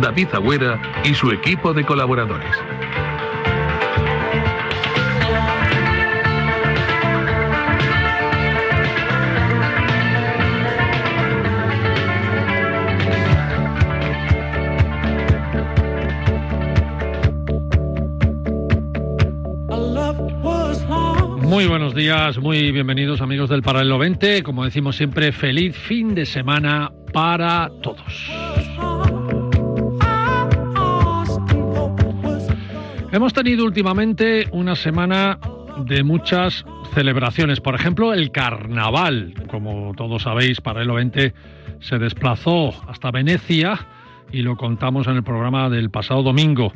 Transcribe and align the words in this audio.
David 0.00 0.28
Agüera 0.34 0.80
y 1.04 1.14
su 1.14 1.30
equipo 1.30 1.72
de 1.72 1.84
colaboradores. 1.84 2.56
Muy 21.56 21.66
buenos 21.66 21.94
días, 21.94 22.38
muy 22.38 22.70
bienvenidos 22.70 23.22
amigos 23.22 23.48
del 23.48 23.62
Paralelo 23.62 23.98
20. 23.98 24.42
Como 24.42 24.64
decimos 24.64 24.96
siempre, 24.96 25.32
feliz 25.32 25.74
fin 25.74 26.14
de 26.14 26.26
semana 26.26 26.92
para 27.12 27.70
todos. 27.82 28.30
Hemos 33.16 33.32
tenido 33.32 33.64
últimamente 33.64 34.46
una 34.52 34.76
semana 34.76 35.38
de 35.86 36.04
muchas 36.04 36.66
celebraciones. 36.92 37.60
Por 37.60 37.74
ejemplo, 37.74 38.12
el 38.12 38.30
carnaval. 38.30 39.32
Como 39.46 39.94
todos 39.96 40.24
sabéis, 40.24 40.60
Paralelo 40.60 40.96
20 40.96 41.32
se 41.80 41.98
desplazó 41.98 42.74
hasta 42.86 43.10
Venecia 43.10 43.86
y 44.30 44.42
lo 44.42 44.58
contamos 44.58 45.06
en 45.06 45.16
el 45.16 45.22
programa 45.22 45.70
del 45.70 45.88
pasado 45.88 46.22
domingo. 46.22 46.74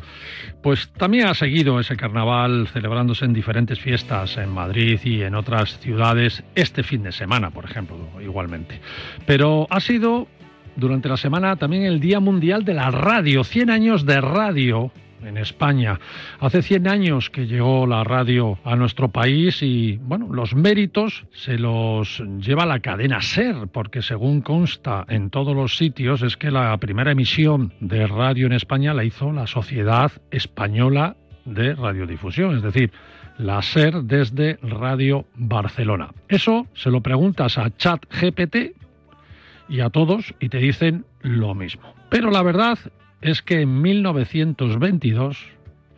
Pues 0.62 0.88
también 0.92 1.26
ha 1.26 1.34
seguido 1.34 1.78
ese 1.78 1.98
carnaval 1.98 2.68
celebrándose 2.72 3.26
en 3.26 3.34
diferentes 3.34 3.78
fiestas 3.78 4.38
en 4.38 4.48
Madrid 4.48 4.98
y 5.04 5.20
en 5.20 5.34
otras 5.34 5.78
ciudades 5.80 6.42
este 6.54 6.82
fin 6.82 7.02
de 7.02 7.12
semana, 7.12 7.50
por 7.50 7.66
ejemplo, 7.66 7.98
igualmente. 8.18 8.80
Pero 9.26 9.66
ha 9.68 9.80
sido 9.80 10.26
durante 10.74 11.10
la 11.10 11.18
semana 11.18 11.56
también 11.56 11.82
el 11.82 12.00
Día 12.00 12.18
Mundial 12.18 12.64
de 12.64 12.72
la 12.72 12.90
Radio, 12.90 13.44
100 13.44 13.68
años 13.68 14.06
de 14.06 14.22
radio 14.22 14.90
en 15.24 15.36
España. 15.36 15.98
Hace 16.38 16.62
100 16.62 16.88
años 16.88 17.30
que 17.30 17.46
llegó 17.46 17.86
la 17.86 18.04
radio 18.04 18.58
a 18.64 18.76
nuestro 18.76 19.08
país 19.08 19.62
y, 19.62 19.98
bueno, 20.02 20.28
los 20.32 20.54
méritos 20.54 21.24
se 21.32 21.58
los 21.58 22.22
lleva 22.38 22.66
la 22.66 22.80
cadena 22.80 23.20
SER, 23.20 23.68
porque 23.72 24.02
según 24.02 24.40
consta 24.40 25.04
en 25.08 25.30
todos 25.30 25.54
los 25.54 25.76
sitios, 25.76 26.22
es 26.22 26.36
que 26.36 26.50
la 26.50 26.76
primera 26.78 27.12
emisión 27.12 27.72
de 27.80 28.06
radio 28.06 28.46
en 28.46 28.52
España 28.52 28.94
la 28.94 29.04
hizo 29.04 29.32
la 29.32 29.46
Sociedad 29.46 30.12
Española 30.30 31.16
de 31.44 31.74
Radiodifusión, 31.74 32.56
es 32.56 32.62
decir, 32.62 32.92
la 33.38 33.62
SER 33.62 34.02
desde 34.02 34.58
Radio 34.62 35.26
Barcelona. 35.34 36.10
Eso 36.28 36.66
se 36.74 36.90
lo 36.90 37.00
preguntas 37.00 37.56
a 37.58 37.70
ChatGPT 37.70 38.76
y 39.68 39.80
a 39.80 39.90
todos 39.90 40.34
y 40.40 40.48
te 40.48 40.58
dicen 40.58 41.04
lo 41.22 41.54
mismo. 41.54 41.94
Pero 42.10 42.30
la 42.30 42.42
verdad 42.42 42.78
es 43.20 43.42
que 43.42 43.60
en 43.60 43.82
1922 43.82 45.38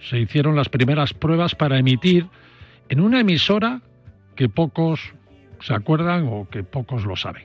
se 0.01 0.19
hicieron 0.19 0.56
las 0.56 0.69
primeras 0.69 1.15
pruebas 1.15 1.55
para 1.55 1.78
emitir 1.78 2.27
en 2.89 2.98
una 3.01 3.20
emisora 3.20 3.81
que 4.34 4.49
pocos 4.49 5.15
se 5.60 5.75
acuerdan 5.75 6.27
o 6.28 6.49
que 6.50 6.65
pocos 6.65 7.05
lo 7.05 7.15
saben. 7.16 7.44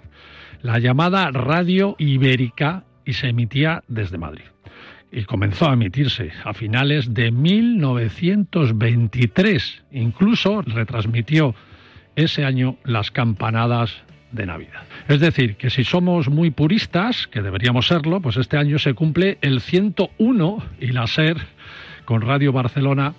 La 0.62 0.80
llamada 0.80 1.30
Radio 1.32 1.96
Ibérica 2.00 2.86
y 3.06 3.14
se 3.14 3.30
emitía 3.30 3.84
desde 3.88 4.18
Madrid. 4.18 4.44
Y 5.12 5.24
comenzó 5.24 5.70
a 5.70 5.74
emitirse 5.74 6.32
a 6.44 6.54
finales 6.54 7.14
de 7.14 7.32
1923. 7.32 9.84
Incluso 9.92 10.64
retransmitió 10.64 11.54
ese 12.16 12.44
año 12.44 12.78
las 12.84 13.12
campanadas 13.12 14.04
Navidad. 14.46 14.84
Es 15.08 15.20
decir, 15.20 15.56
que 15.56 15.70
si 15.70 15.84
somos 15.84 16.30
muy 16.30 16.52
puristas, 16.52 17.28
que 17.28 17.42
deberíamos 17.42 17.88
serlo, 17.88 18.22
pues 18.22 18.38
este 18.38 18.58
año 18.58 18.80
se 18.80 18.94
cumple 18.94 19.38
el 19.42 19.62
101 19.62 20.64
y 20.80 20.88
la 20.88 21.08
SER 21.08 21.38
con 22.06 22.22
Radio 22.22 22.52
Barcelona 22.52 23.14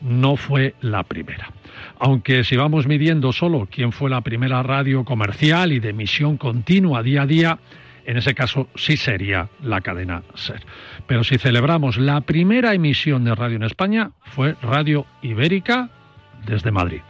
no 0.00 0.36
fue 0.36 0.74
la 0.80 1.02
primera. 1.02 1.50
Aunque 1.98 2.44
si 2.44 2.56
vamos 2.56 2.86
midiendo 2.86 3.32
solo 3.32 3.68
quién 3.70 3.92
fue 3.92 4.10
la 4.10 4.22
primera 4.22 4.62
radio 4.62 5.04
comercial 5.04 5.72
y 5.72 5.80
de 5.80 5.90
emisión 5.90 6.36
continua 6.36 7.02
día 7.02 7.22
a 7.22 7.26
día, 7.26 7.58
en 8.06 8.16
ese 8.16 8.34
caso 8.34 8.68
sí 8.74 8.96
sería 8.96 9.48
la 9.62 9.82
cadena 9.82 10.22
SER. 10.34 10.62
Pero 11.06 11.24
si 11.24 11.38
celebramos 11.38 11.98
la 11.98 12.22
primera 12.22 12.74
emisión 12.74 13.24
de 13.24 13.34
radio 13.34 13.56
en 13.56 13.64
España, 13.64 14.12
fue 14.22 14.56
Radio 14.62 15.06
Ibérica 15.22 15.90
desde 16.46 16.70
Madrid. 16.70 17.00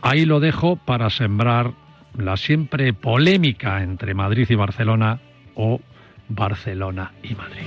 Ahí 0.00 0.24
lo 0.24 0.38
dejo 0.40 0.76
para 0.76 1.10
sembrar 1.10 1.72
la 2.18 2.36
siempre 2.36 2.92
polémica 2.92 3.82
entre 3.82 4.14
Madrid 4.14 4.46
y 4.50 4.54
Barcelona 4.54 5.20
o 5.54 5.80
Barcelona 6.28 7.12
y 7.22 7.34
Madrid. 7.34 7.62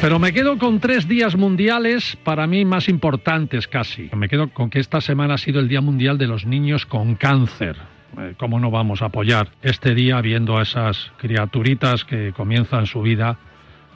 Pero 0.00 0.18
me 0.18 0.34
quedo 0.34 0.58
con 0.58 0.80
tres 0.80 1.08
días 1.08 1.34
mundiales 1.34 2.18
para 2.24 2.46
mí 2.46 2.66
más 2.66 2.90
importantes 2.90 3.68
casi. 3.68 4.10
Me 4.14 4.28
quedo 4.28 4.50
con 4.50 4.68
que 4.68 4.78
esta 4.78 5.00
semana 5.00 5.34
ha 5.34 5.38
sido 5.38 5.60
el 5.60 5.68
Día 5.68 5.80
Mundial 5.80 6.18
de 6.18 6.26
los 6.26 6.44
Niños 6.44 6.84
con 6.84 7.14
Cáncer. 7.14 7.76
Eh, 8.18 8.34
¿Cómo 8.36 8.60
no 8.60 8.70
vamos 8.70 9.00
a 9.00 9.06
apoyar 9.06 9.48
este 9.62 9.94
día 9.94 10.20
viendo 10.20 10.58
a 10.58 10.62
esas 10.62 11.10
criaturitas 11.16 12.04
que 12.04 12.32
comienzan 12.36 12.86
su 12.86 13.00
vida 13.00 13.38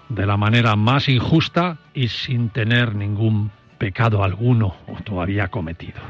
de 0.08 0.24
la 0.24 0.38
manera 0.38 0.76
más 0.76 1.10
injusta 1.10 1.76
y 1.92 2.08
sin 2.08 2.48
tener 2.48 2.94
ningún 2.94 3.50
pecado 3.76 4.24
alguno 4.24 4.76
o 4.86 5.02
todavía 5.02 5.48
cometido? 5.48 6.00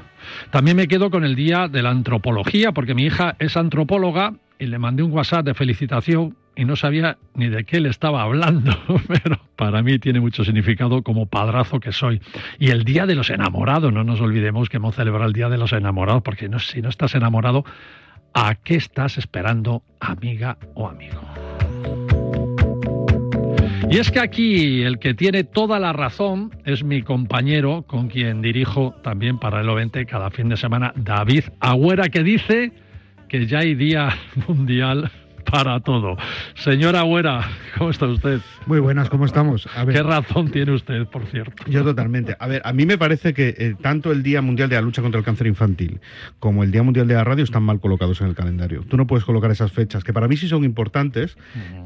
También 0.51 0.77
me 0.77 0.89
quedo 0.89 1.11
con 1.11 1.25
el 1.25 1.35
Día 1.35 1.69
de 1.69 1.83
la 1.83 1.91
Antropología 1.91 2.73
porque 2.73 2.95
mi 2.95 3.05
hija 3.05 3.37
es 3.39 3.57
antropóloga 3.57 4.35
y 4.59 4.67
le 4.67 4.79
mandé 4.79 5.03
un 5.03 5.13
WhatsApp 5.13 5.45
de 5.45 5.55
felicitación 5.55 6.37
y 6.57 6.65
no 6.65 6.75
sabía 6.75 7.19
ni 7.35 7.49
de 7.49 7.63
qué 7.65 7.81
le 7.81 7.89
estaba 7.89 8.23
hablando, 8.23 8.73
pero 9.09 9.41
para 9.55 9.81
mí 9.83 10.01
tiene 10.01 10.19
mucho 10.19 10.45
significado 10.45 11.03
como 11.05 11.27
padrazo 11.27 11.79
que 11.79 11.93
soy. 11.93 12.21
Y 12.59 12.71
el 12.71 12.83
Día 12.85 13.07
de 13.07 13.15
los 13.15 13.31
Enamorados, 13.31 13.93
no 13.93 14.03
nos 14.03 14.21
olvidemos 14.21 14.69
que 14.69 14.79
hemos 14.79 14.97
celebrado 14.97 15.29
el 15.29 15.33
Día 15.33 15.49
de 15.49 15.59
los 15.59 15.73
Enamorados, 15.73 16.23
porque 16.23 16.49
no, 16.49 16.59
si 16.59 16.83
no 16.83 16.89
estás 16.89 17.15
enamorado, 17.15 17.65
¿a 18.35 18.57
qué 18.57 18.75
estás 18.75 19.19
esperando, 19.19 19.85
amiga 20.01 20.59
o 20.75 20.89
amigo? 20.89 21.21
Y 23.91 23.99
es 23.99 24.11
que 24.11 24.21
aquí 24.21 24.83
el 24.83 24.99
que 24.99 25.15
tiene 25.15 25.45
toda 25.45 25.79
la 25.79 25.93
razón 25.93 26.51
es 26.65 26.83
mi 26.85 27.03
compañero 27.03 27.85
con 27.87 28.09
quien 28.09 28.43
dirijo 28.43 28.95
también 29.03 29.39
para 29.39 29.61
el 29.61 29.69
20 29.69 30.05
cada 30.07 30.31
fin 30.31 30.49
de 30.49 30.57
semana, 30.57 30.93
David 30.97 31.45
Agüera, 31.61 32.09
que 32.09 32.23
dice 32.23 32.73
que 33.29 33.47
ya 33.47 33.61
hay 33.61 33.75
Día 33.75 34.11
Mundial 34.49 35.11
para 35.51 35.81
todo. 35.81 36.17
Señora 36.55 37.01
Agüera, 37.01 37.49
¿cómo 37.77 37.91
está 37.91 38.07
usted? 38.07 38.41
Muy 38.67 38.81
buenas, 38.81 39.09
¿cómo 39.09 39.25
estamos? 39.25 39.69
A 39.75 39.85
ver, 39.85 39.97
¿Qué 39.97 40.03
razón 40.03 40.51
tiene 40.51 40.73
usted, 40.73 41.07
por 41.07 41.27
cierto? 41.27 41.65
Yo 41.67 41.85
totalmente. 41.85 42.37
A 42.39 42.47
ver, 42.47 42.63
a 42.65 42.73
mí 42.73 42.87
me 42.87 42.99
parece 42.99 43.35
que 43.35 43.55
eh, 43.57 43.75
tanto 43.81 44.13
el 44.13 44.23
Día 44.23 44.43
Mundial 44.43 44.69
de 44.69 44.77
la 44.77 44.83
Lucha 44.83 45.03
contra 45.03 45.19
el 45.19 45.25
Cáncer 45.25 45.47
Infantil 45.47 46.01
como 46.39 46.65
el 46.65 46.71
Día 46.71 46.83
Mundial 46.83 47.09
de 47.09 47.15
la 47.15 47.25
Radio 47.25 47.45
están 47.45 47.63
mal 47.63 47.81
colocados 47.81 48.21
en 48.21 48.29
el 48.29 48.35
calendario. 48.35 48.83
Tú 48.89 48.97
no 48.97 49.07
puedes 49.07 49.25
colocar 49.25 49.51
esas 49.51 49.73
fechas, 49.73 50.05
que 50.05 50.13
para 50.13 50.29
mí 50.29 50.37
sí 50.37 50.49
son 50.49 50.65
importantes, 50.65 51.37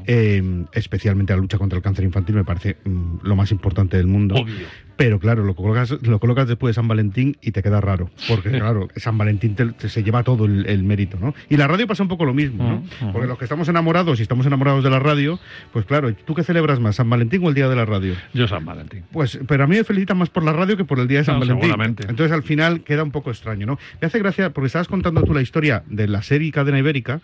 eh, 0.07 0.65
especialmente 0.73 1.33
la 1.33 1.39
lucha 1.39 1.57
contra 1.57 1.77
el 1.77 1.83
cáncer 1.83 2.05
infantil 2.05 2.35
me 2.35 2.43
parece 2.43 2.77
mm, 2.83 3.17
lo 3.23 3.35
más 3.35 3.51
importante 3.51 3.97
del 3.97 4.07
mundo. 4.07 4.35
Obvio. 4.35 4.67
Pero 4.95 5.19
claro, 5.19 5.43
lo 5.43 5.55
colocas, 5.55 5.91
lo 6.03 6.19
colocas 6.19 6.47
después 6.47 6.71
de 6.71 6.73
San 6.75 6.87
Valentín 6.87 7.37
y 7.41 7.51
te 7.51 7.63
queda 7.63 7.81
raro, 7.81 8.09
porque 8.27 8.51
claro, 8.59 8.87
San 8.95 9.17
Valentín 9.17 9.55
te, 9.55 9.65
te, 9.73 9.89
se 9.89 10.03
lleva 10.03 10.23
todo 10.23 10.45
el, 10.45 10.67
el, 10.67 10.83
mérito, 10.83 11.17
¿no? 11.19 11.33
Y 11.49 11.57
la 11.57 11.67
radio 11.67 11.87
pasa 11.87 12.03
un 12.03 12.09
poco 12.09 12.25
lo 12.25 12.33
mismo, 12.33 12.63
¿no? 13.01 13.11
Porque 13.11 13.27
los 13.27 13.37
que 13.37 13.47
estamos 13.53 13.69
enamorados 13.69 14.19
y 14.19 14.23
estamos 14.23 14.45
enamorados 14.47 14.83
de 14.83 14.89
la 14.89 14.97
radio, 14.99 15.39
pues 15.71 15.85
claro, 15.85 16.11
¿tú 16.13 16.33
qué 16.33 16.43
celebras 16.43 16.79
más, 16.79 16.95
San 16.95 17.07
Valentín 17.07 17.45
o 17.45 17.49
el 17.49 17.55
Día 17.55 17.69
de 17.69 17.75
la 17.75 17.85
Radio? 17.85 18.15
Yo 18.33 18.47
San 18.47 18.65
Valentín. 18.65 19.03
Pues, 19.11 19.39
pero 19.47 19.63
a 19.63 19.67
mí 19.67 19.75
me 19.75 19.83
felicitan 19.83 20.17
más 20.17 20.29
por 20.29 20.43
la 20.43 20.53
radio 20.53 20.75
que 20.75 20.85
por 20.85 20.99
el 20.99 21.07
Día 21.07 21.19
de 21.19 21.25
San 21.25 21.35
No, 21.35 21.41
Valentín. 21.41 21.61
seguramente. 21.61 22.03
Entonces 22.09 22.31
al 22.31 22.41
final 22.41 22.81
queda 22.81 23.03
un 23.03 23.11
poco 23.11 23.29
extraño, 23.29 23.67
¿no? 23.67 23.77
Me 24.01 24.07
hace 24.07 24.17
gracia, 24.17 24.49
porque 24.49 24.67
estabas 24.67 24.87
contando 24.87 25.21
tú 25.21 25.35
la 25.35 25.41
historia 25.41 25.83
de 25.85 26.07
la 26.07 26.23
serie 26.23 26.51
Cadena 26.51 26.79
Ibérica, 26.79 27.21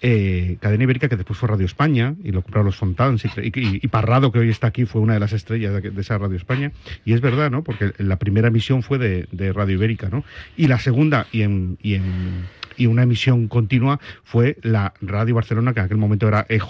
eh, 0.00 0.56
Cadena 0.60 0.84
Ibérica 0.84 1.10
que 1.10 1.16
después 1.16 1.38
fue 1.38 1.48
Radio 1.48 1.66
España 1.66 2.14
y 2.24 2.32
lo 2.32 2.40
compraron 2.40 2.66
los 2.66 2.76
Fontans 2.76 3.24
y, 3.24 3.28
y, 3.28 3.80
y, 3.82 3.88
Parrado 3.88 4.32
que 4.32 4.38
hoy 4.38 4.48
está 4.48 4.66
aquí 4.68 4.86
fue 4.86 5.00
una 5.02 5.14
de 5.14 5.20
las 5.20 5.32
estrellas 5.34 5.74
de, 5.82 5.90
de, 5.90 6.00
esa 6.00 6.16
Radio 6.16 6.36
España 6.36 6.72
y 7.04 7.12
es 7.12 7.20
verdad, 7.20 7.50
¿no? 7.50 7.62
Porque 7.64 7.92
la 7.98 8.16
primera 8.16 8.48
emisión 8.48 8.82
fue 8.82 8.98
de, 8.98 9.26
de 9.30 9.52
Radio 9.52 9.74
Ibérica, 9.74 10.08
¿no? 10.10 10.24
Y 10.56 10.68
la 10.68 10.78
segunda 10.78 11.26
y 11.32 11.42
en, 11.42 11.78
y 11.82 11.94
en 11.94 12.46
y 12.76 12.86
una 12.86 13.02
emisión 13.02 13.48
continua 13.48 14.00
fue 14.24 14.56
la 14.62 14.94
Radio 15.00 15.34
Barcelona, 15.34 15.72
que 15.72 15.80
en 15.80 15.86
aquel 15.86 15.98
momento 15.98 16.28
era 16.28 16.46
EJ, 16.48 16.64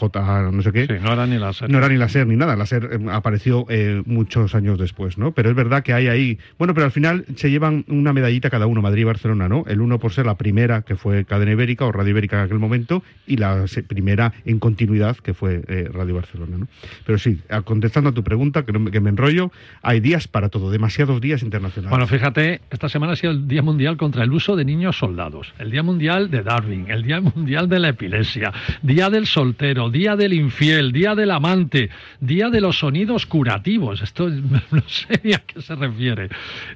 no 0.53 0.62
sé 0.62 0.73
qué. 0.73 0.87
Sí, 0.87 0.94
no 1.03 1.12
era 1.12 1.26
ni 1.26 1.38
la 1.38 1.53
SER. 1.53 1.70
No 1.70 1.79
era 1.79 1.88
ni 1.88 1.97
la 1.97 2.08
SER 2.08 2.26
ni 2.26 2.37
nada, 2.37 2.56
la 2.56 2.67
SER 2.67 2.88
eh, 2.93 3.06
apareció 3.11 3.67
eh, 3.69 4.03
muchos 4.06 4.55
años 4.55 4.79
después, 4.79 5.19
¿no? 5.19 5.32
Pero 5.32 5.50
es 5.50 5.56
verdad 5.56 5.82
que 5.82 5.93
hay 5.93 6.08
ahí, 6.08 6.38
bueno, 6.58 6.75
pero 6.75 6.87
al 6.87 6.93
final 6.93 7.25
se 7.37 7.50
llevan 7.50 7.85
una 7.88 8.12
medallita 8.12 8.50
cada 8.50 8.67
uno, 8.67 8.82
Madrid 8.82 9.03
y 9.03 9.05
Barcelona, 9.05 9.49
¿no? 9.49 9.64
El 9.67 9.81
uno 9.81 9.99
por 9.99 10.12
ser 10.12 10.26
la 10.26 10.37
primera, 10.37 10.82
que 10.82 10.97
fue 10.97 11.25
Cadena 11.25 11.53
Ibérica 11.53 11.85
o 11.85 11.93
Radio 11.93 12.11
Ibérica 12.11 12.38
en 12.38 12.44
aquel 12.44 12.59
momento, 12.59 13.02
y 13.26 13.37
la 13.37 13.64
primera 13.88 14.32
en 14.44 14.59
continuidad, 14.59 15.17
que 15.17 15.35
fue 15.35 15.62
eh, 15.69 15.88
Radio 15.93 16.14
Barcelona, 16.14 16.59
¿no? 16.59 16.69
Pero 17.05 17.19
sí, 17.19 17.41
contestando 17.64 18.11
a 18.11 18.12
tu 18.12 18.23
pregunta, 18.23 18.64
que, 18.64 18.73
no 18.73 18.81
me- 18.81 18.91
que 18.91 19.00
me 19.00 19.11
enrollo, 19.11 19.50
hay 19.82 20.00
días 20.00 20.29
para 20.29 20.49
todo, 20.49 20.70
demasiados 20.70 21.20
días 21.20 21.43
internacionales. 21.43 21.91
Bueno, 21.91 22.06
fíjate, 22.06 22.61
esta 22.70 22.88
semana 22.88 23.14
ha 23.14 23.17
sido 23.17 23.32
el 23.32 23.49
Día 23.49 23.62
Mundial 23.62 23.97
contra 23.97 24.23
el 24.25 24.32
Uso 24.32 24.56
de 24.56 24.64
Niños 24.64 24.99
Soldados, 24.99 25.52
el 25.59 25.70
Día 25.70 25.82
Mundial 25.82 25.96
de 25.99 26.43
Darwin, 26.43 26.91
el 26.91 27.03
Día 27.03 27.21
Mundial 27.21 27.69
de 27.69 27.79
la 27.79 27.89
Epilepsia, 27.89 28.53
Día 28.83 29.09
del 29.09 29.27
Soltero, 29.27 29.89
Día 29.89 30.15
del 30.15 30.35
Infiel, 30.35 30.93
Día 30.93 31.15
del 31.15 31.31
Amante, 31.31 31.89
Día 32.21 32.51
de 32.51 32.61
los 32.61 32.81
Sonidos 32.81 33.25
Curativos. 33.25 34.03
Esto 34.03 34.29
no 34.71 34.83
sé 34.87 35.35
a 35.35 35.39
qué 35.39 35.63
se 35.63 35.75
refiere. 35.75 36.29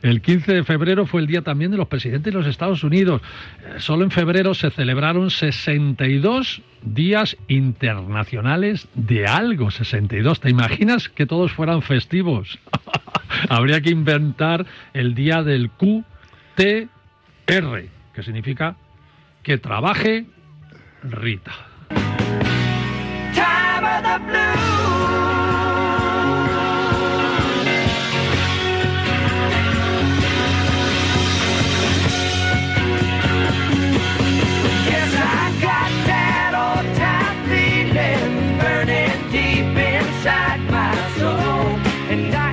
El 0.02 0.22
15 0.22 0.54
de 0.54 0.64
febrero 0.64 1.04
fue 1.04 1.20
el 1.20 1.26
día 1.26 1.42
también 1.42 1.70
de 1.70 1.76
los 1.76 1.88
presidentes 1.88 2.32
de 2.32 2.38
los 2.38 2.46
Estados 2.48 2.82
Unidos. 2.82 3.20
Eh, 3.62 3.74
Solo 3.78 4.04
en 4.04 4.10
febrero 4.10 4.54
se 4.54 4.70
celebraron 4.70 5.30
62 5.30 6.62
días 6.82 7.36
internacionales 7.48 8.88
de 8.94 9.26
algo, 9.26 9.70
62. 9.70 10.40
¿Te 10.40 10.48
imaginas 10.48 11.10
que 11.10 11.26
todos 11.26 11.52
fueran 11.52 11.82
festivos? 11.82 12.58
Habría 13.50 13.82
que 13.82 13.90
inventar 13.90 14.64
el 14.94 15.14
día 15.14 15.42
del 15.42 15.70
QTR, 15.70 16.04
que 17.46 18.22
significa 18.22 18.76
que 19.42 19.58
trabaje 19.58 20.26
Rita. 21.02 21.52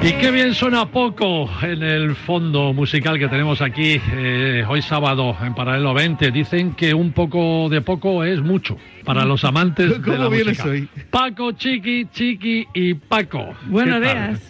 Y 0.08 0.14
qué 0.14 0.32
bien 0.32 0.54
suena 0.54 0.90
poco 0.90 1.50
en 1.62 1.84
el 1.84 2.16
fondo 2.16 2.72
musical 2.72 3.20
que 3.20 3.28
tenemos 3.28 3.62
aquí 3.62 4.00
eh, 4.14 4.64
hoy 4.66 4.82
sábado 4.82 5.36
en 5.44 5.54
Paralelo 5.54 5.94
20. 5.94 6.32
Dicen 6.32 6.76
que 6.76 6.94
un 6.94 7.12
poco 7.12 7.68
de 7.68 7.82
poco 7.82 8.24
es 8.24 8.40
mucho 8.40 8.78
para 9.08 9.26
los 9.26 9.44
amantes 9.44 9.90
de 9.98 10.02
¿Cómo 10.02 10.18
la 10.18 10.30
vienes 10.30 10.60
música. 10.60 10.70
hoy? 10.70 10.88
Paco, 11.10 11.54
Chiqui, 11.54 12.06
Chiqui 12.12 12.68
y 12.74 12.94
Paco. 12.94 13.56
Buenos 13.68 14.02
días. 14.02 14.42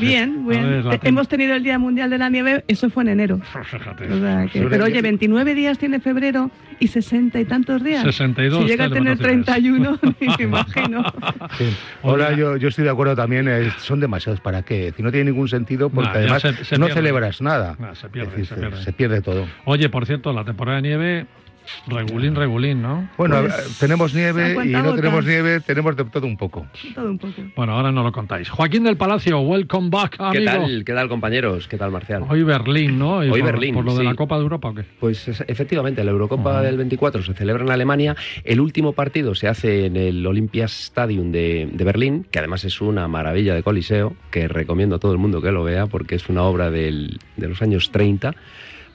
Bien, 0.00 0.46
bien. 0.46 0.84
Ver, 0.84 1.00
Te- 1.00 1.08
Hemos 1.08 1.26
tenido 1.26 1.54
el 1.54 1.62
Día 1.64 1.78
Mundial 1.78 2.10
de 2.10 2.18
la 2.18 2.28
Nieve, 2.28 2.62
eso 2.68 2.88
fue 2.90 3.02
en 3.04 3.08
enero. 3.08 3.40
Fíjate. 3.64 4.12
O 4.12 4.20
sea 4.20 4.46
que- 4.52 4.60
pero 4.68 4.84
oye, 4.84 5.00
29 5.02 5.54
días 5.54 5.78
tiene 5.78 5.98
febrero 5.98 6.50
y 6.78 6.88
60 6.88 7.40
y 7.40 7.44
tantos 7.46 7.82
días. 7.82 8.02
62 8.04 8.62
Si 8.62 8.68
llega 8.68 8.84
a 8.84 8.90
tener 8.90 9.16
celebraciones. 9.16 9.46
31, 9.46 9.98
ni 10.20 10.28
me 10.36 10.44
imagino. 10.44 11.04
Sí. 11.58 11.64
Hola, 12.02 12.32
yo, 12.34 12.56
yo 12.58 12.68
estoy 12.68 12.84
de 12.84 12.90
acuerdo 12.90 13.16
también, 13.16 13.48
eh, 13.48 13.70
son 13.78 13.98
demasiados 13.98 14.40
para 14.40 14.62
qué. 14.62 14.92
Si 14.96 15.02
no 15.02 15.10
tiene 15.10 15.30
ningún 15.30 15.48
sentido, 15.48 15.88
porque 15.90 16.10
Nah, 16.10 16.16
además 16.18 16.42
se- 16.42 16.64
se 16.64 16.76
no 16.78 16.86
pierde. 16.86 17.00
celebras 17.00 17.40
nada. 17.40 17.76
Nah, 17.78 17.94
se 17.94 18.08
pierde, 18.10 18.30
Es 18.32 18.36
decir, 18.36 18.46
se 18.54 18.60
pierde. 18.60 18.82
se 18.84 18.92
pierde 18.92 19.22
todo. 19.22 19.46
Oye, 19.64 19.88
por 19.88 20.04
cierto, 20.06 20.32
la 20.32 20.44
temporada 20.44 20.76
de 20.76 20.82
nieve, 20.82 21.26
regulín, 21.86 22.34
regulín, 22.34 22.82
¿no? 22.82 23.08
Bueno, 23.16 23.40
Pues, 23.42 23.54
eh, 23.54 23.72
tenemos 23.80 24.14
nieve 24.14 24.56
y 24.64 24.68
no 24.70 24.94
tenemos 24.94 25.24
nieve, 25.24 25.60
tenemos 25.60 25.96
de 25.96 26.04
todo 26.04 26.26
un 26.26 26.36
poco. 26.36 26.66
Todo 26.94 27.10
un 27.10 27.18
poco. 27.18 27.34
Bueno, 27.56 27.72
ahora 27.74 27.92
no 27.92 28.02
lo 28.02 28.12
contáis. 28.12 28.48
Joaquín 28.50 28.84
del 28.84 28.96
Palacio, 28.96 29.40
welcome 29.40 29.88
back, 29.90 30.16
amigo. 30.18 30.32
¿Qué 30.32 30.44
tal? 30.44 30.84
¿Qué 30.84 30.92
tal, 30.94 31.08
compañeros? 31.08 31.68
¿Qué 31.68 31.76
tal, 31.78 31.90
Marcial? 31.90 32.24
Hoy 32.28 32.42
Berlín, 32.42 32.98
¿no? 32.98 33.24
Y 33.24 33.30
Hoy 33.30 33.40
por, 33.40 33.52
Berlín, 33.52 33.74
¿Por 33.74 33.84
lo 33.84 33.92
de 33.94 34.00
sí. 34.00 34.04
la 34.04 34.14
Copa 34.14 34.36
de 34.36 34.42
Europa 34.42 34.68
o 34.70 34.74
qué? 34.74 34.84
Pues 35.00 35.28
es- 35.28 35.44
efectivamente, 35.46 36.02
la 36.04 36.10
Eurocopa 36.10 36.62
del 36.62 36.76
24 36.76 37.22
se 37.22 37.34
celebra 37.34 37.64
en 37.64 37.70
Alemania. 37.70 38.16
El 38.44 38.60
último 38.60 38.92
partido 38.92 39.34
se 39.34 39.48
hace 39.48 39.86
en 39.86 39.96
el 39.96 40.26
Olympiastadion 40.26 41.32
de, 41.32 41.68
de 41.72 41.84
Berlín, 41.84 42.26
que 42.30 42.38
además 42.38 42.64
es 42.64 42.80
una 42.80 43.08
maravilla 43.08 43.54
de 43.54 43.62
coliseo, 43.62 44.14
que 44.30 44.48
recomiendo 44.48 44.96
a 44.96 44.98
todo 44.98 45.12
el 45.12 45.18
mundo 45.18 45.40
que 45.42 45.52
lo 45.52 45.64
vea 45.64 45.86
porque 45.86 46.14
es 46.14 46.28
una 46.28 46.42
obra 46.42 46.70
del- 46.70 47.18
de 47.36 47.48
los 47.48 47.62
años 47.62 47.90
30. 47.90 48.34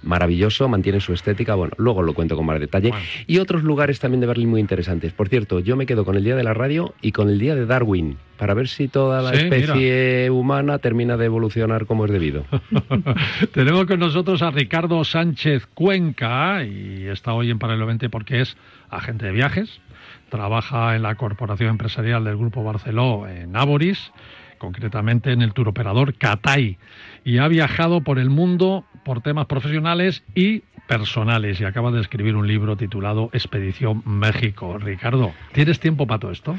Maravilloso, 0.03 0.67
mantiene 0.69 0.99
su 0.99 1.13
estética. 1.13 1.55
Bueno, 1.55 1.73
luego 1.77 2.01
lo 2.01 2.13
cuento 2.13 2.35
con 2.35 2.45
más 2.45 2.59
detalle. 2.59 2.89
Bueno. 2.89 3.05
Y 3.25 3.39
otros 3.39 3.63
lugares 3.63 3.99
también 3.99 4.21
de 4.21 4.27
Berlín 4.27 4.49
muy 4.49 4.61
interesantes. 4.61 5.11
Por 5.13 5.29
cierto, 5.29 5.59
yo 5.59 5.75
me 5.75 5.85
quedo 5.85 6.05
con 6.05 6.15
el 6.15 6.23
Día 6.23 6.35
de 6.35 6.43
la 6.43 6.53
Radio 6.53 6.93
y 7.01 7.11
con 7.11 7.29
el 7.29 7.39
Día 7.39 7.55
de 7.55 7.65
Darwin, 7.65 8.17
para 8.37 8.53
ver 8.53 8.67
si 8.67 8.87
toda 8.87 9.21
la 9.21 9.31
Sí, 9.31 9.37
especie 9.37 10.29
humana 10.29 10.77
termina 10.79 11.17
de 11.17 11.25
evolucionar 11.25 11.85
como 11.85 12.05
es 12.05 12.11
debido. 12.11 12.45
Tenemos 13.53 13.85
con 13.85 13.99
nosotros 13.99 14.41
a 14.41 14.51
Ricardo 14.51 15.03
Sánchez 15.03 15.67
Cuenca 15.73 16.63
y 16.63 17.07
está 17.07 17.33
hoy 17.33 17.49
en 17.49 17.59
Paralelo 17.59 17.85
20 17.87 18.09
porque 18.09 18.41
es 18.41 18.55
agente 18.89 19.25
de 19.25 19.31
viajes, 19.31 19.81
trabaja 20.29 20.95
en 20.95 21.03
la 21.03 21.15
corporación 21.15 21.71
empresarial 21.71 22.23
del 22.23 22.37
Grupo 22.37 22.63
Barceló 22.63 23.27
en 23.27 23.55
Áboris, 23.55 24.11
concretamente 24.57 25.31
en 25.31 25.41
el 25.41 25.53
turoperador 25.53 26.15
Catay, 26.15 26.77
y 27.23 27.37
ha 27.37 27.47
viajado 27.47 28.01
por 28.01 28.19
el 28.19 28.29
mundo 28.29 28.85
por 29.03 29.21
temas 29.21 29.45
profesionales 29.45 30.23
y 30.35 30.63
personales 30.87 31.59
y 31.59 31.65
acaba 31.65 31.91
de 31.91 32.01
escribir 32.01 32.35
un 32.35 32.47
libro 32.47 32.77
titulado 32.77 33.29
Expedición 33.33 34.01
México. 34.05 34.77
Ricardo, 34.77 35.33
¿tienes 35.51 35.79
tiempo 35.79 36.07
para 36.07 36.19
todo 36.19 36.31
esto? 36.31 36.57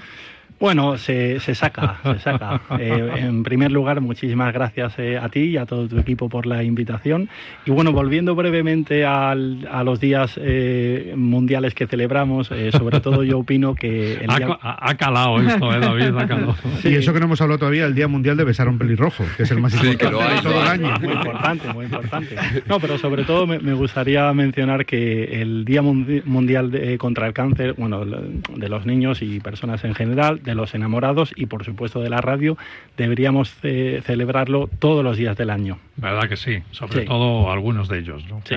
Bueno, 0.61 0.99
se, 0.99 1.39
se 1.41 1.55
saca, 1.55 1.99
se 2.03 2.19
saca. 2.25 2.61
Eh, 2.81 3.11
en 3.19 3.43
primer 3.45 3.71
lugar, 3.71 4.01
muchísimas 4.01 4.53
gracias 4.53 4.95
eh, 4.99 5.17
a 5.17 5.29
ti 5.29 5.41
y 5.41 5.57
a 5.57 5.67
todo 5.67 5.87
tu 5.87 5.99
equipo 5.99 6.29
por 6.29 6.47
la 6.47 6.65
invitación. 6.65 7.29
Y 7.65 7.71
bueno, 7.71 7.93
volviendo 7.93 8.35
brevemente 8.35 9.05
al- 9.07 9.69
a 9.71 9.85
los 9.85 10.01
días 10.01 10.35
eh, 10.43 11.15
mundiales 11.17 11.75
que 11.75 11.87
celebramos, 11.87 12.51
eh, 12.51 12.71
sobre 12.73 13.01
todo 13.01 13.23
yo 13.23 13.39
opino 13.39 13.75
que 13.77 14.15
el 14.15 14.31
Ha, 14.31 14.37
día... 14.37 14.59
ha- 14.61 14.91
ha 14.91 14.95
calado 14.97 15.41
esto, 15.41 15.73
¿eh, 15.73 15.79
David? 15.81 16.17
Ha 16.19 16.27
calado. 16.27 16.57
Y 16.85 16.95
eso 16.95 17.13
que 17.13 17.21
no 17.21 17.27
hemos 17.27 17.41
hablado 17.41 17.59
todavía 17.61 17.85
del 17.85 17.95
Día 17.95 18.09
Mundial 18.09 18.37
de 18.37 18.45
besar 18.45 18.67
a 18.67 18.71
un 18.71 18.79
pelirrojo, 18.79 19.25
que 19.37 19.45
es 19.45 19.51
el 19.53 19.61
más 19.61 19.73
Sí, 19.73 19.79
que 19.97 20.07
importante 20.07 20.13
lo 20.13 20.23
hay, 20.23 20.37
de 20.37 20.43
todo 20.43 20.61
el 20.63 20.69
año. 20.69 20.95
Muy 21.01 21.13
importante, 21.13 21.73
muy 21.73 21.85
importante. 21.85 22.37
No, 22.67 22.81
pero 22.81 22.99
sobre 22.99 23.25
todo 23.25 23.47
me, 23.47 23.59
me 23.61 23.75
gustaría 23.75 24.33
mencionar 24.33 24.87
que 24.87 25.41
el 25.41 25.65
Día 25.65 25.83
Mundi- 25.83 26.25
Mundial 26.25 26.71
de- 26.71 26.99
contra 26.99 27.27
el 27.29 27.33
Cáncer, 27.33 27.75
bueno, 27.77 28.05
de 28.05 28.69
los 28.69 28.87
niños 28.87 29.23
y 29.23 29.39
personas 29.41 29.85
en 29.85 29.95
general, 29.95 30.41
de 30.49 30.55
los 30.57 30.75
enamorados 30.75 31.33
y 31.37 31.47
por 31.47 31.65
supuesto 31.65 32.01
de 32.01 32.11
la 32.11 32.21
radio, 32.21 32.57
deberíamos 32.97 33.55
eh, 33.63 34.03
celebrarlo 34.05 34.69
todos 34.79 35.05
los 35.05 35.17
días 35.17 35.37
del 35.37 35.51
año. 35.51 35.79
¿Verdad 35.97 36.29
que 36.29 36.37
sí? 36.37 36.63
Sobre 36.73 37.01
Sí. 37.03 37.07
todo 37.07 37.51
algunos 37.53 37.89
de 37.89 37.99
ellos, 37.99 38.25
¿no? 38.29 38.41
Sí. 38.45 38.57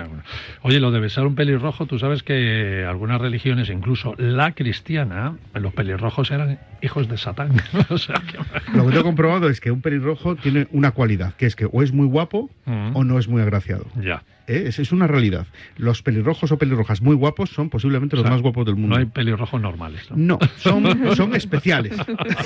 Oye, 0.62 0.79
lo 0.79 0.91
de 0.91 1.00
besar 1.00 1.25
un 1.27 1.36
pelirrojo, 1.36 1.86
tú 1.86 2.00
sabes 2.00 2.24
que 2.24 2.86
algunas 2.88 3.19
religiones, 3.21 3.69
incluso 3.69 4.15
la 4.17 4.51
cristiana, 4.53 5.36
los 5.53 5.74
pelirrojos 5.74 6.31
eran 6.31 6.60
hijos 6.81 7.07
de 7.07 7.17
Satán. 7.17 7.51
o 7.89 7.98
sea 7.98 8.15
que... 8.15 8.38
Lo 8.77 8.86
que 8.86 8.91
tengo 8.91 9.03
comprobado 9.03 9.50
es 9.50 9.60
que 9.60 9.71
un 9.71 9.81
pelirrojo 9.81 10.36
tiene 10.36 10.67
una 10.71 10.91
cualidad, 10.91 11.33
que 11.36 11.45
es 11.45 11.55
que 11.55 11.67
o 11.71 11.81
es 11.83 11.91
muy 11.93 12.07
guapo 12.07 12.50
Mm. 12.65 12.95
o 12.95 13.03
no 13.03 13.17
es 13.17 13.27
muy 13.27 13.41
agraciado. 13.41 13.86
Ya. 14.00 14.21
¿Eh? 14.51 14.65
Es, 14.67 14.79
es 14.79 14.91
una 14.91 15.08
realidad. 15.08 15.48
Los 15.77 16.01
pelirrojos 16.01 16.51
o 16.51 16.58
pelirrojas 16.58 17.01
muy 17.01 17.15
guapos 17.15 17.51
son 17.51 17.70
posiblemente 17.70 18.17
los 18.17 18.24
O 18.24 18.27
sea, 18.27 18.34
más 18.34 18.41
guapos 18.41 18.65
del 18.65 18.75
mundo. 18.75 18.96
No 18.96 19.00
hay 19.00 19.05
pelirrojos 19.05 19.62
normales, 19.62 20.12
¿no? 20.12 20.17
No, 20.17 20.39
son, 20.58 20.84
son 21.15 21.36
especiales. 21.36 21.96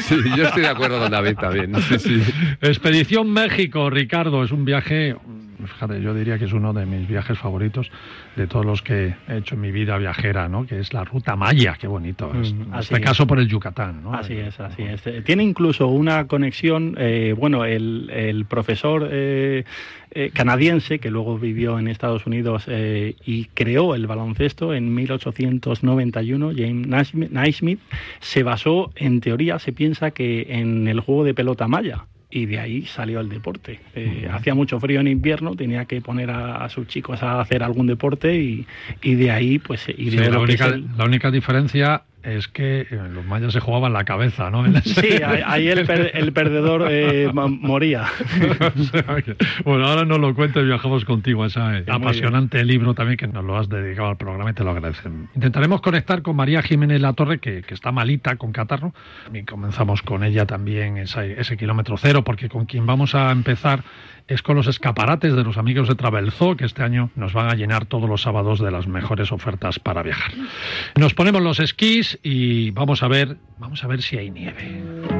Sí, 0.07 0.15
yo 0.37 0.45
estoy 0.45 0.63
de 0.63 0.69
acuerdo 0.69 0.99
con 0.99 1.11
David 1.11 1.35
también. 1.35 1.73
Sí, 1.81 1.99
sí. 1.99 2.21
Expedición 2.61 3.31
México, 3.31 3.89
Ricardo, 3.89 4.43
es 4.43 4.51
un 4.51 4.65
viaje, 4.65 5.15
fíjate, 5.67 6.01
yo 6.01 6.13
diría 6.13 6.37
que 6.37 6.45
es 6.45 6.53
uno 6.53 6.73
de 6.73 6.85
mis 6.85 7.07
viajes 7.07 7.37
favoritos 7.37 7.89
de 8.35 8.47
todos 8.47 8.65
los 8.65 8.81
que 8.81 9.15
he 9.27 9.37
hecho 9.37 9.55
en 9.55 9.61
mi 9.61 9.71
vida 9.71 9.97
viajera, 9.97 10.47
¿no? 10.47 10.65
Que 10.65 10.79
es 10.79 10.93
la 10.93 11.03
ruta 11.03 11.35
Maya, 11.35 11.77
qué 11.79 11.87
bonito. 11.87 12.31
es. 12.41 12.53
Mm, 12.53 12.73
en 12.73 12.79
este 12.79 12.95
es. 12.95 13.01
caso 13.01 13.27
por 13.27 13.39
el 13.39 13.47
Yucatán, 13.47 14.03
¿no? 14.03 14.13
Así 14.13 14.33
es, 14.33 14.59
así 14.59 14.83
es. 14.83 15.05
Eh, 15.07 15.21
Tiene 15.25 15.43
incluso 15.43 15.87
una 15.87 16.27
conexión, 16.27 16.95
eh, 16.97 17.33
bueno, 17.37 17.65
el, 17.65 18.09
el 18.13 18.45
profesor 18.45 19.07
eh, 19.11 19.63
eh, 20.11 20.31
canadiense 20.33 20.99
que 20.99 21.11
luego 21.11 21.37
vivió 21.37 21.77
en 21.79 21.87
Estados 21.87 22.25
Unidos 22.25 22.65
y 22.67 23.45
creó 23.53 23.95
el 23.95 24.07
baloncesto 24.07 24.73
en 24.73 24.93
1891, 24.93 26.51
James 26.55 27.13
Naismith, 27.31 27.79
se 28.19 28.43
basó, 28.43 28.91
en 28.95 29.19
teoría, 29.21 29.59
se 29.59 29.73
piensa 29.73 30.11
que 30.11 30.47
en 30.49 30.87
el 30.87 30.99
juego 31.01 31.23
de 31.23 31.33
pelota 31.33 31.67
maya. 31.67 32.05
Y 32.29 32.47
de 32.47 32.59
ahí 32.59 32.85
salió 32.85 33.19
el 33.19 33.29
deporte. 33.29 33.79
Eh, 33.95 34.27
hacía 34.31 34.55
mucho 34.55 34.79
frío 34.79 34.99
en 34.99 35.07
invierno, 35.07 35.55
tenía 35.55 35.85
que 35.85 36.01
poner 36.01 36.31
a, 36.31 36.63
a 36.65 36.69
sus 36.69 36.87
chicos 36.87 37.21
a 37.23 37.39
hacer 37.39 37.63
algún 37.63 37.87
deporte 37.87 38.35
y, 38.35 38.65
y 39.01 39.15
de 39.15 39.31
ahí 39.31 39.59
pues 39.59 39.81
Sí, 39.81 39.93
ideó 39.97 40.31
la, 40.31 40.39
única, 40.39 40.65
el- 40.67 40.85
la 40.97 41.05
única 41.05 41.31
diferencia 41.31 42.03
es 42.25 42.47
que 42.47 42.81
eh, 42.81 42.87
los 43.11 43.23
mayas 43.25 43.53
se 43.53 43.59
jugaban 43.59 43.93
la 43.93 44.03
cabeza, 44.03 44.49
¿no? 44.49 44.65
Sí, 44.81 45.09
ahí 45.45 45.67
el, 45.67 45.85
per- 45.85 46.11
el 46.13 46.33
perdedor 46.33 46.87
eh, 46.89 47.29
moría. 47.33 48.05
Bueno, 49.63 49.87
ahora 49.87 50.05
nos 50.05 50.19
lo 50.19 50.33
cuentes 50.35 50.63
y 50.63 50.65
viajamos 50.65 51.05
contigo 51.05 51.45
ese 51.45 51.59
eh, 51.59 51.83
muy 51.87 51.95
apasionante 51.95 52.63
libro 52.63 52.93
también 52.93 53.17
que 53.17 53.27
nos 53.27 53.43
lo 53.43 53.57
has 53.57 53.69
dedicado 53.69 54.09
al 54.09 54.17
programa 54.17 54.51
y 54.51 54.53
te 54.53 54.63
lo 54.63 54.71
agradecen. 54.71 55.29
Intentaremos 55.35 55.81
conectar 55.81 56.21
con 56.21 56.35
María 56.35 56.61
Jiménez 56.61 57.01
La 57.01 57.13
Torre, 57.13 57.39
que, 57.39 57.61
que 57.61 57.73
está 57.73 57.91
malita 57.91 58.35
con 58.37 58.51
catarro, 58.51 58.93
y 59.33 59.43
comenzamos 59.43 60.01
con 60.01 60.23
ella 60.23 60.45
también 60.45 60.97
ese, 60.97 61.39
ese 61.39 61.57
kilómetro 61.57 61.97
cero, 61.97 62.23
porque 62.23 62.49
con 62.49 62.65
quien 62.65 62.85
vamos 62.85 63.15
a 63.15 63.31
empezar 63.31 63.83
es 64.27 64.41
con 64.41 64.55
los 64.55 64.67
escaparates 64.67 65.35
de 65.35 65.43
los 65.43 65.57
amigos 65.57 65.87
de 65.87 65.95
Travelzoo, 65.95 66.57
que 66.57 66.65
este 66.65 66.83
año 66.83 67.09
nos 67.15 67.33
van 67.33 67.49
a 67.49 67.55
llenar 67.55 67.85
todos 67.85 68.09
los 68.09 68.21
sábados 68.21 68.59
de 68.59 68.71
las 68.71 68.87
mejores 68.87 69.31
ofertas 69.31 69.79
para 69.79 70.03
viajar. 70.03 70.33
Nos 70.95 71.13
ponemos 71.13 71.41
los 71.41 71.59
esquís 71.59 72.19
y 72.23 72.71
vamos 72.71 73.03
a 73.03 73.07
ver, 73.07 73.37
vamos 73.59 73.83
a 73.83 73.87
ver 73.87 74.01
si 74.01 74.17
hay 74.17 74.31
nieve. 74.31 75.14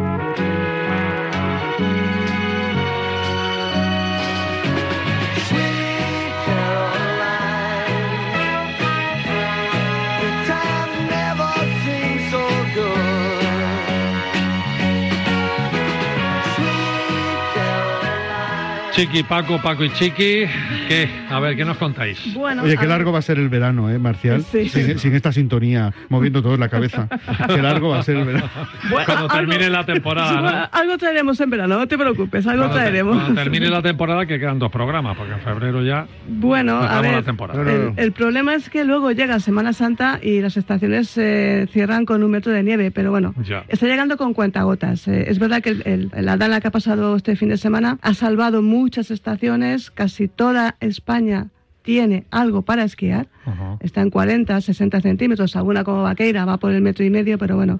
Chiqui, 18.96 19.24
Paco, 19.24 19.60
Paco 19.62 19.84
y 19.84 19.90
Chiqui, 19.92 20.46
¿qué? 20.88 21.10
A 21.30 21.42
ver, 21.42 21.58
¿qué 21.58 21.66
nos 21.66 21.75
contáis? 21.78 22.34
Bueno, 22.34 22.64
Oye, 22.64 22.75
qué 22.75 22.80
ver. 22.82 22.90
largo 22.90 23.12
va 23.12 23.20
a 23.20 23.22
ser 23.22 23.38
el 23.38 23.50
verano, 23.50 23.90
¿eh, 23.90 24.00
Marcial? 24.00 24.42
Sí. 24.50 24.70
Sin, 24.70 24.98
sin 25.00 25.14
esta 25.14 25.34
sintonía, 25.34 25.92
moviendo 26.08 26.42
todo 26.42 26.54
en 26.54 26.62
la 26.62 26.70
cabeza. 26.70 27.10
Qué 27.48 27.62
largo 27.62 27.90
va 27.90 28.00
a 28.00 28.04
ser 28.04 28.16
el 28.16 28.25
verano. 28.25 28.50
Bueno, 28.90 29.06
Cuando 29.06 29.25
algo- 29.25 29.36
termine 29.36 29.70
la 29.70 29.86
temporada, 29.86 30.36
¿no? 30.36 30.42
Bueno, 30.44 30.70
Algo 30.72 30.98
traeremos 30.98 31.40
en 31.42 31.50
verano, 31.50 31.78
no 31.78 31.88
te 31.88 31.98
preocupes, 31.98 32.48
algo 32.48 32.60
Cuando 32.64 32.75
te- 32.75 32.82
traeremos. 32.84 33.18
Cuando 33.18 33.42
termine 33.42 33.68
la 33.70 33.82
temporada, 33.82 34.25
que 34.25 34.40
quedan 34.40 34.60
dos 34.60 34.72
programas, 34.72 35.18
porque 35.18 35.34
en 35.34 35.40
febrero 35.42 35.84
ya 35.84 36.08
Bueno, 36.30 36.75
a 36.78 36.86
acabamos 36.86 37.06
la 37.08 37.16
ver, 37.18 37.25
temporada. 37.25 37.62
El, 37.74 37.94
el 37.98 38.12
problema 38.14 38.56
es 38.56 38.70
que 38.70 38.86
luego 38.86 39.12
llega 39.12 39.42
Semana 39.42 39.74
Santa 39.74 40.20
y 40.24 40.40
las 40.40 40.56
estaciones 40.56 41.10
se 41.10 41.68
cierran 41.74 42.06
con 42.06 42.24
un 42.24 42.32
metro 42.32 42.54
de 42.54 42.64
nieve, 42.64 42.92
pero 42.92 43.12
bueno, 43.12 43.34
Ya. 43.44 43.66
está 43.68 43.88
llegando 43.88 44.16
con 44.16 44.34
cuentagotas. 44.34 45.06
Eh, 45.10 45.25
es 45.28 45.38
verdad 45.38 45.62
que 45.62 45.72
el, 45.72 45.82
el- 45.86 46.12
la 46.25 46.38
dana 46.38 46.62
que 46.62 46.70
ha 46.70 46.72
pasado 46.72 47.18
este 47.18 47.36
fin 47.36 47.50
de 47.50 47.58
semana 47.58 47.98
ha 48.02 48.14
salvado 48.14 48.62
muchas 48.86 49.10
estaciones, 49.10 49.89
casi 49.89 50.27
toda 50.27 50.75
España 50.80 51.48
tiene 51.82 52.25
algo 52.30 52.62
para 52.62 52.84
esquiar. 52.84 53.27
Ajá. 53.44 53.77
Está 53.80 54.01
en 54.01 54.12
40, 54.12 54.62
60 54.62 55.01
centímetros, 55.01 55.56
alguna 55.56 55.84
como 55.84 56.04
Vaqueira 56.04 56.46
va 56.46 56.58
por 56.58 56.72
el 56.72 56.84
metro 56.84 57.04
y 57.04 57.10
medio, 57.10 57.39
pero 57.39 57.56
bueno, 57.56 57.80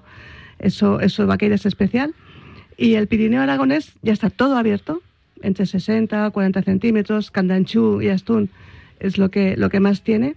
eso, 0.58 0.98
eso 0.98 1.24
Vaqueira 1.28 1.54
es 1.54 1.64
especial. 1.64 2.12
Y 2.76 2.94
el 2.94 3.06
Pirineo 3.06 3.40
Aragonés 3.40 3.94
ya 4.02 4.12
está 4.12 4.30
todo 4.30 4.56
abierto, 4.56 5.00
entre 5.42 5.64
60, 5.66 6.28
40 6.30 6.62
centímetros, 6.62 7.30
Candanchú 7.30 8.02
y 8.02 8.08
Astún 8.08 8.50
es 8.98 9.16
lo 9.16 9.30
que, 9.30 9.56
lo 9.56 9.70
que 9.70 9.78
más 9.78 10.02
tiene, 10.02 10.34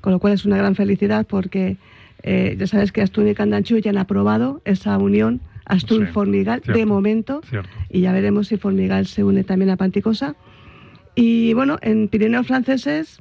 con 0.00 0.12
lo 0.12 0.20
cual 0.20 0.34
es 0.34 0.44
una 0.44 0.56
gran 0.56 0.76
felicidad 0.76 1.26
porque 1.26 1.78
eh, 2.22 2.54
ya 2.56 2.68
sabes 2.68 2.92
que 2.92 3.02
Astún 3.02 3.26
y 3.26 3.34
Candanchú 3.34 3.78
ya 3.78 3.90
han 3.90 3.98
aprobado 3.98 4.62
esa 4.64 4.96
unión 4.98 5.40
Astún-Formigal 5.66 6.62
cierto, 6.62 6.78
de 6.78 6.86
momento 6.86 7.40
Cierto. 7.48 7.68
y 7.88 8.00
ya 8.00 8.12
veremos 8.12 8.48
si 8.48 8.56
Formigal 8.56 9.06
se 9.06 9.24
une 9.24 9.44
también 9.44 9.70
a 9.70 9.76
Panticosa. 9.76 10.34
Y 11.14 11.52
bueno, 11.54 11.78
en 11.82 12.08
Pirineos 12.08 12.46
franceses 12.46 13.20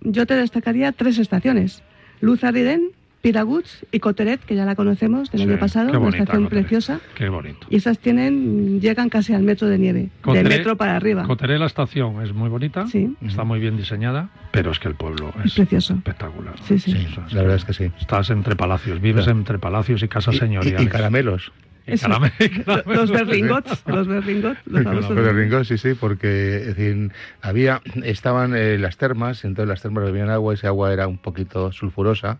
yo 0.00 0.26
te 0.26 0.34
destacaría 0.34 0.92
tres 0.92 1.18
estaciones. 1.18 1.82
Luz 2.20 2.44
Arriden, 2.44 2.92
Piraguts 3.32 3.84
y 3.92 3.98
Coteret, 4.00 4.40
que 4.40 4.54
ya 4.54 4.64
la 4.64 4.74
conocemos 4.74 5.30
del 5.30 5.42
Sí, 5.42 5.46
año 5.48 5.58
pasado, 5.58 5.86
qué 5.90 5.90
una 5.98 5.98
bonita 5.98 6.22
estación 6.22 6.44
Coteret. 6.44 6.62
preciosa. 6.64 7.00
Qué 7.14 7.28
bonito. 7.28 7.66
Y 7.68 7.76
esas 7.76 7.98
tienen, 7.98 8.80
llegan 8.80 9.10
casi 9.10 9.34
al 9.34 9.42
metro 9.42 9.68
de 9.68 9.76
nieve, 9.76 10.08
Coteré- 10.22 10.48
de 10.48 10.56
metro 10.56 10.76
para 10.78 10.96
arriba. 10.96 11.24
Coteré, 11.24 11.58
la 11.58 11.66
estación 11.66 12.22
es 12.22 12.32
muy 12.32 12.48
bonita, 12.48 12.86
Sí. 12.86 13.14
está 13.20 13.44
muy 13.44 13.60
bien 13.60 13.76
diseñada, 13.76 14.30
pero 14.50 14.70
es 14.70 14.78
que 14.78 14.88
el 14.88 14.94
pueblo 14.94 15.34
Es 15.40 15.50
es 15.50 15.54
precioso. 15.56 15.92
espectacular. 15.94 16.54
Sí, 16.66 16.78
sí. 16.78 16.92
Sí, 16.92 17.06
O 17.10 17.14
sea, 17.14 17.24
la 17.36 17.42
verdad 17.42 17.56
es 17.56 17.64
que 17.66 17.74
sí. 17.74 17.90
Estás 18.00 18.30
entre 18.30 18.56
palacios, 18.56 18.98
vives 18.98 19.24
Claro. 19.24 19.38
entre 19.40 19.58
palacios 19.58 20.02
y 20.02 20.08
casas 20.08 20.32
Y- 20.32 20.36
y- 20.38 20.40
señoriales. 20.40 20.82
y 20.82 20.86
caramelos. 20.86 21.52
Y 21.86 21.92
Eso. 21.92 22.06
carame- 22.06 22.32
Lo- 22.86 22.94
Los 22.94 23.10
berlingots, 23.10 23.82
los 23.86 24.06
berlingots, 24.06 24.58
los 24.66 25.34
Ringo, 25.34 25.64
sí, 25.64 25.78
sí, 25.78 25.94
porque 25.98 26.56
es 26.56 26.76
decir, 26.76 27.10
había, 27.40 27.80
estaban 28.04 28.54
eh, 28.54 28.76
las 28.78 28.98
termas, 28.98 29.42
entonces 29.44 29.68
las 29.70 29.80
termas 29.80 30.04
bebían 30.04 30.28
agua, 30.28 30.52
ese 30.52 30.66
agua 30.66 30.92
era 30.92 31.06
un 31.08 31.16
poquito 31.16 31.72
sulfurosa 31.72 32.38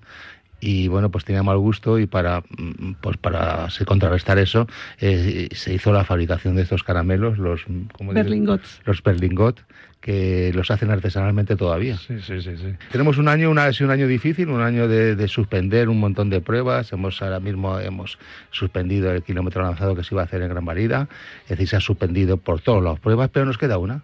y 0.60 0.88
bueno, 0.88 1.10
pues 1.10 1.24
tenía 1.24 1.42
mal 1.42 1.58
gusto 1.58 1.98
y 1.98 2.06
para 2.06 2.40
mm, 2.40 2.94
pues 3.00 3.16
para 3.16 3.68
contrarrestar 3.86 4.38
eso 4.38 4.66
eh, 5.00 5.48
se 5.52 5.74
hizo 5.74 5.92
la 5.92 6.04
fabricación 6.04 6.56
de 6.56 6.62
estos 6.62 6.82
caramelos, 6.82 7.38
los 7.38 7.64
¿cómo 7.92 8.12
dices? 8.12 8.24
berlingots. 8.24 8.80
los 8.84 9.02
berlingot, 9.02 9.60
que 10.00 10.52
los 10.54 10.70
hacen 10.70 10.90
artesanalmente 10.90 11.56
todavía. 11.56 11.96
Sí, 11.96 12.20
sí, 12.20 12.40
sí, 12.40 12.56
sí. 12.56 12.74
Tenemos 12.90 13.18
un 13.18 13.28
año, 13.28 13.50
una, 13.50 13.64
ha 13.64 13.72
sido 13.72 13.86
un 13.88 13.92
año 13.92 14.06
difícil, 14.06 14.48
un 14.48 14.62
año 14.62 14.88
de, 14.88 15.16
de 15.16 15.28
suspender 15.28 15.88
un 15.88 15.98
montón 15.98 16.30
de 16.30 16.40
pruebas. 16.40 16.92
Hemos 16.92 17.20
ahora 17.20 17.40
mismo 17.40 17.78
hemos 17.80 18.18
suspendido 18.50 19.10
el 19.12 19.22
kilómetro 19.22 19.62
lanzado 19.62 19.94
que 19.96 20.04
se 20.04 20.14
iba 20.14 20.22
a 20.22 20.24
hacer 20.24 20.42
en 20.42 20.50
Gran 20.50 20.64
Valida. 20.64 21.08
Es 21.44 21.50
decir, 21.50 21.68
se 21.68 21.76
ha 21.76 21.80
suspendido 21.80 22.36
por 22.36 22.60
todas 22.60 22.82
las 22.82 23.00
pruebas, 23.00 23.30
pero 23.32 23.46
nos 23.46 23.58
queda 23.58 23.78
una. 23.78 24.02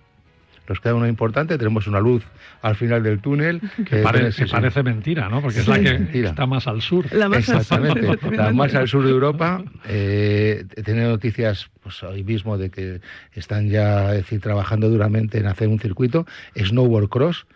Nos 0.69 0.81
queda 0.81 0.95
una 0.95 1.09
importante. 1.09 1.59
Tenemos 1.59 1.87
una 1.87 2.01
luz 2.01 2.25
al 2.63 2.75
final 2.77 3.03
del 3.03 3.21
túnel. 3.21 3.61
Que, 3.85 3.99
pare- 3.99 4.31
que 4.33 4.47
parece 4.47 4.83
mentira, 4.83 5.29
¿no? 5.29 5.43
Porque 5.43 5.61
es 5.61 5.69
la 5.69 5.79
que 5.79 5.93
Mentira. 5.93 6.31
está 6.31 6.47
más 6.47 6.67
al 6.67 6.81
sur. 6.81 7.05
La 7.13 7.29
más 7.29 7.39
Exactamente. 7.41 8.01
efectivamente. 8.01 8.37
La 8.43 8.53
más 8.53 8.75
al 8.75 8.89
sur 8.89 9.05
de 9.05 9.11
Europa. 9.11 9.63
Eh, 9.87 10.65
he 10.77 10.83
tenido 10.83 11.09
noticias 11.11 11.71
pues, 11.83 12.03
hoy 12.03 12.25
mismo 12.25 12.57
de 12.57 12.71
que 12.71 13.01
están 13.35 13.69
ya 13.69 14.11
es 14.13 14.19
decir, 14.19 14.41
trabajando 14.41 14.89
duramente 14.89 15.39
en 15.39 15.47
hacer 15.47 15.69
un 15.69 15.79
circuito. 15.79 16.27
Snowboard 16.57 17.09
Cross. 17.09 17.47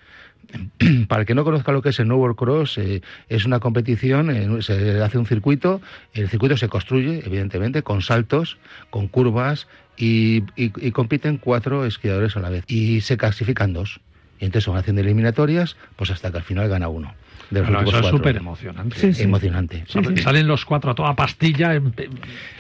Para 1.09 1.23
el 1.23 1.27
que 1.27 1.35
no 1.35 1.45
conozca 1.45 1.73
lo 1.73 1.83
que 1.83 1.91
es 1.91 1.99
el 2.01 2.07
Snowboard 2.07 2.37
Cross, 2.37 2.79
eh, 2.79 3.03
es 3.29 3.45
una 3.45 3.61
competición, 3.61 4.31
eh, 4.31 4.63
se 4.63 5.01
hace 5.03 5.19
un 5.19 5.27
circuito, 5.27 5.81
el 6.15 6.29
circuito 6.29 6.57
se 6.57 6.69
construye, 6.69 7.23
evidentemente, 7.27 7.83
con 7.83 8.01
saltos, 8.01 8.57
con 8.91 9.09
curvas, 9.09 9.69
y, 9.99 10.45
y- 10.57 10.73
y 10.77 10.91
compiten 10.93 11.39
cuatro 11.39 11.85
esquiadores 11.85 12.37
a 12.37 12.41
la 12.41 12.51
vez. 12.51 12.65
Y 12.69 13.01
se 13.01 13.17
clasifican 13.17 13.73
dos. 13.73 14.01
Y 14.41 14.45
entonces 14.45 14.69
van 14.69 14.79
haciendo 14.79 15.03
eliminatorias, 15.03 15.77
pues 15.97 16.11
hasta 16.11 16.31
que 16.31 16.37
al 16.39 16.45
final 16.45 16.69
gana 16.69 16.89
uno. 16.89 17.13
De 17.51 17.61
los 17.61 17.71
Bueno, 17.73 17.89
eso 17.89 17.99
es 18.01 18.07
súper 18.09 18.37
emocionante. 18.37 18.97
Sí, 18.99 19.15
sí. 19.15 19.23
Emocionante. 19.23 19.85
Salen- 19.89 20.19
Salen 20.19 20.47
los 20.47 20.65
cuatro 20.67 20.91
a 20.91 20.95
toda 20.95 21.17
pastilla. 21.17 21.75
en- 21.75 21.95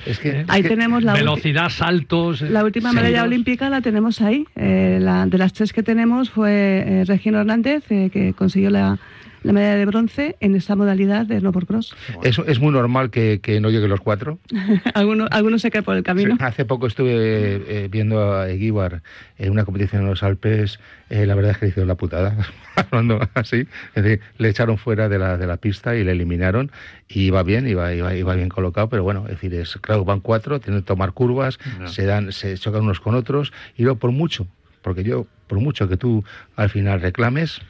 Es 0.06 0.18
que, 0.18 0.30
¿Eh? 0.30 0.40
es 0.40 0.46
Ahí 0.48 0.62
que- 0.62 0.70
tenemos 0.70 1.02
la, 1.04 1.12
velocidad, 1.12 1.68
saltos. 1.68 2.40
eh, 2.42 2.48
la 2.48 2.64
última 2.64 2.92
medalla 2.92 3.22
olímpica, 3.22 3.68
la 3.68 3.82
tenemos 3.82 4.20
ahí. 4.22 4.46
Eh, 4.56 4.98
la, 5.00 5.26
de 5.26 5.36
las 5.38 5.52
tres 5.52 5.72
que 5.74 5.82
tenemos 5.82 6.30
fue 6.30 6.50
eh, 6.86 7.04
Regino 7.06 7.38
Hernández, 7.38 7.84
eh, 7.90 8.08
que 8.10 8.32
consiguió 8.32 8.70
la, 8.70 8.98
la 9.42 9.52
medalla 9.52 9.76
de 9.76 9.86
bronce 9.86 10.36
en 10.40 10.54
esta 10.54 10.74
modalidad 10.76 11.26
de 11.26 11.38
snowboard 11.40 11.66
cross. 11.66 11.94
es, 12.22 12.38
es 12.46 12.58
muy 12.60 12.72
normal 12.72 13.10
que, 13.10 13.40
que 13.40 13.60
no 13.60 13.70
lleguen 13.70 13.90
los 13.90 14.00
cuatro. 14.00 14.38
algunos, 14.94 15.28
algunos 15.30 15.62
se 15.62 15.70
caen 15.70 15.84
por 15.84 15.96
el 15.96 16.02
camino. 16.02 16.36
Hace 16.40 16.64
poco 16.64 16.86
estuve 16.86 17.12
eh, 17.14 17.88
viendo 17.90 18.32
a 18.34 18.48
Eguíbar 18.48 19.02
en 19.38 19.50
una 19.52 19.64
competición 19.64 20.02
en 20.02 20.08
los 20.08 20.22
Alpes. 20.22 20.78
eh, 21.10 21.26
la 21.26 21.34
verdad 21.34 21.52
es 21.52 21.58
que 21.58 21.66
le 21.66 21.70
hicieron 21.70 21.88
la 21.88 21.94
putada, 21.96 22.36
hablando 22.76 23.20
así. 23.34 23.66
Es 23.94 24.02
decir, 24.02 24.20
le 24.38 24.48
echaron 24.48 24.78
fuera 24.78 25.08
de 25.08 25.18
la, 25.18 25.36
de 25.36 25.46
la 25.46 25.56
pista 25.56 25.94
y 25.96 26.04
le 26.04 26.12
eliminaron. 26.12 26.70
Y 27.08 27.22
iba 27.26 27.42
bien, 27.42 27.66
iba, 27.68 27.94
iba, 27.94 28.14
iba 28.14 28.34
bien 28.34 28.48
colocado, 28.48 28.88
pero 28.88 29.02
bueno, 29.02 29.24
es 29.24 29.32
decir, 29.40 29.54
es, 29.54 29.76
claro, 29.80 30.04
van 30.04 30.20
cuatro, 30.20 30.60
tienen 30.60 30.82
que 30.82 30.86
tomar 30.86 31.12
curvas, 31.12 31.58
Ya. 31.80 31.86
se 31.88 32.04
dan, 32.04 32.32
se 32.32 32.56
chocan 32.58 32.82
unos 32.82 33.00
con 33.00 33.14
otros, 33.14 33.52
y 33.76 33.82
luego 33.84 33.98
por 33.98 34.10
mucho, 34.12 34.46
porque 34.82 35.04
yo, 35.04 35.26
por 35.46 35.58
mucho 35.60 35.88
que 35.88 35.96
tú 35.96 36.22
al 36.56 36.68
final 36.68 37.00
reclames, 37.00 37.62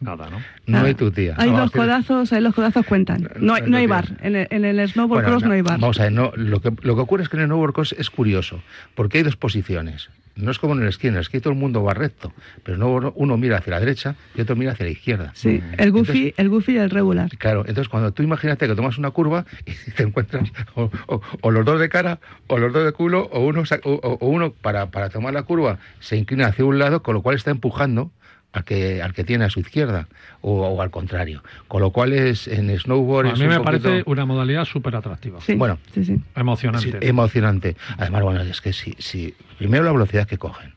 Nada, 0.00 0.30
¿no? 0.30 0.38
no 0.38 0.42
Nada. 0.66 0.86
hay 0.86 0.94
tu 0.94 1.10
tía. 1.10 1.34
Ahí 1.36 1.50
Vamos, 1.50 1.60
los 1.64 1.70
codazos, 1.72 2.32
ahí 2.32 2.40
los 2.40 2.54
codazos 2.54 2.86
cuentan. 2.86 3.28
No 3.38 3.54
hay, 3.54 3.62
no 3.66 3.76
hay 3.76 3.86
bar. 3.86 4.06
En 4.22 4.34
el, 4.34 4.48
en 4.50 4.64
el 4.64 4.88
snowboard 4.88 5.22
Bueno, 5.22 5.28
cross 5.38 5.42
no, 5.44 5.52
hay 5.52 5.60
bar. 5.60 5.78
Vamos 5.78 6.00
a 6.00 6.04
ver, 6.04 6.12
no, 6.12 6.32
lo, 6.36 6.60
que, 6.60 6.70
lo 6.82 6.94
que 6.94 7.00
ocurre 7.02 7.22
es 7.22 7.28
que 7.28 7.36
en 7.36 7.42
el 7.42 7.48
snowboard 7.48 7.72
cross 7.74 7.94
es 7.98 8.08
curioso, 8.08 8.62
porque 8.94 9.18
hay 9.18 9.24
dos 9.24 9.36
posiciones. 9.36 10.08
No 10.36 10.50
es 10.52 10.58
como 10.58 10.72
en 10.74 10.80
el 10.82 10.88
esquí, 10.88 11.08
en 11.08 11.16
el 11.16 11.20
esquí 11.20 11.38
todo 11.40 11.52
el 11.52 11.58
mundo 11.58 11.82
va 11.82 11.92
recto, 11.92 12.32
pero 12.62 12.78
no, 12.78 13.12
uno 13.14 13.36
mira 13.36 13.58
hacia 13.58 13.72
la 13.72 13.80
derecha 13.80 14.14
y 14.34 14.40
otro 14.40 14.56
mira 14.56 14.72
hacia 14.72 14.86
la 14.86 14.92
izquierda. 14.92 15.32
Sí, 15.34 15.60
el 15.76 15.90
goofy, 15.90 16.32
el 16.38 16.48
goofy 16.48 16.72
y 16.74 16.78
el 16.78 16.88
regular. 16.88 17.28
Claro, 17.36 17.60
entonces 17.66 17.88
cuando 17.90 18.12
tú 18.12 18.22
imagínate 18.22 18.66
que 18.66 18.74
tomas 18.74 18.96
una 18.96 19.10
curva 19.10 19.44
y 19.66 19.90
te 19.96 20.04
encuentras 20.04 20.50
o, 20.76 20.90
o- 21.08 21.20
o 21.42 21.50
los 21.50 21.66
dos 21.66 21.78
de 21.78 21.90
cara 21.90 22.20
o 22.46 22.56
los 22.56 22.72
dos 22.72 22.86
de 22.86 22.92
culo 22.92 23.28
o 23.32 23.40
uno, 23.44 23.64
o- 23.84 23.90
o 24.20 24.26
uno 24.28 24.52
para, 24.52 24.90
para 24.90 25.10
tomar 25.10 25.34
la 25.34 25.42
curva 25.42 25.78
se 25.98 26.16
inclina 26.16 26.46
hacia 26.46 26.64
un 26.64 26.78
lado, 26.78 27.02
con 27.02 27.14
lo 27.14 27.20
cual 27.22 27.36
está 27.36 27.50
empujando 27.50 28.10
al 28.52 28.64
que, 28.64 29.00
al 29.02 29.12
que 29.14 29.24
tiene 29.24 29.44
a 29.44 29.50
su 29.50 29.60
izquierda 29.60 30.08
o, 30.40 30.62
o 30.66 30.82
al 30.82 30.90
contrario. 30.90 31.42
Con 31.68 31.80
lo 31.82 31.90
cual 31.92 32.12
es 32.12 32.48
en 32.48 32.76
snowboard... 32.78 33.26
a 33.28 33.32
es 33.32 33.38
mí 33.38 33.44
un 33.44 33.50
me 33.50 33.56
poquito- 33.60 33.82
parece 33.88 34.02
una 34.06 34.24
modalidad 34.24 34.64
súper 34.64 34.96
atractiva. 34.96 35.40
Sí, 35.40 35.54
Bueno. 35.54 35.78
sí, 35.94 36.04
sí. 36.04 36.16
Emocionante. 36.34 36.90
Sí, 36.90 36.96
emocionante. 37.06 37.76
Además, 37.98 38.22
bueno, 38.22 38.40
es 38.42 38.60
que 38.60 38.72
si, 38.72 38.94
si 38.98 39.34
primero 39.58 39.84
la 39.84 39.92
velocidad 39.92 40.26
que 40.26 40.38
cogen, 40.38 40.74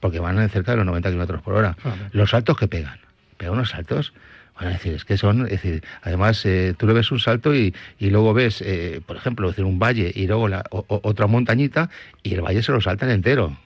porque 0.00 0.18
van 0.18 0.38
en 0.40 0.48
cerca 0.50 0.72
de 0.72 0.78
los 0.78 0.86
90 0.86 1.08
kilómetros 1.10 1.42
por 1.42 1.54
hora, 1.54 1.76
Claro. 1.80 1.96
los 2.12 2.30
saltos 2.30 2.56
que 2.56 2.66
pegan, 2.68 2.98
pegan 3.36 3.54
unos 3.54 3.70
saltos, 3.70 4.12
Bueno, 4.56 4.70
es 4.70 4.76
decir, 4.76 4.92
es 4.94 5.04
que 5.04 5.16
son, 5.16 5.42
es 5.46 5.50
decir, 5.62 5.82
además 6.02 6.44
eh, 6.46 6.74
tú 6.78 6.86
le 6.86 6.92
ves 6.92 7.10
un 7.10 7.18
salto 7.18 7.52
y, 7.54 7.74
y 7.98 8.10
luego 8.10 8.32
ves, 8.34 8.60
eh, 8.62 9.00
por 9.04 9.16
ejemplo, 9.16 9.48
es 9.48 9.56
decir, 9.56 9.64
un 9.64 9.80
valle 9.80 10.12
y 10.14 10.26
luego 10.28 10.46
la, 10.46 10.62
o- 10.70 10.84
o- 10.86 11.00
otra 11.02 11.26
montañita 11.26 11.90
y 12.22 12.34
el 12.34 12.40
valle 12.42 12.62
se 12.62 12.70
lo 12.70 12.80
saltan 12.80 13.10
entero. 13.10 13.56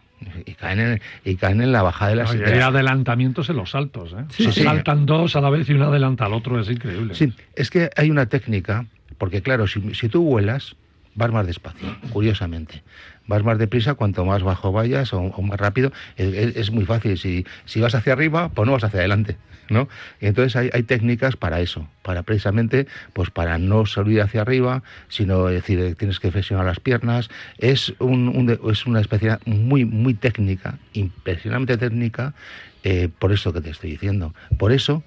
Y 0.47 0.55
caen 0.55 0.81
en, 0.81 1.01
y 1.25 1.37
caen 1.37 1.61
en 1.61 1.73
la 1.73 1.83
bajada 1.83 2.11
de 2.11 2.17
la 2.17 2.25
Oye, 2.31 2.45
hay 2.45 2.61
adelantamientos 2.61 3.49
en 3.51 3.57
los 3.57 3.71
saltos, 3.71 4.13
¿eh? 4.13 4.25
Sí, 4.31 4.51
sí. 4.53 4.63
Saltan 4.63 5.07
dos 5.07 5.37
a 5.37 5.41
la 5.41 5.51
vez 5.51 5.69
y 5.69 5.75
uno 5.75 5.87
adelanta 5.87 6.27
al 6.27 6.35
otro, 6.35 6.61
es 6.61 6.69
increíble. 6.69 7.15
Sí, 7.15 7.33
es 7.55 7.71
que 7.71 7.91
hay 7.97 8.11
una 8.11 8.27
técnica, 8.27 8.87
porque 9.17 9.43
claro, 9.43 9.67
si, 9.67 9.95
si 9.95 10.09
tú 10.09 10.25
vuelas, 10.25 10.77
vas 11.15 11.31
más 11.31 11.47
despacio, 11.47 11.97
curiosamente. 12.13 12.83
Vas 13.29 13.45
más 13.45 13.59
deprisa 13.59 13.95
cuanto 13.95 14.25
más 14.25 14.43
bajo 14.43 14.73
vayas 14.73 15.13
o, 15.13 15.21
o 15.21 15.43
más 15.43 15.61
rápido. 15.61 15.93
Es, 16.17 16.73
muy 16.73 16.85
fácil. 16.85 17.17
Si, 17.17 17.47
si 17.65 17.81
vas 17.81 17.95
hacia 17.95 18.13
arriba, 18.13 18.49
pues 18.49 18.67
no 18.67 18.73
vas 18.73 18.83
hacia 18.83 18.99
adelante. 18.99 19.37
¿no? 19.71 19.89
Y 20.21 20.27
entonces 20.27 20.57
hay, 20.57 20.71
hay 20.73 20.83
técnicas 20.83 21.37
para 21.37 21.61
eso, 21.61 21.87
para 22.03 22.23
precisamente, 22.23 22.87
pues 23.13 23.31
para 23.31 23.59
no 23.59 23.85
subir 23.85 24.23
hacia 24.23 24.41
arriba, 24.41 24.83
sino 25.09 25.49
es 25.49 25.57
decir, 25.57 25.95
tienes 25.97 26.19
que 26.21 26.33
flexionar 26.33 26.65
las 26.65 26.81
piernas. 26.81 27.29
Es, 27.59 27.95
un, 27.99 28.29
un 28.29 28.59
es 28.73 28.87
una 28.87 29.01
especialidad 29.01 29.41
muy, 29.45 29.85
muy 29.85 30.15
técnica, 30.15 30.79
impresionantemente 30.95 31.77
técnica, 31.77 32.35
eh, 32.83 33.09
por 33.19 33.31
eso 33.33 33.53
que 33.53 33.61
te 33.61 33.71
estoy 33.71 33.91
diciendo. 33.91 34.35
Por 34.59 34.73
eso, 34.73 35.05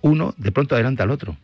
uno 0.00 0.34
de 0.38 0.52
pronto 0.52 0.76
adelanta 0.76 1.02
al 1.02 1.10
otro 1.10 1.36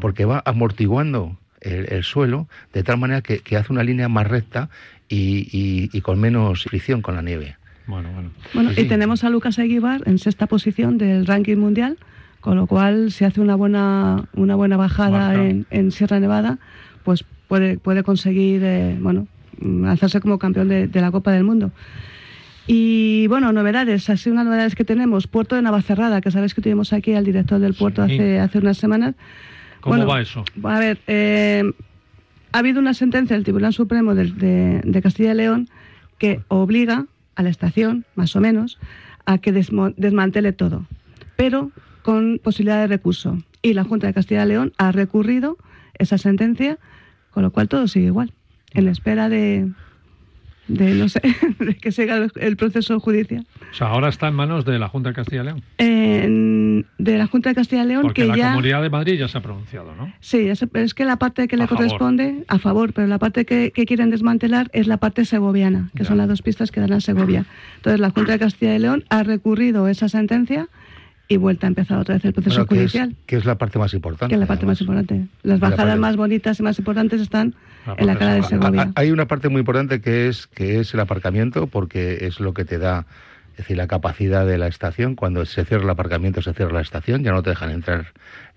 porque 0.00 0.24
va 0.24 0.42
amortiguando 0.44 1.36
el, 1.64 1.86
el 1.92 2.04
suelo 2.04 2.46
de 2.72 2.82
tal 2.82 2.98
manera 2.98 3.20
que, 3.22 3.38
que 3.40 3.56
hace 3.56 3.72
una 3.72 3.82
línea 3.82 4.08
más 4.08 4.26
recta 4.28 4.68
y, 5.08 5.48
y- 5.52 5.90
y 5.92 6.00
con 6.00 6.20
menos 6.20 6.64
fricción 6.64 7.02
con 7.02 7.14
la 7.16 7.22
nieve. 7.22 7.56
Bueno, 7.86 8.10
bueno. 8.12 8.30
Bueno, 8.54 8.70
Sí, 8.70 8.80
y 8.80 8.82
sí. 8.84 8.88
tenemos 8.88 9.24
a 9.24 9.30
Lucas 9.30 9.58
Aguibar 9.58 10.02
en 10.06 10.18
sexta 10.18 10.46
posición 10.46 10.96
del 10.96 11.26
ranking 11.26 11.56
mundial, 11.58 11.98
con 12.40 12.56
lo 12.56 12.66
cual 12.66 13.10
si 13.12 13.24
hace 13.24 13.40
una 13.40 13.54
buena 13.56 14.24
una 14.34 14.54
buena 14.54 14.76
bajada 14.76 15.34
en, 15.34 15.66
en 15.70 15.90
Sierra 15.90 16.20
Nevada, 16.20 16.58
pues 17.02 17.24
puede 17.48 17.76
puede 17.78 18.02
conseguir 18.02 18.62
eh, 18.64 18.96
bueno 19.00 19.26
mm, 19.60 19.84
alzarse 19.86 20.20
como 20.20 20.38
campeón 20.38 20.68
de, 20.68 20.88
de 20.88 21.00
la 21.00 21.10
Copa 21.10 21.32
del 21.32 21.44
Mundo. 21.44 21.72
Y 22.66 23.26
bueno, 23.26 23.52
novedades, 23.52 24.08
así 24.08 24.30
unas 24.30 24.46
novedades 24.46 24.74
que 24.74 24.84
tenemos, 24.84 25.26
Puerto 25.26 25.54
de 25.54 25.60
Navacerrada, 25.60 26.22
que 26.22 26.30
sabéis 26.30 26.54
que 26.54 26.62
tuvimos 26.62 26.94
aquí 26.94 27.12
al 27.12 27.24
director 27.26 27.60
del 27.60 27.74
puerto 27.74 28.06
Sí. 28.06 28.14
hace, 28.14 28.40
hace 28.40 28.58
unas 28.58 28.78
semanas. 28.78 29.14
¿Cómo 29.84 29.96
Bueno, 29.96 30.10
va 30.10 30.22
eso? 30.22 30.42
A 30.62 30.78
ver, 30.78 30.98
eh, 31.08 31.62
ha 32.52 32.58
habido 32.58 32.80
una 32.80 32.94
sentencia 32.94 33.36
del 33.36 33.44
Tribunal 33.44 33.74
Supremo 33.74 34.14
de, 34.14 34.30
de- 34.30 34.80
de 34.82 35.02
Castilla 35.02 35.32
y 35.32 35.36
León 35.36 35.68
que 36.18 36.40
obliga 36.48 37.04
a 37.34 37.42
la 37.42 37.50
estación, 37.50 38.06
más 38.14 38.34
o 38.34 38.40
menos, 38.40 38.78
a 39.26 39.36
que 39.36 39.52
desmantele 39.52 40.52
todo, 40.54 40.86
pero 41.36 41.70
con 42.00 42.40
posibilidad 42.42 42.80
de 42.80 42.86
recurso. 42.86 43.36
Y 43.60 43.74
la 43.74 43.84
Junta 43.84 44.06
de 44.06 44.14
Castilla 44.14 44.44
y 44.44 44.48
León 44.48 44.72
ha 44.78 44.90
recurrido 44.90 45.58
esa 45.98 46.16
sentencia, 46.16 46.78
con 47.30 47.42
lo 47.42 47.50
cual 47.50 47.68
todo 47.68 47.86
sigue 47.86 48.06
igual, 48.06 48.32
en 48.72 48.88
espera 48.88 49.28
de, 49.28 49.68
de 50.68 50.94
no 50.94 51.08
sé, 51.08 51.20
que 51.82 51.92
siga 51.92 52.28
el, 52.36 52.56
proceso 52.56 52.98
judicial. 53.00 53.44
O 53.70 53.74
sea, 53.74 53.88
ahora 53.88 54.08
está 54.08 54.28
en 54.28 54.34
manos 54.34 54.64
de 54.64 54.78
la 54.78 54.88
Junta 54.88 55.10
de 55.10 55.14
Castilla 55.14 55.42
y 55.42 55.44
León. 55.44 56.86
De 56.98 57.18
la 57.18 57.26
Junta 57.26 57.50
de 57.50 57.54
Castilla 57.54 57.84
y 57.84 57.86
León 57.88 58.02
Porque 58.02 58.22
que 58.22 58.28
la 58.28 58.36
ya... 58.36 58.48
Comunidad 58.50 58.82
de 58.82 58.90
Madrid 58.90 59.18
ya 59.18 59.28
se 59.28 59.38
ha 59.38 59.42
pronunciado, 59.42 59.94
¿no? 59.96 60.12
Sí, 60.20 60.48
es, 60.48 60.64
es 60.74 60.94
que 60.94 61.04
la 61.04 61.16
parte 61.16 61.48
que 61.48 61.56
le 61.56 61.64
A 61.64 61.66
favor. 61.66 61.84
corresponde, 61.84 62.44
a 62.48 62.58
favor, 62.58 62.92
pero 62.92 63.06
la 63.08 63.18
parte 63.18 63.44
que, 63.44 63.72
que 63.72 63.84
quieren 63.86 64.10
desmantelar 64.10 64.70
es 64.72 64.86
la 64.86 64.96
parte 64.96 65.24
segoviana, 65.24 65.90
que 65.94 66.02
Ya. 66.04 66.08
son 66.08 66.18
las 66.18 66.28
dos 66.28 66.42
pistas 66.42 66.70
que 66.70 66.80
dan 66.80 66.92
a 66.92 67.00
Segovia. 67.00 67.44
Entonces, 67.76 68.00
la 68.00 68.10
Junta 68.10 68.32
de 68.32 68.38
Castilla 68.38 68.74
y 68.74 68.78
León 68.78 69.04
ha 69.10 69.22
recurrido 69.22 69.88
esa 69.88 70.08
sentencia 70.08 70.68
y 71.28 71.36
vuelta 71.38 71.66
a 71.66 71.68
empezar 71.68 71.98
otra 71.98 72.16
vez 72.16 72.24
el 72.24 72.32
proceso 72.34 72.56
Bueno, 72.56 72.68
que, 72.68 72.74
es, 72.84 72.92
judicial, 72.92 73.16
que 73.26 73.36
es 73.36 73.44
la 73.44 73.56
parte 73.56 73.78
más 73.78 73.94
importante. 73.94 74.28
que 74.30 74.34
es 74.34 74.40
la 74.40 74.46
parte 74.46 74.66
más 74.66 74.78
además. 74.80 75.02
importante. 75.02 75.28
Las 75.42 75.60
La 75.60 75.68
bajadas 75.70 75.86
parte- 75.86 76.00
más 76.00 76.16
bonitas 76.16 76.60
y 76.60 76.62
más 76.62 76.78
importantes 76.78 77.20
están 77.20 77.54
La 77.86 77.94
en 77.98 78.06
la 78.06 78.16
cara 78.18 78.34
de 78.34 78.42
segovia. 78.42 78.66
Segovia. 78.68 78.82
Ah, 78.94 79.00
Hay 79.00 79.10
una 79.10 79.26
parte 79.26 79.48
muy 79.48 79.60
importante 79.60 80.00
que 80.00 80.28
es, 80.28 80.46
que 80.48 80.80
es 80.80 80.92
el 80.94 81.00
aparcamiento, 81.00 81.66
porque 81.66 82.26
es 82.26 82.40
lo 82.40 82.52
que 82.54 82.64
te 82.64 82.78
da 82.78 83.06
es 83.52 83.58
decir, 83.58 83.76
la 83.76 83.86
capacidad 83.86 84.44
de 84.44 84.58
la 84.58 84.66
estación. 84.66 85.14
Cuando 85.14 85.44
se 85.46 85.64
cierra 85.64 85.84
el 85.84 85.90
aparcamiento, 85.90 86.42
se 86.42 86.52
cierra 86.54 86.72
la 86.72 86.80
estación, 86.80 87.22
ya 87.22 87.30
no 87.30 87.42
te 87.42 87.50
dejan 87.50 87.70
entrar 87.70 88.06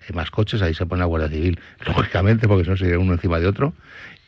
eh, 0.08 0.12
más 0.12 0.30
coches, 0.32 0.60
ahí 0.60 0.74
se 0.74 0.86
pone 0.86 0.98
la 1.00 1.06
Guardia 1.06 1.28
Civil, 1.28 1.60
lógicamente, 1.86 2.48
porque 2.48 2.64
si 2.64 2.70
no 2.70 2.76
se 2.76 2.84
iría 2.86 2.98
uno 2.98 3.12
encima 3.12 3.38
de 3.38 3.46
otro. 3.46 3.74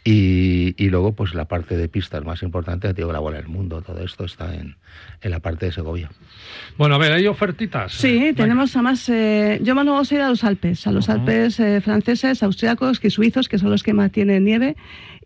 Y, 0.02 0.75
y 0.83 0.88
luego, 0.88 1.12
pues 1.12 1.35
la 1.35 1.45
parte 1.45 1.76
de 1.76 1.87
pistas 1.87 2.25
más 2.25 2.42
importante, 2.42 2.92
digo, 2.95 3.12
la 3.12 3.19
bola 3.19 3.37
del 3.37 3.49
mundo, 3.49 3.83
todo 3.83 4.02
esto 4.02 4.25
está 4.25 4.54
en, 4.54 4.76
en 5.21 5.30
la 5.30 5.41
parte 5.41 5.67
de 5.67 5.73
Segovia. 5.73 6.10
Bueno, 6.78 6.95
a 6.95 6.99
ver, 6.99 7.13
hay 7.13 7.26
ofertitas. 7.26 7.93
Sí, 7.93 8.19
Venga. 8.19 8.43
tenemos 8.45 8.75
además, 8.75 9.06
eh, 9.10 9.60
yo 9.63 9.75
me 9.75 9.84
vamos 9.84 10.10
a 10.10 10.15
ir 10.15 10.23
a 10.23 10.28
los 10.30 10.43
Alpes, 10.43 10.86
a 10.86 10.93
los 10.93 11.08
Ujú. 11.08 11.19
Alpes 11.19 11.60
eh, 11.60 11.82
franceses, 11.82 12.43
austriacos 12.43 12.99
y 13.04 13.10
suizos, 13.10 13.49
que 13.49 13.58
son 13.58 13.71
los 13.71 13.82
que 13.82 13.93
más 13.93 14.10
tienen 14.10 14.45
nieve. 14.45 14.75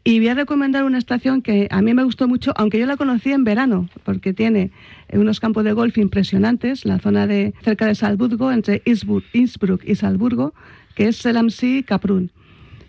Y 0.03 0.19
voy 0.19 0.29
a 0.29 0.35
recomendar 0.35 0.83
una 0.83 0.99
estación 0.99 1.41
que 1.41 1.69
a 1.71 1.81
mí 1.81 1.95
me 1.95 2.03
gustó 2.03 2.27
mucho, 2.27 2.53
aunque 2.57 2.79
yo 2.81 2.87
la 2.87 2.97
conocí 2.97 3.31
en 3.31 3.45
verano, 3.45 3.89
porque 4.03 4.35
tiene 4.35 4.73
eh, 5.09 5.19
unos 5.19 5.39
campos 5.39 5.63
de 5.63 5.73
golf 5.73 5.97
impresionantes, 5.99 6.85
la 6.85 6.99
zona 6.99 7.29
de 7.29 7.55
cerca 7.63 7.87
de 7.87 7.95
Salzburgo, 7.95 8.51
entre 8.51 8.83
Innsbruck, 8.85 9.25
Innsbruck 9.33 9.85
y 9.85 9.95
Salzburgo, 9.95 10.53
que 10.97 11.07
es 11.07 11.17
Selamsi 11.19 11.85
Kaprun. 11.85 12.33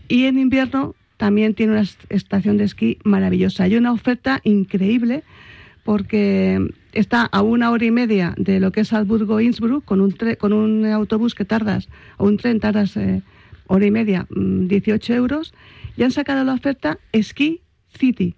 Y 0.08 0.26
en 0.26 0.40
invierno 0.40 0.96
también 1.18 1.54
tiene 1.54 1.74
una 1.74 1.82
est- 1.82 2.04
estación 2.10 2.58
de 2.58 2.64
esquí 2.66 2.98
maravillosa. 3.04 3.64
Hay 3.64 3.76
una 3.76 3.92
oferta 3.92 4.42
increíble 4.44 5.24
porque 5.84 6.60
está 6.94 7.24
a 7.24 7.42
una 7.42 7.70
hora 7.72 7.86
y 7.86 7.92
media 7.92 8.34
de 8.38 8.60
lo 8.60 8.72
que 8.72 8.82
es 8.82 8.88
Salzburgo-Innsbruck, 8.92 9.86
con 9.86 10.02
un, 10.02 10.12
tre- 10.14 10.38
con 10.38 10.52
un 10.54 10.86
autobús 10.86 11.36
que 11.36 11.46
tardas, 11.46 11.90
o 12.18 12.26
un 12.26 12.38
tren 12.38 12.60
tardas 12.60 12.98
eh, 12.98 13.22
hora 13.68 13.86
y 13.86 13.92
media, 13.92 14.26
mm, 14.30 14.68
18 14.68 15.14
euros, 15.14 15.54
y 15.96 16.04
han 16.04 16.12
sacado 16.12 16.44
la 16.44 16.54
oferta 16.54 16.98
Ski 17.16 17.62
City. 17.98 18.36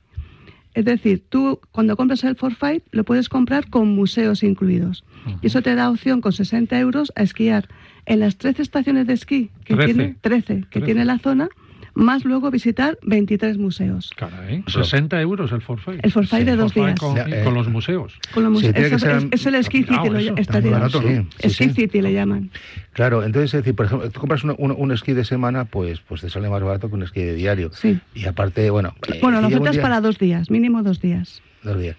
Es 0.73 0.85
decir, 0.85 1.23
tú 1.27 1.59
cuando 1.71 1.95
compras 1.97 2.23
el 2.23 2.35
Forfait 2.35 2.83
lo 2.91 3.03
puedes 3.03 3.29
comprar 3.29 3.69
con 3.69 3.87
museos 3.95 4.43
incluidos. 4.43 5.03
Y 5.41 5.47
eso 5.47 5.61
te 5.63 5.73
da 5.73 5.89
opción 5.89 6.21
con 6.21 6.33
60 6.33 6.77
euros 6.79 7.11
a 7.15 7.23
esquiar 7.23 7.67
en 8.05 8.19
las 8.19 8.37
13 8.37 8.61
estaciones 8.61 9.07
de 9.07 9.13
esquí 9.13 9.49
que 9.65 9.73
13. 9.75 9.93
tiene 9.93 10.15
13 10.21 10.65
que 10.69 10.79
tiene 10.81 11.03
la 11.05 11.17
zona, 11.17 11.49
más 11.97 12.23
luego 12.25 12.49
visitar 12.51 12.97
23 13.03 13.57
museos. 13.57 14.11
Caray, 14.15 14.63
60 14.67 15.19
euros 15.21 15.51
el 15.51 15.61
forfait. 15.61 15.99
El 16.03 16.11
forfait 16.11 16.45
de 16.45 16.55
dos 16.55 16.71
Forfait 16.73 16.95
días. 16.95 16.99
Con, 16.99 17.15
Ya, 17.15 17.27
y 17.27 17.33
eh, 17.33 17.43
con 17.43 17.53
los 17.53 17.67
museos. 17.67 18.13
Con 18.33 18.43
los 18.43 18.51
museos. 18.53 18.75
Eso 18.75 18.95
es, 18.95 19.25
es 19.31 19.45
el 19.45 19.63
Ski 19.63 19.83
City, 19.83 20.09
lo 20.09 20.19
Está 20.37 20.61
barato, 20.61 21.01
¿no? 21.01 21.07
Sí, 21.09 21.27
sí, 21.39 21.49
Ski 21.49 21.63
sí. 21.69 21.73
City 21.73 22.01
le 22.01 22.13
llaman. 22.13 22.51
Claro, 22.93 23.23
entonces, 23.23 23.53
es 23.53 23.59
decir, 23.63 23.75
por 23.75 23.85
ejemplo, 23.87 24.09
tú 24.11 24.19
compras 24.19 24.43
un, 24.43 24.55
un- 24.57 24.75
un 24.77 24.91
esquí 24.91 25.13
de 25.13 25.25
semana, 25.25 25.65
pues, 25.65 25.99
pues 26.01 26.21
te 26.21 26.29
sale 26.29 26.49
más 26.49 26.61
barato 26.61 26.87
que 26.89 26.95
un 26.95 27.03
esquí 27.03 27.21
de 27.21 27.33
diario. 27.35 27.71
Sí. 27.73 27.99
Y 28.15 28.25
aparte, 28.25 28.69
bueno... 28.69 28.93
eh, 29.11 29.19
Bueno, 29.21 29.41
la 29.41 29.47
un 29.47 29.53
oferta 29.53 29.69
es 29.69 29.75
día- 29.75 29.81
para 29.81 30.01
dos 30.01 30.17
días, 30.17 30.49
mínimo 30.51 30.83
dos 30.83 31.01
días. 31.01 31.41
Dos 31.63 31.79
días. 31.79 31.95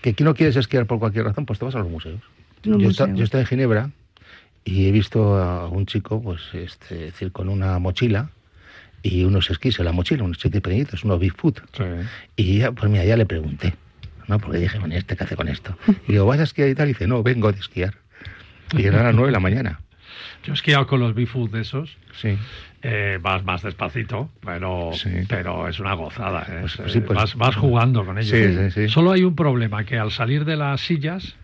Que 0.00 0.10
aquí 0.10 0.22
no 0.24 0.34
quieres 0.34 0.56
esquiar 0.56 0.86
por 0.86 0.98
cualquier 0.98 1.24
razón, 1.24 1.44
pues 1.46 1.58
te 1.58 1.64
vas 1.64 1.74
a 1.74 1.78
los 1.80 1.90
museos. 1.90 2.20
Yo 2.62 2.76
estoy 3.24 3.40
en 3.40 3.46
Ginebra 3.46 3.90
y 4.64 4.86
he 4.86 4.92
visto 4.92 5.36
a 5.36 5.68
un 5.68 5.86
chico, 5.86 6.20
pues, 6.22 6.40
este, 6.52 6.94
es 7.06 7.12
decir, 7.12 7.32
con 7.32 7.48
una 7.48 7.78
mochila 7.78 8.30
y 9.02 9.24
unos 9.24 9.50
esquís 9.50 9.78
en 9.78 9.84
la 9.84 9.92
mochila, 9.92 10.24
unos 10.24 10.38
esquís 10.44 10.60
pequeñitos, 10.60 11.04
unos 11.04 11.20
Bigfoot. 11.20 11.60
Sí. 11.76 11.84
Y 12.36 12.58
ya, 12.58 12.72
pues 12.72 12.90
mira, 12.90 13.04
ya 13.04 13.16
le 13.16 13.26
pregunté, 13.26 13.74
¿no? 14.26 14.38
Porque 14.38 14.58
dije, 14.58 14.78
bueno, 14.78 14.94
¿y 14.94 14.98
¿este 14.98 15.16
qué 15.16 15.24
hace 15.24 15.36
con 15.36 15.48
esto? 15.48 15.76
Y 16.08 16.12
digo, 16.12 16.26
¿vas 16.26 16.40
a 16.40 16.44
esquiar 16.44 16.68
y 16.68 16.74
tal? 16.74 16.86
Y 16.88 16.92
dice, 16.92 17.06
no, 17.06 17.22
vengo 17.22 17.52
de 17.52 17.58
esquiar. 17.60 17.94
Y 18.76 18.84
eran 18.84 19.04
las 19.04 19.14
nueve 19.14 19.28
de 19.28 19.32
la 19.32 19.40
mañana. 19.40 19.80
Yo 20.44 20.52
he 20.52 20.54
esquiado 20.54 20.86
con 20.86 21.00
los 21.00 21.14
Bifood 21.14 21.50
de 21.50 21.60
esos. 21.62 21.96
Sí. 22.20 22.36
Eh, 22.82 23.18
vas 23.20 23.44
más 23.44 23.62
despacito, 23.62 24.30
pero, 24.44 24.90
Sí. 24.94 25.10
pero 25.28 25.68
es 25.68 25.80
una 25.80 25.94
gozada. 25.94 26.42
¿eh? 26.48 26.58
Pues- 26.60 26.78
Es, 26.80 26.92
sí, 26.92 27.00
pues- 27.00 27.16
vas, 27.18 27.34
vas 27.36 27.56
jugando 27.56 28.04
con 28.04 28.18
ellos. 28.18 28.30
Sí, 28.30 28.54
sí, 28.54 28.70
sí. 28.70 28.88
Solo 28.88 29.12
hay 29.12 29.22
un 29.24 29.34
problema, 29.34 29.84
que 29.84 29.98
al 29.98 30.10
salir 30.12 30.44
de 30.44 30.56
las 30.56 30.80
sillas, 30.80 31.34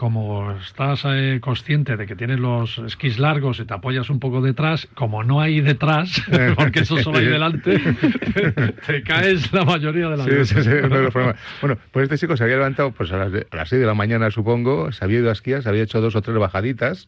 como 0.00 0.52
estás 0.52 1.02
eh, 1.04 1.40
consciente 1.42 1.98
de 1.98 2.06
que 2.06 2.16
tienes 2.16 2.40
los 2.40 2.78
esquís 2.78 3.18
largos 3.18 3.60
y 3.60 3.66
te 3.66 3.74
apoyas 3.74 4.08
un 4.08 4.18
poco 4.18 4.40
detrás, 4.40 4.88
como 4.94 5.22
no 5.24 5.42
hay 5.42 5.60
detrás, 5.60 6.22
porque 6.56 6.80
eso 6.80 6.96
solo 7.02 7.18
hay 7.18 7.26
delante, 7.26 7.78
te 8.86 9.02
caes 9.02 9.52
la 9.52 9.66
mayoría 9.66 10.08
de 10.08 10.16
las 10.16 10.24
Sí, 10.24 10.30
sí, 10.32 10.54
veces. 10.54 10.64
sí, 10.64 10.70
uno 10.86 10.96
de 10.96 11.02
los 11.02 11.12
problemas. 11.12 11.36
Bueno, 11.60 11.76
pues 11.92 12.04
este 12.04 12.16
chico 12.16 12.34
se 12.34 12.44
había 12.44 12.56
levantado 12.56 12.92
pues 12.92 13.12
a 13.12 13.18
las, 13.18 13.30
de- 13.30 13.46
a 13.50 13.56
las 13.56 13.68
6 13.68 13.78
de 13.78 13.86
la 13.86 13.92
mañana, 13.92 14.30
supongo, 14.30 14.90
se 14.90 15.04
había 15.04 15.18
ido 15.18 15.28
a 15.28 15.32
esquiar, 15.32 15.62
se 15.62 15.68
había 15.68 15.82
hecho 15.82 16.00
dos 16.00 16.16
o 16.16 16.22
tres 16.22 16.38
bajaditas 16.38 17.06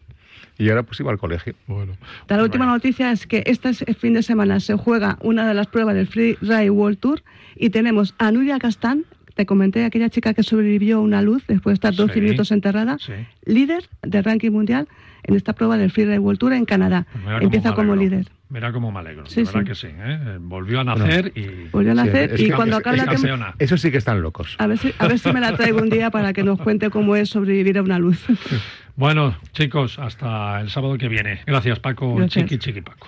y 0.58 0.68
ahora 0.68 0.82
pues 0.82 1.00
iba 1.00 1.10
al 1.10 1.16
colegio. 1.18 1.54
Bueno, 1.66 1.96
La 2.28 2.42
última 2.42 2.66
Bueno. 2.66 2.74
noticia 2.74 3.10
es 3.10 3.26
que 3.26 3.42
este 3.46 3.72
fin 3.94 4.12
de 4.12 4.22
semana 4.22 4.60
se 4.60 4.76
juega 4.76 5.16
una 5.22 5.48
de 5.48 5.54
las 5.54 5.66
pruebas 5.66 5.94
del 5.94 6.08
Free 6.08 6.36
Ride 6.42 6.68
World 6.68 6.98
Tour 6.98 7.22
y 7.56 7.70
tenemos 7.70 8.14
a 8.18 8.30
Nuria 8.32 8.58
Castán, 8.58 9.04
te 9.34 9.46
comenté, 9.46 9.84
aquella 9.84 10.08
chica 10.10 10.34
que 10.34 10.42
sobrevivió 10.42 10.98
a 10.98 11.00
una 11.00 11.22
luz 11.22 11.44
después 11.46 11.72
de 11.72 11.74
estar 11.74 11.94
12 11.94 12.14
Sí. 12.14 12.20
minutos 12.20 12.50
enterrada, 12.50 12.98
sí. 12.98 13.12
líder 13.46 13.88
del 14.02 14.24
ranking 14.24 14.50
mundial 14.50 14.88
en 15.24 15.36
esta 15.36 15.52
prueba 15.52 15.76
del 15.78 15.90
Free 15.90 16.18
World 16.18 16.38
Tour 16.38 16.52
en 16.52 16.64
Canadá. 16.64 17.06
Pues 17.24 17.42
Empieza 17.42 17.74
como 17.74 17.94
líder. 17.96 18.26
Mira 18.48 18.70
cómo 18.70 18.92
me 18.92 18.98
alegro, 18.98 19.24
Sí, 19.26 19.36
de 19.36 19.44
verdad 19.44 19.60
sí. 19.60 19.66
que 19.66 19.74
sí. 19.74 19.86
¿eh? 19.90 20.36
Volvió 20.40 20.80
a 20.80 20.84
nacer 20.84 21.32
y... 21.34 21.68
Volvió 21.72 21.92
a 21.92 21.94
nacer 21.94 22.38
y 22.38 22.48
que- 22.48 22.52
cuando 22.52 22.76
es- 22.76 22.80
acabe 22.80 22.96
es 22.98 23.06
la 23.06 23.12
tem- 23.12 23.14
campeona. 23.14 23.54
Eso 23.58 23.78
sí 23.78 23.90
que 23.90 23.96
están 23.96 24.20
locos. 24.20 24.56
a 24.58 24.66
ver, 24.66 24.76
si, 24.78 24.92
a 24.98 25.06
ver 25.08 25.18
si 25.18 25.32
me 25.32 25.40
la 25.40 25.56
traigo 25.56 25.78
un 25.80 25.88
día 25.88 26.10
para 26.10 26.32
que 26.34 26.42
nos 26.42 26.60
cuente 26.60 26.90
cómo 26.90 27.16
es 27.16 27.30
sobrevivir 27.30 27.78
a 27.78 27.82
una 27.82 27.98
luz. 27.98 28.22
Bueno, 28.94 29.34
chicos, 29.52 29.98
hasta 29.98 30.60
el 30.60 30.68
sábado 30.68 30.98
que 30.98 31.08
viene. 31.08 31.40
Gracias, 31.46 31.78
Paco. 31.80 32.14
Gracias. 32.14 32.44
Chiqui, 32.44 32.58
chiqui, 32.58 32.82
Paco. 32.82 33.06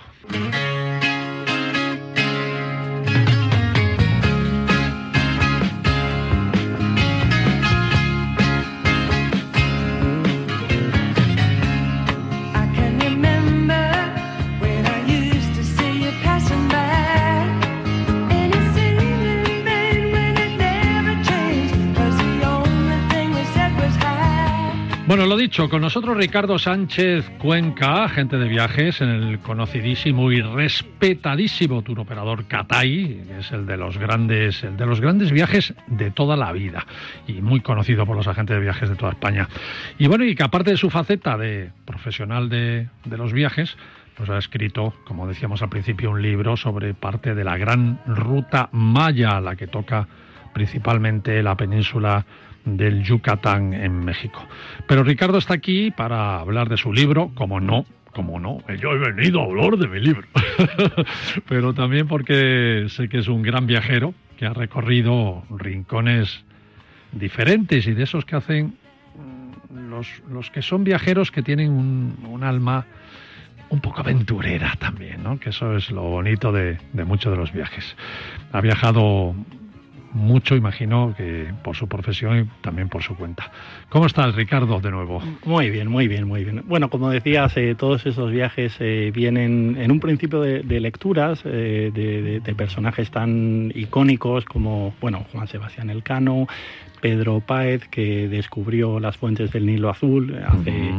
Bueno, 25.15 25.29
lo 25.29 25.37
dicho, 25.37 25.69
con 25.69 25.79
nosotros 25.79 26.17
Ricardo 26.17 26.59
Sánchez 26.59 27.29
Cuenca, 27.37 28.03
agente 28.03 28.37
de 28.37 28.49
viajes 28.49 28.99
en 28.99 29.07
el 29.07 29.39
conocidísimo 29.39 30.29
y 30.29 30.41
respetadísimo 30.41 31.83
tour 31.83 32.01
operador 32.01 32.47
Catay, 32.47 33.23
que 33.25 33.39
es 33.39 33.49
el 33.53 33.65
de 33.65 33.77
los 33.77 33.97
grandes, 33.97 34.61
el 34.65 34.75
de 34.75 34.85
los 34.85 34.99
grandes 34.99 35.31
viajes 35.31 35.73
de 35.87 36.11
toda 36.11 36.35
la 36.35 36.51
vida 36.51 36.85
y 37.27 37.35
muy 37.35 37.61
conocido 37.61 38.05
por 38.05 38.17
los 38.17 38.27
agentes 38.27 38.57
de 38.57 38.61
viajes 38.61 38.89
de 38.89 38.97
toda 38.97 39.13
España. 39.13 39.47
Y 39.97 40.07
bueno, 40.07 40.25
y 40.25 40.35
que 40.35 40.43
aparte 40.43 40.71
de 40.71 40.77
su 40.77 40.89
faceta 40.89 41.37
de 41.37 41.71
profesional 41.85 42.49
de, 42.49 42.89
de 43.05 43.17
los 43.17 43.31
viajes, 43.31 43.77
pues 44.17 44.29
ha 44.29 44.37
escrito, 44.37 44.95
como 45.05 45.29
decíamos 45.29 45.61
al 45.61 45.69
principio, 45.69 46.11
un 46.11 46.21
libro 46.21 46.57
sobre 46.57 46.93
parte 46.93 47.33
de 47.33 47.45
la 47.45 47.55
gran 47.55 48.01
ruta 48.05 48.67
maya, 48.73 49.39
la 49.39 49.55
que 49.55 49.67
toca 49.67 50.09
principalmente 50.53 51.41
la 51.41 51.55
península 51.55 52.25
del 52.65 53.03
Yucatán 53.03 53.73
en 53.73 54.03
México. 54.03 54.45
Pero 54.87 55.03
Ricardo 55.03 55.37
está 55.37 55.53
aquí 55.53 55.91
para 55.91 56.39
hablar 56.39 56.67
de 56.67 56.77
su 56.77 56.91
libro, 56.91 57.31
como 57.35 57.59
no, 57.59 57.85
como 58.11 58.39
no, 58.39 58.59
yo 58.79 58.93
he 58.93 58.97
venido 58.97 59.41
a 59.41 59.45
hablar 59.45 59.77
de 59.77 59.87
mi 59.87 59.99
libro, 59.99 60.27
pero 61.49 61.73
también 61.73 62.07
porque 62.07 62.85
sé 62.89 63.09
que 63.09 63.19
es 63.19 63.27
un 63.27 63.41
gran 63.41 63.67
viajero 63.67 64.13
que 64.37 64.45
ha 64.45 64.53
recorrido 64.53 65.43
rincones 65.49 66.43
diferentes 67.11 67.87
y 67.87 67.93
de 67.93 68.03
esos 68.03 68.25
que 68.25 68.35
hacen 68.37 68.75
mm, 69.15 69.89
los, 69.89 70.07
los 70.29 70.49
que 70.49 70.61
son 70.61 70.83
viajeros 70.83 71.29
que 71.29 71.43
tienen 71.43 71.71
un, 71.71 72.17
un 72.27 72.43
alma 72.43 72.85
un 73.69 73.81
poco 73.81 74.01
aventurera 74.01 74.75
también, 74.79 75.23
¿no? 75.23 75.39
Que 75.39 75.49
eso 75.49 75.75
es 75.75 75.91
lo 75.91 76.03
bonito 76.03 76.51
de, 76.51 76.77
de 76.93 77.03
muchos 77.03 77.31
de 77.31 77.37
los 77.37 77.51
viajes. 77.51 77.95
Ha 78.51 78.61
viajado 78.61 79.35
mucho, 80.15 80.55
imagino, 80.55 81.13
que 81.15 81.53
por 81.63 81.75
su 81.75 81.87
profesión 81.87 82.39
y 82.39 82.61
también 82.61 82.89
por 82.89 83.03
su 83.03 83.15
cuenta. 83.15 83.51
¿Cómo 83.89 84.05
estás, 84.05 84.33
Ricardo, 84.35 84.79
de 84.79 84.89
nuevo? 84.89 85.21
Muy 85.45 85.69
bien, 85.69 85.89
muy 85.89 86.07
bien, 86.07 86.25
muy 86.27 86.43
bien. 86.43 86.63
Bueno, 86.65 86.89
como 86.89 87.09
decías, 87.09 87.53
todos 87.77 88.05
esos 88.05 88.31
viajes 88.31 88.75
eh, 88.79 89.11
vienen 89.13 89.77
en 89.79 89.91
un 89.91 89.99
principio 89.99 90.41
de, 90.41 90.61
de 90.63 90.79
lecturas 90.79 91.41
eh, 91.45 91.91
de, 91.93 92.21
de- 92.21 92.39
de 92.39 92.55
personajes 92.55 93.11
tan 93.11 93.71
icónicos 93.75 94.45
como, 94.45 94.93
bueno, 95.01 95.25
Juan 95.31 95.47
Sebastián 95.47 95.89
Elcano, 95.89 96.47
Pedro 97.05 97.39
Páez, 97.39 97.87
que 97.87 98.27
descubrió 98.27 98.99
las 98.99 99.15
fuentes 99.15 99.51
del 99.51 99.67
Nilo 99.67 99.91
Azul 99.91 100.35
hace 100.43 100.91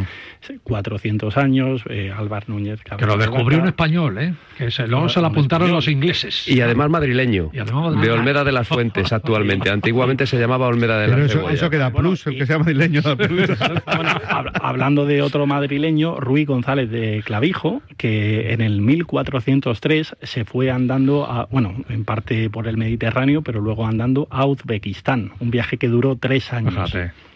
400 0.63 1.37
años, 1.37 1.83
eh, 1.89 2.13
Álvaro 2.17 2.45
Núñez. 2.47 2.81
Que 2.83 3.05
lo 3.05 3.17
descubrió 3.17 3.59
un 3.61 3.67
español, 3.67 4.17
¿eh? 4.19 4.35
Que 4.57 4.71
se, 4.71 4.87
luego 4.87 5.09
se 5.09 5.21
lo 5.21 5.27
Un 5.27 5.33
apuntaron 5.33 5.73
los 5.73 5.89
ingleses. 5.89 6.47
Y 6.47 6.61
además 6.61 6.91
madrileño. 6.91 7.51
Y 7.53 7.59
además 7.59 8.01
de. 8.01 8.11
Olmeda 8.13 8.45
de 8.45 8.53
las 8.53 8.69
Fuentes 8.69 9.13
actualmente. 9.13 9.69
Antiguamente 9.69 10.27
se 10.27 10.39
llamaba 10.39 10.69
Olmeda 10.69 11.01
de 11.01 11.09
las 11.09 11.19
eso, 11.19 11.39
Cebollas. 11.39 11.55
eso 11.59 11.71
que 11.71 11.77
da 11.79 11.89
Bueno, 11.89 12.11
plus, 12.11 12.27
el 12.29 12.39
que 12.39 12.47
sea 12.47 12.59
madrileño 12.61 13.03
da 13.03 13.17
plus. 13.17 13.51
Bueno, 13.97 14.11
hab- 14.29 14.53
hablando 14.63 15.07
de 15.07 15.23
otro 15.23 15.47
madrileño, 15.47 16.21
Ruy 16.21 16.45
González 16.45 16.89
de 16.89 17.23
Clavijo, 17.25 17.83
que 17.97 18.53
en 18.53 18.61
el 18.61 18.81
1403 18.81 20.15
se 20.23 20.45
fue 20.45 20.71
andando, 20.71 21.25
a, 21.29 21.47
bueno, 21.51 21.75
en 21.89 22.05
parte 22.05 22.49
por 22.49 22.69
el 22.69 22.77
Mediterráneo, 22.77 23.43
pero 23.43 23.61
luego 23.61 23.87
andando 23.87 24.29
a 24.31 24.47
Uzbekistán, 24.47 25.33
un 25.41 25.51
viaje 25.51 25.77
que 25.79 25.89
duró 25.97 26.17
tres 26.17 26.53
años. 26.53 26.93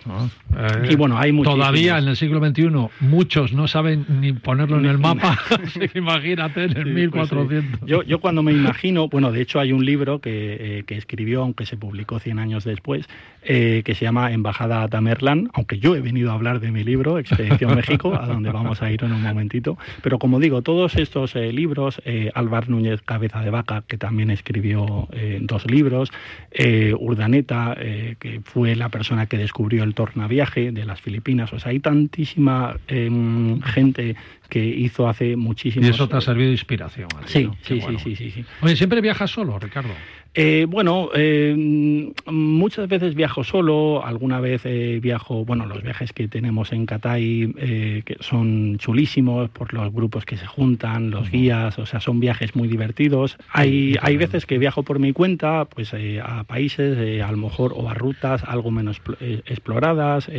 ¿No? 0.07 0.31
Eh, 0.57 0.89
Y 0.91 0.97
bueno, 0.97 1.19
hay 1.19 1.33
muchísimos. 1.33 1.59
Todavía 1.61 1.99
en 1.99 2.09
el 2.09 2.17
siglo 2.17 2.39
XXI 2.45 2.71
muchos 3.01 3.53
no 3.53 3.69
saben 3.69 4.07
ni 4.21 4.33
ponerlo 4.33 4.79
en 4.79 4.87
el 4.87 4.99
mapa. 4.99 5.39
Imagínate 5.95 6.65
en 6.65 6.77
el 6.77 6.85
Sí, 6.85 6.91
1400. 6.91 7.47
pues 7.71 7.81
sí. 7.81 7.87
yo, 7.87 8.03
yo 8.03 8.21
cuando 8.21 8.43
me 8.43 8.53
imagino, 8.53 9.09
bueno, 9.09 9.33
de 9.33 9.41
hecho 9.43 9.61
hay 9.61 9.73
un 9.73 9.85
libro 9.85 10.21
que, 10.21 10.79
eh, 10.79 10.85
que 10.87 10.97
escribió, 10.97 11.43
aunque 11.43 11.67
se 11.67 11.77
publicó 11.77 12.19
100 12.19 12.39
años 12.39 12.65
después, 12.65 13.09
eh, 13.43 13.83
que 13.85 13.95
se 13.95 14.05
llama 14.05 14.33
Embajada 14.33 14.83
a 14.83 14.89
Tamerlán, 14.89 15.51
aunque 15.55 15.79
yo 15.79 15.95
he 15.97 16.01
venido 16.01 16.31
a 16.31 16.35
hablar 16.35 16.61
de 16.61 16.71
mi 16.71 16.85
libro, 16.85 17.19
Expedición 17.19 17.75
México, 17.75 18.15
a 18.15 18.27
donde 18.27 18.51
vamos 18.51 18.83
a 18.83 18.91
ir 18.91 19.03
en 19.05 19.13
un 19.13 19.23
momentito. 19.23 19.79
Pero 20.03 20.19
como 20.19 20.39
digo, 20.41 20.63
todos 20.63 20.97
estos 20.97 21.35
eh, 21.37 21.53
libros, 21.53 22.01
eh, 22.05 22.31
Álvar 22.35 22.69
Núñez 22.69 23.01
Cabeza 23.03 23.41
de 23.41 23.51
Vaca, 23.51 23.83
que 23.87 23.97
también 23.99 24.31
escribió 24.31 25.09
eh, 25.13 25.39
dos 25.43 25.71
libros, 25.71 26.11
Urdaneta, 26.99 27.77
que 28.19 28.41
fue 28.45 28.77
la 28.77 28.89
persona 28.89 29.27
que 29.27 29.37
descubrió 29.39 29.83
el 29.85 29.90
tornaviaje 29.95 30.73
de 30.73 30.85
las 30.85 31.01
Filipinas, 31.01 31.53
o 31.53 31.59
sea, 31.59 31.71
hay 31.71 31.81
tantísima 31.81 32.77
em, 32.89 33.61
gente 33.63 34.17
que 34.49 34.65
hizo 34.65 35.09
hace 35.09 35.37
muchísimos 35.37 35.87
Y 35.87 35.91
eso 35.91 36.09
te 36.09 36.17
ha 36.17 36.21
servido 36.21 36.49
de 36.49 36.55
inspiración. 36.55 37.09
Sí, 37.27 37.49
sí, 37.63 37.81
bueno. 37.81 37.99
sí, 37.99 38.17
sí, 38.17 38.31
sí, 38.31 38.31
sí. 38.31 38.45
Oye, 38.61 38.77
¿siempre 38.77 39.01
viajas 39.01 39.31
solo, 39.31 39.59
Ricardo? 39.59 39.95
Eh, 40.33 40.67
bueno, 40.69 41.09
eh, 41.13 41.57
muchas 42.27 42.89
veces 42.89 43.17
viajo 43.17 43.43
solo, 43.43 44.05
alguna 44.05 44.39
vez 44.39 44.63
eh, 44.65 45.01
viajo, 45.03 45.45
bueno, 45.45 45.67
los 45.67 45.83
viajes 45.83 46.13
que 46.13 46.29
tenemos 46.29 46.73
en 46.73 46.87
Catay 46.87 47.53
que 48.05 48.17
son 48.21 48.79
chulísimos 48.79 49.51
por 49.51 49.75
los 49.75 49.93
grupos 49.93 50.25
que 50.25 50.37
se 50.37 50.47
juntan, 50.47 51.11
los 51.11 51.31
guías, 51.31 51.79
o 51.81 51.87
sea, 51.87 51.99
son 52.01 52.21
viajes 52.21 52.55
muy 52.55 52.69
divertidos. 52.69 53.39
Hay, 53.51 53.97
hay 54.03 54.17
veces 54.17 54.47
que 54.47 54.59
viajo 54.59 54.85
por 54.85 55.01
mi 55.01 55.13
cuenta, 55.13 55.65
pues 55.65 55.93
a 56.23 56.45
países, 56.45 57.21
a 57.23 57.31
lo 57.33 57.37
mejor, 57.37 57.73
o 57.75 57.89
a 57.89 57.95
rutas 57.95 58.45
algo 58.45 58.71
menos 58.71 59.01
pl- 59.01 59.43
exploradas, 59.47 60.31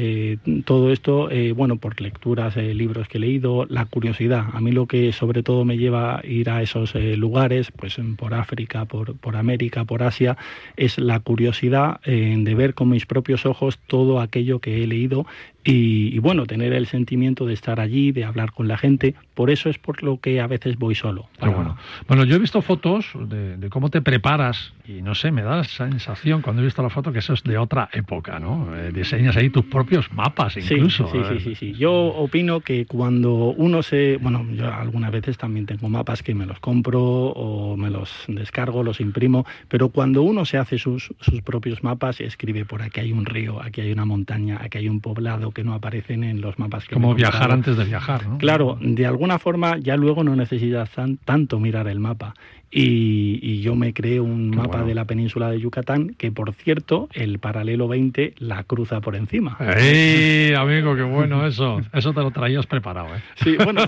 todo 0.65 0.91
esto, 0.93 1.30
bueno, 1.56 1.77
por 1.77 1.99
lecturas, 1.99 2.56
libros 2.56 3.08
que 3.10 3.17
he 3.17 3.21
leído, 3.21 3.65
la 3.67 3.86
curiosidad. 3.86 4.45
A 4.54 4.62
mí 4.62 4.71
lo 4.71 4.86
que 4.86 5.12
sobre 5.12 5.43
todo 5.43 5.65
me 5.65 5.77
lleva 5.77 6.19
a 6.19 6.25
ir 6.25 6.49
a 6.49 6.62
esos 6.62 6.95
lugares, 6.95 7.71
pues 7.71 7.97
por 8.17 8.34
África, 8.34 8.86
por, 8.86 9.17
por 9.17 9.36
América, 9.36 9.80
por 9.85 10.03
Asia, 10.03 10.37
es 10.77 10.97
la 10.97 11.19
curiosidad 11.19 11.99
eh, 12.03 12.35
de 12.37 12.55
ver 12.55 12.73
con 12.73 12.89
mis 12.89 13.05
propios 13.05 13.45
ojos 13.45 13.79
todo 13.87 14.19
aquello 14.19 14.59
que 14.59 14.83
he 14.83 14.87
leído 14.87 15.25
y, 15.63 16.15
y, 16.15 16.19
bueno, 16.19 16.45
tener 16.45 16.74
el 16.74 16.88
sentimiento 16.88 17.45
de 17.45 17.54
estar 17.54 17.80
allí, 17.80 18.12
de 18.12 18.24
hablar 18.26 18.52
con 18.52 18.67
la 18.67 18.78
gente. 18.78 19.15
Por 19.34 19.50
eso 19.50 19.69
es 19.69 19.78
por 19.78 20.04
lo 20.04 20.19
que 20.19 20.41
a 20.41 20.47
veces 20.47 20.78
voy 20.78 20.95
solo. 20.95 21.28
Para- 21.39 21.54
bueno. 21.54 21.78
Bueno, 22.08 22.24
yo 22.26 22.36
he 22.36 22.39
visto 22.39 22.62
fotos 22.62 23.06
de, 23.15 23.58
de 23.58 23.69
cómo 23.69 23.89
te 23.89 24.02
preparas 24.02 24.74
y 24.88 25.02
no 25.02 25.15
sé, 25.15 25.32
me 25.32 25.43
da 25.43 25.62
esa 25.62 25.88
sensación 25.89 26.41
cuando 26.41 26.62
he 26.62 26.65
visto 26.65 26.82
la 26.82 26.89
foto 26.89 27.12
que 27.13 27.19
eso 27.19 27.34
es 27.34 27.43
de 27.43 27.58
otra 27.58 27.89
época, 27.93 28.39
¿no? 28.39 28.76
Eh, 28.76 28.91
diseñas 28.91 29.38
ahí 29.38 29.50
tus 29.50 29.65
propios 29.65 30.12
mapas 30.12 30.54
Sí, 30.54 30.60
incluso. 30.62 31.08
Sí, 31.12 31.19
sí, 31.28 31.36
eh. 31.36 31.39
sí, 31.39 31.56
sí. 31.56 31.74
Yo 31.74 31.93
opino 31.93 32.60
que 32.62 32.86
cuando 32.86 33.34
uno 33.52 33.84
se... 33.84 34.17
Bueno, 34.17 34.45
yo 34.52 34.74
algunas 34.74 35.12
veces 35.12 35.38
también 35.38 35.65
tengo 35.65 35.88
mapas 35.89 36.24
que 36.24 36.34
me 36.34 36.45
los 36.45 36.60
compro 36.60 37.02
o 37.02 37.78
me 37.78 37.89
los 37.89 38.12
descargo, 38.28 38.84
los 38.84 39.00
imprimo, 39.00 39.45
pero 39.67 39.89
cuando 39.89 40.24
uno 40.24 40.45
se 40.45 40.58
hace 40.58 40.78
sus, 40.78 41.13
sus 41.19 41.41
propios 41.41 41.84
mapas, 41.84 42.19
escribe 42.19 42.65
por 42.65 42.82
aquí 42.82 43.00
hay 43.00 43.12
un 43.12 43.26
río, 43.26 43.62
aquí 43.62 43.82
hay 43.82 43.91
una 43.91 44.06
montaña, 44.06 44.60
aquí 44.62 44.80
hay 44.80 44.89
un 44.89 45.00
poblado 45.00 45.50
que 45.51 45.63
no 45.63 45.73
aparecen 45.73 46.23
en 46.23 46.41
los 46.41 46.57
mapas 46.59 46.85
que 46.85 46.93
Como 46.93 47.13
viajar 47.15 47.51
antes 47.51 47.77
de 47.77 47.85
viajar, 47.85 48.25
¿no? 48.27 48.37
Claro, 48.37 48.77
de 48.81 49.05
alguna 49.05 49.39
forma 49.39 49.77
ya 49.77 49.95
luego 49.97 50.23
no 50.23 50.35
necesitas 50.35 50.89
tan- 50.91 51.17
tanto 51.17 51.59
mirar 51.59 51.87
el 51.87 51.99
mapa. 51.99 52.33
Y, 52.73 53.37
y 53.41 53.59
yo 53.61 53.75
me 53.75 53.93
creé 53.93 54.21
un 54.21 54.49
Qué 54.51 54.55
mapa 54.55 54.69
bueno. 54.69 54.85
de 54.85 54.95
la 54.95 55.03
península 55.03 55.51
de 55.51 55.59
Yucatán 55.59 56.15
que, 56.17 56.31
por 56.31 56.53
cierto, 56.53 57.09
el 57.13 57.37
paralelo 57.37 57.89
20 57.89 58.33
la 58.39 58.63
cruza 58.63 59.01
por 59.01 59.17
encima. 59.17 59.57
¡Ey, 59.59 60.53
amigo, 60.53 60.95
qué 60.95 61.01
bueno 61.01 61.45
eso! 61.45 61.81
Eso 61.91 62.13
te 62.13 62.21
lo 62.21 62.31
traías 62.31 62.65
preparado, 62.67 63.13
¿eh? 63.13 63.21
Sí, 63.43 63.57
bueno, 63.61 63.81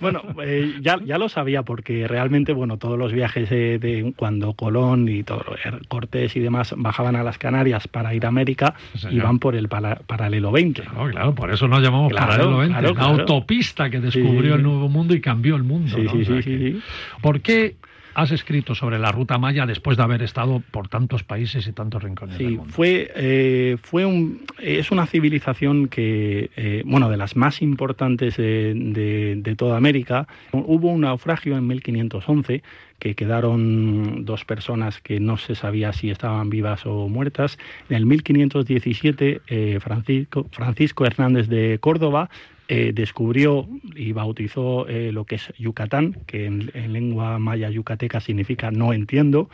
bueno 0.00 0.22
eh, 0.44 0.74
ya, 0.80 0.98
ya 1.04 1.18
lo 1.18 1.28
sabía 1.28 1.64
porque 1.64 2.06
realmente, 2.06 2.52
bueno, 2.52 2.76
todos 2.76 2.96
los 2.96 3.12
viajes 3.12 3.50
eh, 3.50 3.80
de 3.80 4.12
cuando 4.16 4.52
Colón 4.52 5.08
y 5.08 5.24
todo, 5.24 5.44
eh, 5.64 5.72
Cortés 5.88 6.36
y 6.36 6.40
demás 6.40 6.74
bajaban 6.76 7.16
a 7.16 7.24
las 7.24 7.38
Canarias 7.38 7.88
para 7.88 8.14
ir 8.14 8.24
a 8.24 8.28
América, 8.28 8.74
Sí, 8.94 9.08
iban 9.10 9.40
por 9.40 9.56
el 9.56 9.68
paralelo 9.68 10.52
20. 10.52 10.82
Claro, 10.82 11.07
claro, 11.10 11.34
por 11.34 11.50
eso 11.50 11.66
nos 11.68 11.82
llamamos 11.82 12.10
Claro, 12.12 12.26
Paralelo 12.28 12.58
20, 12.58 12.78
claro, 12.78 12.94
la 12.94 13.04
autopista 13.20 13.90
que 13.90 14.00
descubrió 14.00 14.52
Sí, 14.54 14.56
el 14.58 14.62
nuevo 14.62 14.88
mundo 14.88 15.14
y 15.14 15.20
cambió 15.20 15.56
el 15.56 15.62
mundo. 15.64 15.96
Sí, 15.96 16.02
¿no? 16.02 16.10
sí, 16.12 16.18
O 16.22 16.24
sea 16.24 16.36
sí, 16.36 16.42
sí, 16.42 16.50
que- 16.58 16.72
sí. 16.72 16.80
¿Por 17.20 17.40
qué 17.40 17.76
has 18.14 18.30
escrito 18.32 18.74
sobre 18.74 18.98
la 18.98 19.12
ruta 19.12 19.38
maya 19.38 19.66
después 19.66 19.96
de 19.96 20.02
haber 20.02 20.22
estado 20.22 20.62
por 20.70 20.88
tantos 20.88 21.22
países 21.24 21.66
y 21.66 21.72
tantos 21.72 22.02
rincones 22.02 22.38
del 22.38 22.48
Sí, 22.48 22.56
mundo? 22.56 22.72
fue, 22.72 23.10
eh, 23.16 23.76
fue 23.82 24.04
un, 24.04 24.42
es 24.58 24.90
una 24.90 25.06
civilización 25.06 25.88
que, 25.88 26.50
eh, 26.56 26.82
bueno, 26.84 27.08
de 27.10 27.16
las 27.16 27.36
más 27.36 27.62
importantes 27.62 28.34
eh, 28.38 28.72
de, 28.74 29.36
de 29.36 29.56
toda 29.56 29.76
América. 29.76 30.26
Hubo 30.52 30.88
un 30.90 31.02
naufragio 31.02 31.56
en 31.56 31.66
1511 31.66 32.62
que 32.98 33.14
quedaron 33.14 34.24
dos 34.24 34.44
personas 34.44 35.00
que 35.00 35.20
no 35.20 35.36
se 35.36 35.54
sabía 35.54 35.92
si 35.92 36.10
estaban 36.10 36.50
vivas 36.50 36.84
o 36.84 37.08
muertas. 37.08 37.56
En 37.88 37.96
el 37.96 38.06
1517, 38.06 39.40
eh, 39.46 39.78
Francisco, 39.80 40.46
Francisco 40.50 41.06
Hernández 41.06 41.48
de 41.48 41.78
Córdoba 41.80 42.28
eh, 42.68 42.92
descubrió 42.94 43.66
y 43.96 44.12
bautizó 44.12 44.86
eh, 44.88 45.10
lo 45.10 45.24
que 45.24 45.36
es 45.36 45.52
Yucatán, 45.58 46.18
que 46.26 46.44
en, 46.44 46.70
en 46.74 46.92
lengua 46.92 47.38
maya 47.38 47.70
yucateca 47.70 48.20
significa 48.20 48.70
no 48.70 48.92
entiendo, 48.92 49.48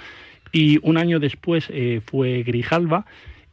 y 0.50 0.79
un 0.83 0.96
año 0.96 1.20
después 1.20 1.68
eh, 1.70 2.00
fue 2.05 2.42
Grijalva 2.42 3.07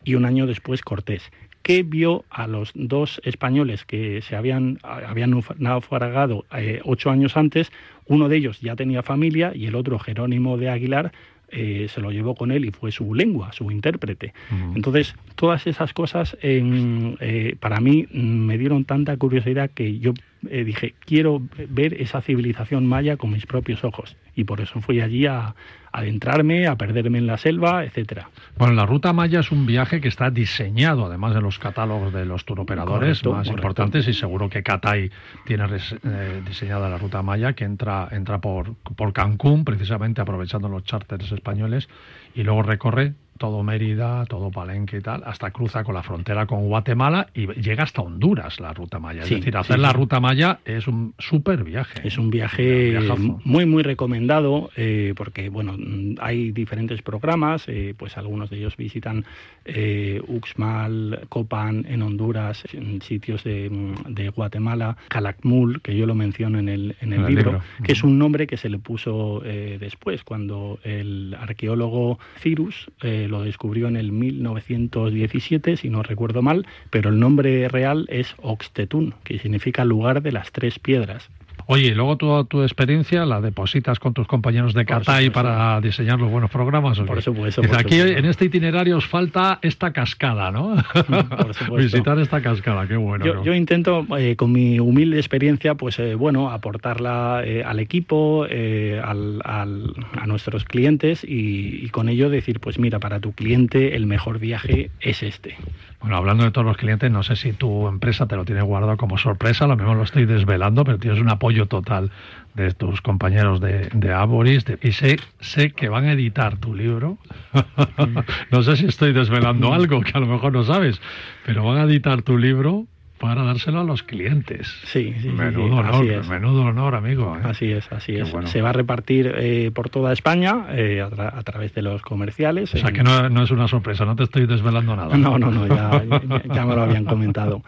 y 0.04 0.16
un 0.16 0.26
año 0.26 0.48
después 0.48 0.82
Cortés 0.82 1.32
que 1.62 1.84
vio 1.84 2.26
a 2.32 2.48
los 2.48 2.72
dos 2.74 3.22
españoles 3.24 3.86
que 3.86 4.24
se 4.24 4.36
habían, 4.36 4.80
habían 4.82 5.44
naufragado 5.60 6.44
ocho 6.84 7.12
años 7.12 7.38
antes, 7.38 7.72
uno 8.08 8.30
de 8.30 8.38
ellos 8.38 8.62
ya 8.62 8.76
tenía 8.76 9.04
familia 9.04 9.52
y 9.54 9.68
el 9.68 9.76
otro, 9.76 10.00
Jerónimo 10.00 10.58
de 10.58 10.70
Aguilar, 10.70 11.12
eh, 11.52 11.88
se 11.90 12.02
lo 12.02 12.12
llevó 12.12 12.36
con 12.36 12.52
él 12.52 12.66
y 12.66 12.72
fue 12.72 12.92
su 12.92 13.14
lengua, 13.14 13.52
su 13.54 13.70
intérprete. 13.72 14.34
Entonces, 14.76 15.16
todas 15.36 15.68
esas 15.68 15.94
cosas 15.94 16.38
eh, 16.42 17.56
para 17.60 17.80
mí 17.80 18.08
me 18.12 18.58
dieron 18.58 18.86
tanta 18.86 19.16
curiosidad 19.18 19.70
que 19.70 20.00
yo 20.00 20.14
eh, 20.50 20.64
dije, 20.64 20.96
quiero 21.06 21.42
ver 21.70 21.94
esa 22.02 22.22
civilización 22.22 22.86
maya 22.86 23.18
con 23.18 23.32
mis 23.32 23.46
propios 23.46 23.84
ojos. 23.84 24.16
Y 24.36 24.46
por 24.46 24.62
eso 24.62 24.82
fui 24.82 25.02
allí 25.02 25.26
a, 25.26 25.56
adentrarme, 25.92 26.68
a 26.68 26.76
perderme 26.78 27.18
en 27.18 27.28
la 27.28 27.38
selva, 27.38 27.84
etcétera. 27.84 28.30
Bueno, 28.58 28.74
la 28.74 28.86
Ruta 28.86 29.14
Maya 29.14 29.42
es 29.42 29.52
un 29.52 29.66
viaje 29.66 30.00
que 30.00 30.08
está 30.08 30.30
diseñado, 30.30 31.06
además 31.06 31.34
de 31.34 31.42
los 31.42 31.60
catálogos 31.60 32.14
de 32.14 32.26
los 32.26 32.46
turoperadores 32.46 33.20
Correcto, 33.20 33.32
más 33.32 33.48
correcto. 33.48 33.60
importantes, 33.60 34.08
y 34.08 34.14
seguro 34.14 34.50
que 34.50 34.64
Catay 34.64 35.12
tiene 35.46 35.66
eh, 35.66 36.42
diseñada 36.48 36.90
la 36.90 36.98
Ruta 36.98 37.22
Maya, 37.22 37.54
que 37.54 37.66
entra, 37.66 38.08
entra 38.12 38.40
por, 38.40 38.76
por 38.76 39.14
Cancún, 39.14 39.66
precisamente 39.66 40.22
aprovechando 40.22 40.70
los 40.70 40.84
charters 40.84 41.32
españoles, 41.32 41.90
y 42.36 42.44
luego 42.44 42.64
recorre 42.64 43.14
todo 43.38 43.64
Mérida, 43.64 44.26
todo 44.26 44.52
Palenque 44.52 44.98
y 44.98 45.02
tal, 45.02 45.24
hasta 45.26 45.52
cruza 45.52 45.84
con 45.84 45.96
la 45.96 46.04
frontera 46.04 46.46
con 46.46 46.68
Guatemala 46.68 47.28
y 47.34 47.48
llega 47.60 47.84
hasta 47.84 48.02
Honduras 48.02 48.60
la 48.60 48.74
Ruta 48.74 49.00
Maya. 49.00 49.24
Sí, 49.24 49.34
es 49.36 49.40
decir, 49.40 49.58
hacer 49.58 49.78
sí. 49.78 49.82
la 49.82 49.94
Ruta 49.94 50.20
Maya 50.20 50.60
es 50.66 50.88
un 50.88 51.14
súper 51.18 51.64
viaje. 51.64 52.08
Es 52.08 52.18
un 52.18 52.30
viaje 52.30 52.98
Un 52.98 53.40
muy, 53.44 53.66
muy 53.66 53.84
recomendado 53.84 54.70
eh, 54.76 55.14
porque, 55.16 55.50
bueno, 55.50 55.76
hay 56.20 56.52
diferentes 56.52 57.02
programas, 57.02 57.68
eh, 57.68 57.96
pues 57.98 58.18
algunos 58.18 58.50
de 58.50 58.58
ellos 58.58 58.78
visitan 58.78 59.26
eh, 59.66 60.22
Uxmal, 60.28 61.26
Copan 61.30 61.86
en 61.88 62.02
Honduras, 62.04 62.64
en 62.74 63.02
sitios 63.02 63.44
de, 63.44 63.70
de 64.08 64.30
Guatemala, 64.30 64.98
Calakmul, 65.08 65.82
que 65.82 65.96
yo 65.96 66.06
lo 66.06 66.16
menciono 66.16 66.60
en 66.60 66.70
el, 66.70 66.96
en 67.02 67.14
el 67.14 67.20
En 67.20 67.26
el 67.26 67.36
libro, 67.36 67.52
libro. 67.54 67.64
que 67.84 67.94
es 67.94 68.04
un 68.04 68.20
nombre 68.20 68.48
que 68.48 68.58
se 68.58 68.70
le 68.70 68.78
puso 68.78 69.42
después, 69.42 70.24
cuando 70.24 70.80
el 70.84 71.36
arqueólogo 71.40 72.20
Cirus 72.40 72.90
eh, 73.02 73.28
lo 73.32 73.42
descubrió 73.42 73.88
en 73.88 73.96
el 73.96 74.12
1917, 74.12 75.78
si 75.78 75.90
no 75.90 76.04
recuerdo 76.04 76.44
mal, 76.44 76.68
pero 76.92 77.10
el 77.10 77.20
nombre 77.20 77.68
real 77.68 78.06
es 78.10 78.36
Oxtetún, 78.42 79.16
que 79.24 79.40
significa 79.40 79.86
lugar 79.86 80.22
de 80.22 80.32
las 80.32 80.52
tres 80.52 80.78
piedras. 80.78 81.30
Oye, 81.74 81.88
y 81.88 81.94
luego 81.94 82.18
toda 82.18 82.44
tu 82.44 82.64
experiencia 82.64 83.26
la 83.26 83.40
depositas 83.40 83.98
con 83.98 84.14
tus 84.14 84.28
compañeros 84.28 84.74
de 84.74 84.84
Catay 84.84 85.30
para 85.30 85.80
diseñar 85.80 86.20
los 86.20 86.30
buenos 86.30 86.52
programas. 86.52 87.00
¿o 87.00 87.06
Por 87.06 87.22
supuesto, 87.22 87.62
por 87.62 87.78
aquí 87.78 87.96
supuesto. 87.98 88.20
en 88.20 88.26
este 88.26 88.44
itinerario 88.44 88.98
os 88.98 89.06
falta 89.08 89.58
esta 89.62 89.94
cascada, 89.94 90.52
¿no? 90.52 90.76
Por 90.94 91.54
supuesto. 91.54 91.76
Visitar 91.78 92.20
esta 92.20 92.42
cascada, 92.42 92.86
qué 92.90 92.98
bueno. 92.98 93.26
yo, 93.26 93.40
qué 93.42 93.46
yo 93.48 93.54
intento, 93.56 94.06
eh, 94.18 94.36
con 94.36 94.52
mi 94.52 94.82
humilde 94.82 95.16
experiencia, 95.16 95.76
pues 95.76 95.98
eh, 96.00 96.16
bueno, 96.16 96.52
aportarla 96.52 97.42
eh, 97.46 97.64
al 97.64 97.80
equipo, 97.80 98.46
eh, 98.50 99.00
al- 99.02 99.40
al- 99.46 99.94
a 100.20 100.28
nuestros 100.28 100.66
clientes 100.66 101.24
y, 101.24 101.86
y 101.86 101.88
con 101.88 102.10
ello 102.10 102.30
decir, 102.30 102.60
pues 102.60 102.80
mira, 102.80 103.00
para 103.00 103.22
tu 103.22 103.32
cliente 103.32 103.96
el 103.96 104.08
mejor 104.08 104.40
viaje 104.40 104.92
es 105.00 105.24
este. 105.24 105.56
Bueno, 106.02 106.18
hablando 106.18 106.44
de 106.44 106.52
todos 106.52 106.66
los 106.66 106.78
clientes, 106.78 107.12
no 107.12 107.22
sé 107.22 107.36
si 107.36 107.54
tu 107.54 107.88
empresa 107.88 108.26
te 108.26 108.36
lo 108.36 108.44
tiene 108.44 108.64
guardado 108.64 108.98
como 108.98 109.18
sorpresa, 109.20 109.66
a 109.66 109.68
lo 109.68 109.76
mejor 109.78 109.98
lo 109.98 110.04
estoy 110.04 110.26
desvelando, 110.26 110.84
pero 110.84 110.98
tienes 110.98 111.20
un 111.22 111.30
apoyo 111.30 111.68
total 111.68 112.10
de 112.56 112.72
tus 112.74 113.02
compañeros 113.02 113.62
de, 113.62 113.88
de 113.94 114.12
Aboris 114.12 114.66
de- 114.66 114.80
y 114.82 114.94
sé, 114.94 115.20
sé 115.40 115.72
que 115.72 115.90
van 115.90 116.06
a 116.06 116.14
editar 116.14 116.58
tu 116.58 116.74
libro. 116.76 117.18
no 118.52 118.64
sé 118.64 118.78
si 118.78 118.86
estoy 118.88 119.14
desvelando 119.14 119.74
algo 119.74 120.02
que 120.02 120.12
a 120.16 120.20
lo 120.20 120.26
mejor 120.28 120.54
no 120.54 120.64
sabes, 120.64 121.00
pero 121.46 121.64
van 121.64 121.78
a 121.78 121.84
editar 121.84 122.24
tu 122.24 122.38
libro 122.38 122.88
para 123.22 123.44
dárselo 123.44 123.82
a 123.82 123.84
los 123.84 124.02
clientes. 124.02 124.68
Sí, 124.86 125.14
sí, 125.22 125.30
menudo 125.30 125.68
sí, 125.68 125.72
honor, 125.74 125.86
así 125.96 126.10
es. 126.10 126.28
menudo 126.28 126.64
honor, 126.64 126.96
amigo. 126.96 127.38
¿eh? 127.38 127.42
Así 127.44 127.72
es, 127.72 127.90
así 127.92 128.14
Qué 128.14 128.22
es. 128.22 128.32
bueno. 128.32 128.48
Se 128.48 128.62
va 128.64 128.72
a 128.72 128.74
repartir 128.74 129.32
eh, 129.38 129.70
por 129.74 129.90
toda 129.92 130.12
España 130.12 130.66
eh, 130.72 131.02
a, 131.02 131.10
tra- 131.12 131.32
a 131.38 131.44
través 131.44 131.74
de 131.76 131.84
los 131.84 132.02
comerciales. 132.02 132.74
O 132.74 132.78
sea 132.78 132.92
que 132.92 133.04
no, 133.04 133.30
no 133.30 133.44
es 133.44 133.52
una 133.52 133.68
sorpresa, 133.68 134.04
no 134.06 134.16
te 134.16 134.24
estoy 134.24 134.48
desvelando 134.48 134.96
nada. 134.96 135.16
No, 135.16 135.38
no, 135.38 135.52
no, 135.52 135.68
ya, 135.68 136.04
ya- 136.04 136.44
ya 136.54 136.66
me 136.66 136.76
lo 136.76 136.82
habían 136.82 137.06
comentado. 137.06 137.62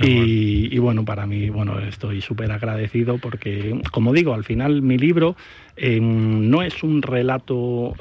Y, 0.00 0.68
y 0.72 0.78
bueno, 0.78 1.04
para 1.04 1.26
mí, 1.26 1.50
bueno, 1.50 1.80
estoy 1.80 2.20
súper 2.20 2.52
agradecido 2.52 3.18
porque, 3.18 3.80
como 3.90 4.12
digo, 4.12 4.34
al 4.34 4.44
final 4.44 4.82
mi 4.82 4.98
libro 4.98 5.36
no 6.00 6.62
es 6.62 6.82
un 6.84 7.02
relato 7.02 7.94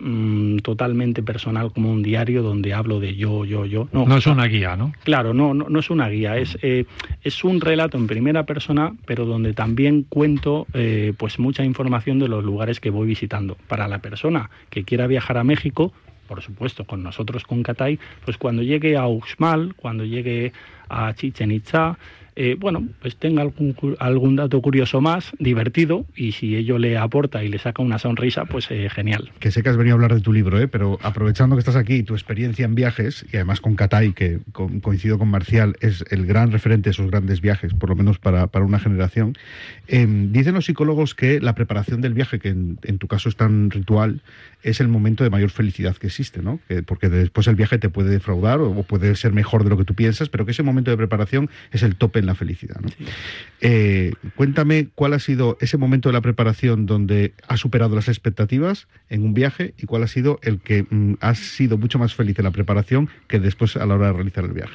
mm, 0.00 0.58
totalmente 0.58 1.22
personal 1.22 1.72
como 1.72 1.90
un 1.90 2.02
diario 2.02 2.42
donde 2.42 2.74
hablo 2.74 3.00
de 3.00 3.14
yo, 3.16 3.44
yo, 3.44 3.66
yo. 3.66 3.88
No, 3.92 4.06
No 4.06 4.16
es 4.16 4.26
una 4.26 4.46
guía, 4.46 4.76
¿no? 4.76 4.92
Claro, 5.04 5.34
no, 5.34 5.54
no, 5.54 5.68
no 5.68 5.78
es 5.78 5.90
una 5.90 6.08
guía, 6.08 6.36
es, 6.36 6.58
eh, 6.62 6.84
es 7.22 7.44
un 7.44 7.60
relato 7.60 7.96
en 7.96 8.06
primera 8.06 8.44
persona, 8.46 8.94
pero 9.06 9.24
donde 9.24 9.52
también 9.52 10.04
cuento 10.08 10.66
eh, 10.74 11.12
pues 11.16 11.38
mucha 11.38 11.64
información 11.64 12.18
de 12.18 12.28
los 12.28 12.44
lugares 12.44 12.80
que 12.80 12.90
voy 12.90 13.06
visitando. 13.06 13.56
Para 13.68 13.88
la 13.88 13.98
persona 13.98 14.50
que 14.70 14.84
quiera 14.84 15.06
viajar 15.06 15.38
a 15.38 15.44
México, 15.44 15.92
por 16.26 16.42
supuesto, 16.42 16.84
con 16.84 17.02
nosotros 17.02 17.44
con 17.44 17.62
Catay, 17.62 17.98
pues 18.24 18.36
cuando 18.38 18.62
llegue 18.62 18.96
a 18.96 19.06
Uxmal, 19.06 19.74
cuando 19.74 20.04
llegue 20.04 20.52
a 20.88 21.12
Chichen 21.14 21.52
Itza, 21.52 21.98
eh, 22.36 22.56
bueno, 22.58 22.86
pues 23.00 23.16
tenga 23.16 23.42
algún, 23.42 23.76
algún 23.98 24.36
dato 24.36 24.60
curioso 24.60 25.00
más, 25.00 25.32
divertido, 25.38 26.04
y 26.16 26.32
si 26.32 26.56
ello 26.56 26.78
le 26.78 26.96
aporta 26.98 27.44
y 27.44 27.48
le 27.48 27.58
saca 27.58 27.82
una 27.82 27.98
sonrisa, 27.98 28.44
pues 28.44 28.70
eh, 28.70 28.88
genial. 28.90 29.30
Que 29.38 29.50
sé 29.50 29.62
que 29.62 29.68
has 29.68 29.76
venido 29.76 29.94
a 29.94 29.96
hablar 29.96 30.14
de 30.14 30.20
tu 30.20 30.32
libro, 30.32 30.58
¿eh? 30.60 30.68
pero 30.68 30.98
aprovechando 31.02 31.56
que 31.56 31.60
estás 31.60 31.76
aquí, 31.76 32.02
tu 32.02 32.14
experiencia 32.14 32.64
en 32.64 32.74
viajes, 32.74 33.24
y 33.32 33.36
además 33.36 33.60
con 33.60 33.76
Catay, 33.76 34.12
que 34.12 34.40
co- 34.52 34.70
coincido 34.82 35.18
con 35.18 35.28
Marcial, 35.28 35.76
es 35.80 36.04
el 36.10 36.26
gran 36.26 36.50
referente 36.52 36.88
de 36.88 36.90
esos 36.92 37.10
grandes 37.10 37.40
viajes, 37.40 37.72
por 37.74 37.88
lo 37.90 37.96
menos 37.96 38.18
para, 38.18 38.46
para 38.48 38.64
una 38.64 38.78
generación, 38.78 39.34
eh, 39.88 40.06
dicen 40.30 40.54
los 40.54 40.64
psicólogos 40.66 41.14
que 41.14 41.40
la 41.40 41.54
preparación 41.54 42.00
del 42.00 42.14
viaje, 42.14 42.38
que 42.38 42.48
en, 42.48 42.78
en 42.82 42.98
tu 42.98 43.06
caso 43.06 43.28
es 43.28 43.36
tan 43.36 43.70
ritual, 43.70 44.22
es 44.62 44.80
el 44.80 44.88
momento 44.88 45.24
de 45.24 45.30
mayor 45.30 45.50
felicidad 45.50 45.94
que 45.96 46.06
existe, 46.06 46.42
¿no? 46.42 46.58
Que- 46.68 46.82
porque 46.82 47.08
después 47.08 47.46
el 47.48 47.54
viaje 47.54 47.78
te 47.78 47.90
puede 47.90 48.10
defraudar 48.10 48.60
o, 48.60 48.70
o 48.70 48.82
puede 48.82 49.14
ser 49.14 49.32
mejor 49.32 49.62
de 49.64 49.70
lo 49.70 49.76
que 49.76 49.84
tú 49.84 49.94
piensas, 49.94 50.28
pero 50.28 50.44
que 50.44 50.52
ese 50.52 50.62
momento 50.62 50.90
de 50.90 50.96
preparación 50.96 51.50
es 51.70 51.82
el 51.82 51.96
tope 51.96 52.22
en 52.24 52.28
la 52.28 52.34
felicidad, 52.34 52.80
¿no? 52.80 52.88
Eh, 53.60 54.12
cuéntame 54.34 54.88
cuál 54.94 55.14
ha 55.14 55.18
sido 55.18 55.56
ese 55.60 55.78
momento 55.78 56.08
de 56.08 56.12
la 56.12 56.20
preparación 56.20 56.84
donde 56.86 57.32
has 57.48 57.60
superado 57.60 57.94
las 57.94 58.08
expectativas 58.08 58.88
en 59.08 59.22
un 59.24 59.32
viaje 59.32 59.72
y 59.78 59.86
cuál 59.86 60.02
ha 60.02 60.06
sido 60.06 60.38
el 60.42 60.58
que 60.60 60.84
mm, 60.88 61.14
has 61.20 61.38
sido 61.38 61.78
mucho 61.78 61.98
más 61.98 62.14
feliz 62.14 62.38
en 62.38 62.44
la 62.44 62.50
preparación 62.50 63.08
que 63.28 63.38
después 63.40 63.76
a 63.76 63.86
la 63.86 63.94
hora 63.94 64.08
de 64.08 64.12
realizar 64.14 64.44
el 64.44 64.52
viaje. 64.52 64.72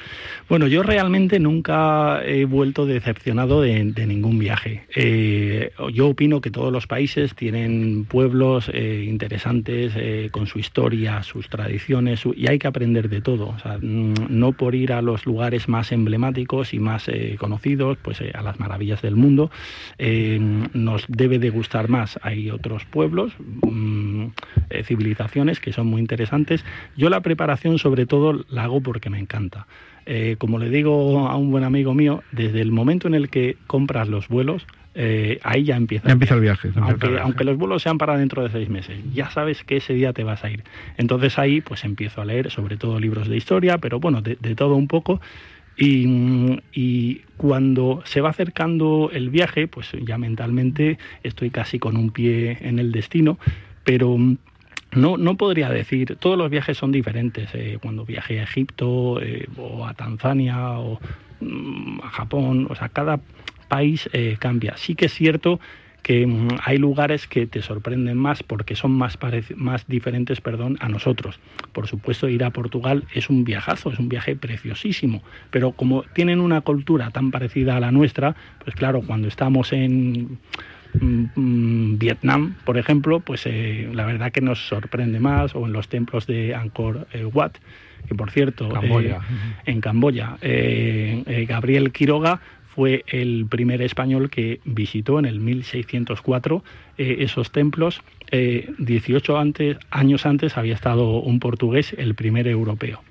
Bueno, 0.48 0.66
yo 0.66 0.82
realmente 0.82 1.38
nunca 1.38 2.24
he 2.24 2.44
vuelto 2.46 2.86
decepcionado 2.86 3.60
de, 3.62 3.84
de 3.92 4.06
ningún 4.06 4.38
viaje. 4.38 4.84
Eh, 4.96 5.70
yo 5.92 6.08
opino 6.08 6.40
que 6.40 6.50
todos 6.50 6.72
los 6.72 6.86
países 6.86 7.34
tienen 7.34 8.04
pueblos 8.06 8.70
eh, 8.72 9.04
interesantes 9.08 9.92
con 10.32 10.46
su 10.46 10.58
historia, 10.58 11.22
sus 11.22 11.48
tradiciones, 11.48 12.20
su- 12.20 12.34
y 12.36 12.48
hay 12.48 12.58
que 12.58 12.66
aprender 12.66 13.08
de 13.08 13.20
todo. 13.20 13.48
O 13.50 13.58
sea, 13.58 13.78
mm, 13.80 14.14
no 14.30 14.52
por 14.52 14.74
ir 14.74 14.92
a 14.92 15.02
los 15.02 15.26
lugares 15.26 15.68
más 15.68 15.92
emblemáticos 15.92 16.74
y 16.74 16.78
más 16.78 17.08
eh, 17.08 17.36
conocidos, 17.40 17.98
pues 18.00 18.20
eh, 18.20 18.30
a 18.34 18.42
las 18.42 18.60
maravillas 18.60 19.02
del 19.02 19.16
mundo, 19.16 19.50
eh, 19.98 20.38
nos 20.72 21.04
debe 21.08 21.40
de 21.40 21.50
gustar 21.50 21.88
más. 21.88 22.20
Hay 22.22 22.50
otros 22.50 22.84
pueblos, 22.84 23.32
mm, 23.62 24.26
eh, 24.70 24.84
civilizaciones 24.84 25.58
que 25.58 25.72
son 25.72 25.88
muy 25.88 26.00
interesantes. 26.00 26.64
Yo 26.96 27.10
la 27.10 27.20
preparación 27.22 27.78
sobre 27.78 28.06
todo 28.06 28.44
la 28.48 28.64
hago 28.64 28.80
porque 28.80 29.10
me 29.10 29.18
encanta. 29.18 29.66
Eh, 30.06 30.36
como 30.38 30.58
le 30.58 30.70
digo 30.70 31.28
a 31.28 31.36
un 31.36 31.50
buen 31.50 31.64
amigo 31.64 31.94
mío, 31.94 32.22
desde 32.32 32.60
el 32.60 32.72
momento 32.72 33.08
en 33.08 33.14
el 33.14 33.28
que 33.28 33.56
compras 33.66 34.08
los 34.08 34.28
vuelos, 34.28 34.66
eh, 34.94 35.38
ahí 35.44 35.62
ya 35.64 35.76
empieza. 35.76 36.08
Ya 36.08 36.14
empieza 36.14 36.34
el 36.34 36.40
viaje. 36.40 36.68
el 36.68 36.82
Aunque, 36.82 37.06
viaje. 37.08 37.22
aunque 37.22 37.44
los 37.44 37.56
vuelos 37.56 37.82
sean 37.82 37.96
para 37.98 38.16
dentro 38.18 38.42
de 38.42 38.50
seis 38.50 38.68
meses, 38.68 38.98
ya 39.14 39.30
sabes 39.30 39.62
que 39.62 39.76
ese 39.76 39.94
día 39.94 40.12
te 40.12 40.24
vas 40.24 40.42
a 40.42 40.50
ir. 40.50 40.64
Entonces 40.96 41.38
ahí 41.38 41.60
pues 41.60 41.84
empiezo 41.84 42.22
a 42.22 42.24
leer 42.24 42.50
sobre 42.50 42.76
todo 42.76 42.98
libros 42.98 43.28
de 43.28 43.36
historia, 43.36 43.78
pero 43.78 44.00
bueno, 44.00 44.20
de, 44.20 44.36
de 44.40 44.54
todo 44.54 44.74
un 44.74 44.88
poco. 44.88 45.20
Y, 45.82 47.22
cuando 47.38 48.02
se 48.04 48.20
va 48.20 48.28
acercando 48.28 49.10
el 49.14 49.30
viaje, 49.30 49.66
pues 49.66 49.92
ya 50.04 50.18
mentalmente 50.18 50.98
estoy 51.22 51.48
casi 51.48 51.78
con 51.78 51.96
un 51.96 52.10
pie 52.10 52.58
en 52.60 52.78
el 52.78 52.92
destino, 52.92 53.38
pero 53.82 54.18
no, 54.92 55.16
no 55.16 55.36
podría 55.38 55.70
decir, 55.70 56.18
todos 56.20 56.36
los 56.36 56.50
viajes 56.50 56.76
son 56.76 56.92
diferentes. 56.92 57.48
eh, 57.54 57.78
cuando 57.80 58.04
viajé 58.04 58.40
a 58.40 58.42
Egipto 58.42 59.22
eh, 59.22 59.48
o 59.56 59.86
a 59.86 59.94
Tanzania 59.94 60.78
o 60.78 61.00
mm, 61.40 62.00
a 62.02 62.10
Japón, 62.10 62.66
o 62.68 62.74
sea, 62.74 62.90
cada 62.90 63.18
país 63.68 64.10
eh, 64.12 64.36
cambia. 64.38 64.76
Sí 64.76 64.94
que 64.94 65.06
es 65.06 65.14
cierto 65.14 65.60
que 66.02 66.26
mm, 66.26 66.58
hay 66.64 66.78
lugares 66.78 67.26
que 67.26 67.46
te 67.46 67.62
sorprenden 67.62 68.16
más 68.16 68.42
porque 68.42 68.74
son 68.74 68.92
más, 68.92 69.18
parec- 69.18 69.54
más 69.56 69.86
diferentes 69.86 70.40
perdón, 70.40 70.76
a 70.80 70.88
nosotros. 70.88 71.38
Por 71.72 71.86
supuesto, 71.86 72.28
ir 72.28 72.42
a 72.44 72.50
Portugal 72.50 73.04
es 73.12 73.28
un 73.30 73.44
viajazo, 73.44 73.90
es 73.92 73.98
un 73.98 74.08
viaje 74.08 74.36
preciosísimo, 74.36 75.22
pero 75.50 75.72
como 75.72 76.02
tienen 76.12 76.40
una 76.40 76.60
cultura 76.62 77.10
tan 77.10 77.30
parecida 77.30 77.76
a 77.76 77.80
la 77.80 77.92
nuestra, 77.92 78.34
pues 78.58 78.74
claro, 78.74 79.02
cuando 79.02 79.28
estamos 79.28 79.72
en 79.72 80.38
mm, 81.00 81.24
mm, 81.34 81.98
Vietnam, 81.98 82.54
por 82.64 82.78
ejemplo, 82.78 83.20
pues 83.20 83.42
eh, 83.46 83.88
la 83.92 84.04
verdad 84.06 84.32
que 84.32 84.40
nos 84.40 84.66
sorprende 84.66 85.20
más, 85.20 85.54
o 85.54 85.66
en 85.66 85.72
los 85.72 85.88
templos 85.88 86.26
de 86.26 86.54
Angkor 86.54 87.06
eh, 87.12 87.24
Wat, 87.24 87.52
que 88.06 88.14
por 88.14 88.30
cierto, 88.30 88.68
Camboya. 88.70 89.16
eh, 89.16 89.70
en 89.70 89.80
Camboya, 89.80 90.36
eh, 90.40 91.46
Gabriel 91.48 91.92
Quiroga 91.92 92.40
fue 92.80 93.04
el 93.08 93.44
primer 93.46 93.82
español 93.82 94.30
que 94.30 94.58
visitó 94.64 95.18
en 95.18 95.26
el 95.26 95.38
1604 95.38 96.64
eh, 96.96 97.16
esos 97.18 97.52
templos. 97.52 98.00
Eh, 98.30 98.72
18 98.78 99.38
antes, 99.38 99.76
años 99.90 100.24
antes 100.24 100.56
había 100.56 100.76
estado 100.76 101.20
un 101.20 101.40
portugués, 101.40 101.94
el 101.98 102.14
primer 102.14 102.48
europeo. 102.48 103.02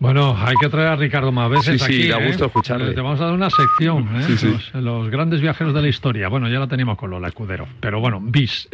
Bueno, 0.00 0.36
hay 0.36 0.56
que 0.60 0.68
traer 0.68 0.88
a 0.88 0.96
Ricardo 0.96 1.30
más 1.30 1.48
veces 1.48 1.80
Sí, 1.80 1.92
sí, 1.92 2.00
aquí. 2.00 2.08
da 2.08 2.18
¿eh? 2.18 2.26
gusto 2.26 2.46
escucharle. 2.46 2.92
Te 2.92 3.00
vamos 3.00 3.20
a 3.20 3.26
dar 3.26 3.34
una 3.34 3.48
sección, 3.48 4.08
¿eh? 4.16 4.24
Sí, 4.24 4.38
sí. 4.38 4.46
Los, 4.48 4.74
los 4.82 5.08
grandes 5.08 5.40
viajeros 5.40 5.72
de 5.72 5.82
la 5.82 5.88
historia. 5.88 6.26
Bueno, 6.26 6.48
ya 6.48 6.58
la 6.58 6.66
teníamos 6.66 6.98
con 6.98 7.10
Lola 7.10 7.28
Escudero, 7.28 7.68
pero 7.78 8.00
bueno, 8.00 8.18
bis. 8.20 8.68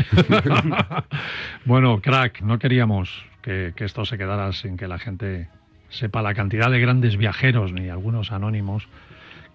bueno, 1.66 2.00
crack, 2.00 2.40
no 2.40 2.59
queríamos 2.59 3.22
que, 3.42 3.74
que 3.76 3.85
esto 3.85 4.07
se 4.07 4.16
quedara 4.16 4.50
sin 4.55 4.79
que 4.79 4.88
la 4.88 4.98
gente 4.98 5.50
sepa 5.90 6.22
la 6.22 6.33
cantidad 6.33 6.70
de 6.70 6.81
grandes 6.81 7.18
viajeros, 7.18 7.72
ni 7.72 7.90
algunos 7.90 8.33
anónimos, 8.33 8.88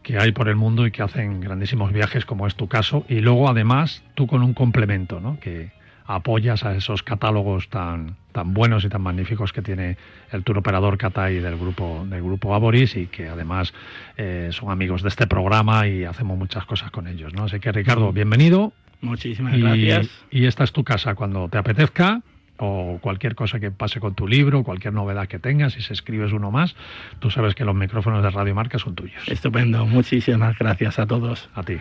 que 0.03 0.17
hay 0.17 0.31
por 0.31 0.49
el 0.49 0.55
mundo 0.55 0.85
y 0.87 0.91
que 0.91 1.01
hacen 1.03 1.41
grandísimos 1.41 1.91
viajes, 1.91 2.25
como 2.25 2.47
es 2.47 2.55
tu 2.55 2.67
caso. 2.67 3.05
Y 3.07 3.19
luego, 3.21 3.49
además, 3.49 4.03
tú 4.15 4.27
con 4.27 4.41
un 4.43 4.53
complemento, 4.53 5.19
¿no? 5.19 5.39
Que 5.39 5.71
apoyas 6.05 6.65
a 6.65 6.75
esos 6.75 7.03
catálogos 7.03 7.69
tan, 7.69 8.15
tan 8.33 8.53
buenos 8.53 8.83
y 8.83 8.89
tan 8.89 9.01
magníficos 9.01 9.53
que 9.53 9.61
tiene 9.61 9.97
el 10.31 10.43
tour 10.43 10.57
operador 10.57 10.97
Catay 10.97 11.39
del 11.39 11.57
grupo, 11.57 12.05
del 12.09 12.21
grupo 12.21 12.53
Aboris 12.53 12.95
y 12.97 13.07
que 13.07 13.29
además 13.29 13.73
eh, 14.17 14.49
son 14.51 14.71
amigos 14.71 15.03
de 15.03 15.09
este 15.09 15.27
programa 15.27 15.87
y 15.87 16.03
hacemos 16.03 16.37
muchas 16.37 16.65
cosas 16.65 16.91
con 16.91 17.07
ellos, 17.07 17.33
¿no? 17.33 17.43
Así 17.43 17.59
que, 17.59 17.71
Ricardo, 17.71 18.11
bienvenido. 18.11 18.73
Muchísimas 19.01 19.55
Y, 19.55 19.61
gracias. 19.61 20.09
y 20.31 20.45
esta 20.45 20.63
es 20.63 20.71
tu 20.73 20.83
casa 20.83 21.15
cuando 21.15 21.47
te 21.47 21.57
apetezca 21.57 22.21
o 22.63 22.99
cualquier 23.01 23.33
cosa 23.33 23.59
que 23.59 23.71
pase 23.71 23.99
con 23.99 24.13
tu 24.13 24.27
libro, 24.27 24.63
cualquier 24.63 24.93
novedad 24.93 25.27
que 25.27 25.39
tengas, 25.39 25.73
si 25.73 25.81
se 25.81 25.93
escribes 25.93 26.31
uno 26.31 26.51
más, 26.51 26.75
tú 27.19 27.31
sabes 27.31 27.55
que 27.55 27.65
los 27.65 27.75
micrófonos 27.75 28.21
de 28.21 28.29
Radio 28.29 28.53
Marca 28.53 28.77
son 28.77 28.93
tuyos. 28.93 29.27
Estupendo, 29.27 29.85
muchísimas 29.87 30.57
gracias 30.59 30.99
a 30.99 31.07
todos. 31.07 31.49
A 31.55 31.63
ti. 31.63 31.79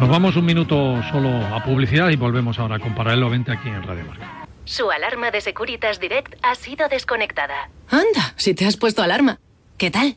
Nos 0.00 0.08
vamos 0.10 0.36
un 0.36 0.44
minuto 0.44 1.00
solo 1.10 1.30
a 1.46 1.62
publicidad 1.64 2.10
y 2.10 2.16
volvemos 2.16 2.58
ahora 2.58 2.78
con 2.78 2.94
Paralelo 2.94 3.30
20 3.30 3.52
aquí 3.52 3.68
en 3.68 3.82
Radio 3.84 4.04
Marca. 4.04 4.46
Su 4.64 4.90
alarma 4.90 5.30
de 5.30 5.40
Securitas 5.40 6.00
Direct 6.00 6.34
ha 6.42 6.56
sido 6.56 6.88
desconectada. 6.88 7.70
Anda, 7.88 8.34
si 8.34 8.52
te 8.52 8.66
has 8.66 8.76
puesto 8.76 9.02
alarma. 9.02 9.38
¿Qué 9.78 9.92
tal? 9.92 10.16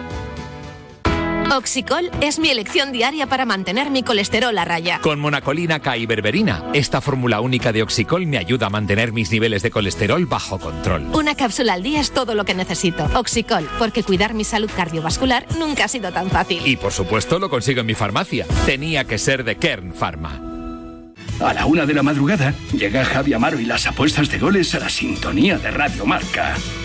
Oxicol 1.51 2.09
es 2.21 2.39
mi 2.39 2.49
elección 2.49 2.93
diaria 2.93 3.27
para 3.27 3.45
mantener 3.45 3.89
mi 3.89 4.03
colesterol 4.03 4.57
a 4.57 4.63
raya. 4.63 4.99
Con 5.01 5.19
monacolina 5.19 5.81
K 5.81 5.97
y 5.97 6.05
berberina, 6.05 6.63
esta 6.73 7.01
fórmula 7.01 7.41
única 7.41 7.73
de 7.73 7.83
Oxicol 7.83 8.25
me 8.25 8.37
ayuda 8.37 8.67
a 8.67 8.69
mantener 8.69 9.11
mis 9.11 9.29
niveles 9.31 9.61
de 9.61 9.69
colesterol 9.69 10.25
bajo 10.25 10.59
control. 10.59 11.09
Una 11.13 11.35
cápsula 11.35 11.73
al 11.73 11.83
día 11.83 11.99
es 11.99 12.11
todo 12.11 12.35
lo 12.35 12.45
que 12.45 12.53
necesito. 12.53 13.03
Oxicol, 13.15 13.67
porque 13.79 14.01
cuidar 14.01 14.33
mi 14.33 14.45
salud 14.45 14.71
cardiovascular 14.73 15.45
nunca 15.59 15.83
ha 15.83 15.87
sido 15.89 16.13
tan 16.13 16.29
fácil. 16.29 16.65
Y 16.65 16.77
por 16.77 16.93
supuesto 16.93 17.37
lo 17.37 17.49
consigo 17.49 17.81
en 17.81 17.87
mi 17.87 17.95
farmacia. 17.95 18.45
Tenía 18.65 19.03
que 19.03 19.17
ser 19.17 19.43
de 19.43 19.57
Kern 19.57 19.93
Pharma. 19.93 20.39
A 21.41 21.53
la 21.53 21.65
una 21.65 21.85
de 21.85 21.93
la 21.93 22.03
madrugada 22.03 22.53
llega 22.71 23.03
Javi 23.03 23.33
Amaro 23.33 23.59
y 23.59 23.65
las 23.65 23.87
apuestas 23.87 24.29
de 24.29 24.39
goles 24.39 24.73
a 24.75 24.79
la 24.79 24.89
sintonía 24.89 25.57
de 25.57 25.69
Radio 25.69 26.05
Marca. 26.05 26.55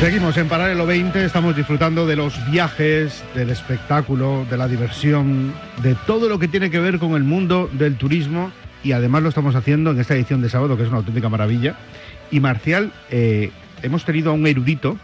Seguimos 0.00 0.34
en 0.38 0.48
Paralelo 0.48 0.86
20, 0.86 1.26
estamos 1.26 1.54
disfrutando 1.54 2.06
de 2.06 2.16
los 2.16 2.50
viajes, 2.50 3.22
del 3.34 3.50
espectáculo, 3.50 4.46
de 4.48 4.56
la 4.56 4.66
diversión, 4.66 5.52
de 5.82 5.94
todo 6.06 6.30
lo 6.30 6.38
que 6.38 6.48
tiene 6.48 6.70
que 6.70 6.78
ver 6.78 6.98
con 6.98 7.16
el 7.16 7.22
mundo 7.22 7.68
del 7.70 7.96
turismo 7.96 8.50
y 8.82 8.92
además 8.92 9.22
lo 9.22 9.28
estamos 9.28 9.54
haciendo 9.56 9.90
en 9.90 10.00
esta 10.00 10.14
edición 10.14 10.40
de 10.40 10.48
sábado 10.48 10.78
que 10.78 10.84
es 10.84 10.88
una 10.88 10.96
auténtica 10.96 11.28
maravilla. 11.28 11.76
Y 12.30 12.40
Marcial, 12.40 12.94
eh, 13.10 13.50
hemos 13.82 14.06
tenido 14.06 14.30
a 14.30 14.32
un 14.32 14.46
erudito 14.46 14.96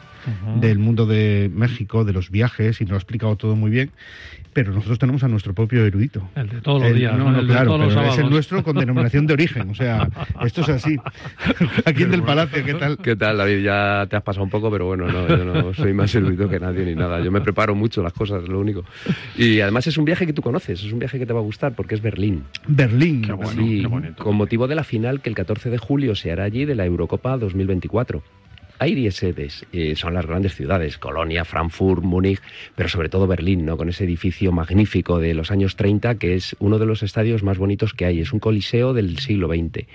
del 0.61 0.79
mundo 0.79 1.05
de 1.05 1.51
México, 1.55 2.07
de 2.07 2.15
los 2.15 2.31
viajes, 2.31 2.81
y 2.81 2.85
nos 2.85 2.91
lo 2.91 2.97
ha 2.97 2.99
explicado 2.99 3.37
todo 3.37 3.55
muy 3.55 3.71
bien. 3.71 3.91
Pero 4.57 4.73
nosotros 4.73 4.99
tenemos 4.99 5.23
a 5.23 5.29
nuestro 5.29 5.53
propio 5.53 5.85
erudito. 5.85 6.31
El 6.35 6.49
de 6.49 6.63
todos 6.63 6.81
los 6.81 6.91
El- 6.91 6.97
días, 6.97 7.15
no, 7.19 7.29
El 7.29 7.47
de 7.47 7.53
claro, 7.53 7.73
todos 7.73 7.81
los 7.81 7.95
pero 7.95 8.09
es 8.11 8.19
el 8.19 8.31
nuestro 8.31 8.63
con 8.65 8.75
denominación 8.79 9.27
de 9.27 9.35
origen. 9.35 9.69
O 9.69 9.75
sea, 9.75 10.09
esto 10.47 10.63
es 10.63 10.71
así. 10.71 10.97
Aquí 11.85 12.05
en 12.05 12.11
del 12.11 12.23
Palacio, 12.23 12.65
¿qué 12.65 12.73
tal? 12.73 12.97
¿Qué 12.97 13.17
tal, 13.17 13.37
David? 13.37 13.63
Ya 13.63 14.07
te 14.09 14.17
has 14.17 14.23
pasado 14.23 14.45
un 14.45 14.49
poco, 14.49 14.71
pero 14.71 14.87
bueno, 14.87 15.09
no, 15.09 15.29
yo 15.29 15.45
no 15.45 15.75
soy 15.75 15.93
más 15.93 16.15
erudito 16.15 16.49
que 16.49 16.59
nadie 16.59 16.87
ni 16.87 16.95
nada. 16.95 17.21
Yo 17.21 17.31
me 17.31 17.43
preparo 17.43 17.75
mucho 17.75 18.03
las 18.03 18.15
cosas, 18.15 18.45
es 18.45 18.49
lo 18.49 18.59
único. 18.59 18.83
Y 19.37 19.61
además 19.61 19.87
es 19.89 19.99
un 19.99 20.07
viaje 20.07 20.27
que 20.27 20.33
tú 20.33 20.41
conoces, 20.41 20.83
es 20.83 20.91
un 20.91 21.01
viaje 21.01 21.19
que 21.19 21.27
te 21.27 21.35
va 21.35 21.41
a 21.41 21.43
gustar 21.43 21.75
porque 21.75 21.95
es 21.95 22.01
Berlín. 22.01 22.45
Berlín. 22.67 23.27
Sí, 23.55 23.85
con 24.17 24.37
motivo 24.37 24.67
de 24.69 24.75
la 24.75 24.85
final 24.85 25.21
que 25.21 25.29
el 25.29 25.35
14 25.35 25.69
de 25.69 25.77
julio 25.77 26.15
se 26.15 26.33
hará 26.33 26.45
allí 26.45 26.65
de 26.65 26.75
la 26.75 26.87
Eurocopa 26.87 27.37
2024. 27.37 28.23
Hay 28.79 28.95
10 28.95 29.15
sedes, 29.15 29.67
son 29.95 30.13
las 30.13 30.27
grandes 30.27 30.55
ciudades, 30.55 30.99
Colonia, 30.99 31.47
Frankfurt, 31.47 32.03
Múnich, 32.03 32.41
pero 32.75 32.91
sobre 32.91 33.09
todo 33.09 33.27
Berlín, 33.27 33.65
¿no? 33.65 33.79
con 33.79 33.89
ese 33.89 34.05
edificio 34.05 34.53
magnífico 34.53 35.19
de 35.19 35.33
los 35.33 35.51
años 35.51 35.77
30, 35.77 36.17
que 36.17 36.35
es 36.35 36.55
uno 36.59 36.79
de 36.79 36.85
los 36.85 37.03
estadios 37.03 37.43
más 37.43 37.57
bonitos 37.57 37.95
que 37.95 38.05
hay, 38.05 38.21
es 38.21 38.33
un 38.33 38.39
coliseo 38.39 38.93
del 38.93 39.19
siglo 39.19 39.49
XX. 39.49 39.87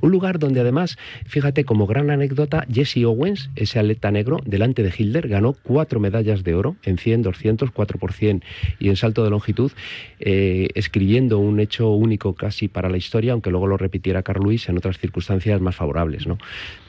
Un 0.00 0.10
lugar 0.10 0.40
donde 0.40 0.60
además, 0.60 0.98
fíjate, 1.26 1.64
como 1.64 1.86
gran 1.86 2.10
anécdota, 2.10 2.66
Jesse 2.72 3.04
Owens, 3.04 3.50
ese 3.54 3.78
atleta 3.78 4.10
negro, 4.10 4.38
delante 4.44 4.82
de 4.82 4.92
Hilder, 4.96 5.28
ganó 5.28 5.52
cuatro 5.52 6.00
medallas 6.00 6.42
de 6.42 6.54
oro 6.54 6.76
en 6.82 6.98
100, 6.98 7.22
200, 7.22 7.70
4 7.70 7.98
por 7.98 8.12
100 8.12 8.42
y 8.80 8.88
en 8.88 8.96
salto 8.96 9.22
de 9.22 9.30
longitud, 9.30 9.70
eh, 10.18 10.68
escribiendo 10.74 11.38
un 11.38 11.60
hecho 11.60 11.90
único 11.90 12.34
casi 12.34 12.66
para 12.66 12.88
la 12.88 12.96
historia, 12.96 13.32
aunque 13.32 13.50
luego 13.50 13.68
lo 13.68 13.76
repitiera 13.76 14.22
Carl 14.22 14.42
Lewis 14.42 14.68
en 14.68 14.76
otras 14.76 14.98
circunstancias 14.98 15.60
más 15.60 15.76
favorables. 15.76 16.26
¿no? 16.26 16.38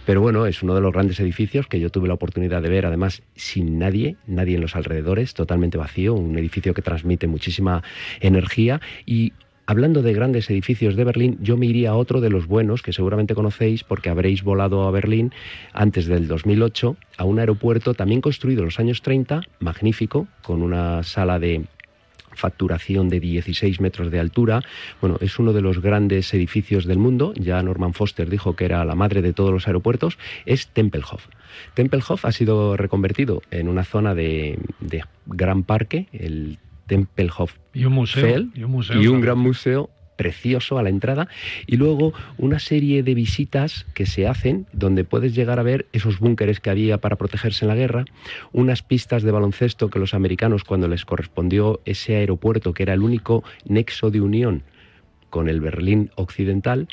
Pero 0.05 0.21
bueno, 0.21 0.45
es 0.45 0.61
uno 0.61 0.75
de 0.75 0.81
los 0.81 0.93
grandes 0.93 1.19
edificios 1.19 1.67
que 1.67 1.79
yo 1.79 1.89
tuve 1.89 2.07
la 2.07 2.13
oportunidad 2.13 2.61
de 2.61 2.69
ver, 2.69 2.85
además 2.85 3.23
sin 3.35 3.79
nadie, 3.79 4.17
nadie 4.27 4.55
en 4.55 4.61
los 4.61 4.75
alrededores, 4.75 5.33
totalmente 5.33 5.77
vacío, 5.77 6.13
un 6.13 6.37
edificio 6.37 6.73
que 6.73 6.81
transmite 6.81 7.27
muchísima 7.27 7.83
energía. 8.21 8.81
Y 9.05 9.33
Hablando 9.67 10.03
de 10.03 10.13
grandes 10.13 10.47
edificios 10.51 10.95
de 10.95 11.03
Berlín, 11.03 11.39
yo 11.41 11.57
me 11.57 11.65
iría 11.65 11.89
a 11.89 11.95
otro 11.95 12.21
de 12.21 12.29
los 12.29 12.45
buenos 12.45 12.83
que 12.83 12.93
seguramente 12.93 13.33
conocéis 13.33 13.83
porque 13.83 14.09
habréis 14.09 14.43
volado 14.43 14.87
a 14.87 14.91
Berlín 14.91 15.33
antes 15.73 16.05
del 16.05 16.27
2008 16.27 16.95
a 17.17 17.23
un 17.23 17.39
aeropuerto 17.39 17.95
también 17.95 18.21
construido 18.21 18.59
en 18.59 18.65
los 18.65 18.79
años 18.79 19.01
30, 19.01 19.41
magnífico, 19.59 20.27
con 20.43 20.61
una 20.61 21.01
sala 21.01 21.39
de 21.39 21.65
facturación 22.35 23.09
de 23.09 23.19
16 23.19 23.79
metros 23.81 24.11
de 24.11 24.19
altura. 24.19 24.61
Bueno, 25.01 25.17
es 25.21 25.39
uno 25.39 25.53
de 25.53 25.61
los 25.61 25.81
grandes 25.81 26.33
edificios 26.33 26.85
del 26.85 26.97
mundo. 26.97 27.33
Ya 27.35 27.61
Norman 27.63 27.93
Foster 27.93 28.29
dijo 28.29 28.55
que 28.55 28.65
era 28.65 28.85
la 28.85 28.95
madre 28.95 29.21
de 29.21 29.33
todos 29.33 29.51
los 29.51 29.67
aeropuertos. 29.67 30.17
Es 30.45 30.67
Tempelhof. 30.67 31.25
Tempelhof 31.73 32.25
ha 32.25 32.31
sido 32.31 32.75
reconvertido 32.77 33.41
en 33.51 33.69
una 33.69 33.83
zona 33.83 34.13
de, 34.13 34.59
de 34.79 35.03
gran 35.25 35.63
parque, 35.63 36.07
el 36.11 36.59
Tempelhof 36.87 37.53
Y 37.73 37.85
un 37.85 37.93
museo. 37.93 38.23
Feld, 38.23 38.57
Y 38.57 38.63
un 38.63 38.71
museo. 38.71 39.01
y 39.01 39.07
un 39.07 39.21
gran 39.21 39.39
museo 39.39 39.89
precioso 40.15 40.77
a 40.77 40.83
la 40.83 40.89
entrada 40.89 41.27
y 41.67 41.77
luego 41.77 42.13
una 42.37 42.59
serie 42.59 43.03
de 43.03 43.13
visitas 43.13 43.85
que 43.93 44.05
se 44.05 44.27
hacen 44.27 44.67
donde 44.73 45.03
puedes 45.03 45.35
llegar 45.35 45.59
a 45.59 45.63
ver 45.63 45.87
esos 45.93 46.19
búnkeres 46.19 46.59
que 46.59 46.69
había 46.69 46.99
para 46.99 47.15
protegerse 47.15 47.65
en 47.65 47.69
la 47.69 47.75
guerra, 47.75 48.05
unas 48.51 48.81
pistas 48.81 49.23
de 49.23 49.31
baloncesto 49.31 49.89
que 49.89 49.99
los 49.99 50.13
americanos 50.13 50.63
cuando 50.63 50.87
les 50.87 51.05
correspondió 51.05 51.81
ese 51.85 52.15
aeropuerto 52.15 52.73
que 52.73 52.83
era 52.83 52.93
el 52.93 53.01
único 53.01 53.43
nexo 53.65 54.11
de 54.11 54.21
unión 54.21 54.63
con 55.29 55.49
el 55.49 55.59
Berlín 55.59 56.11
occidental 56.15 56.87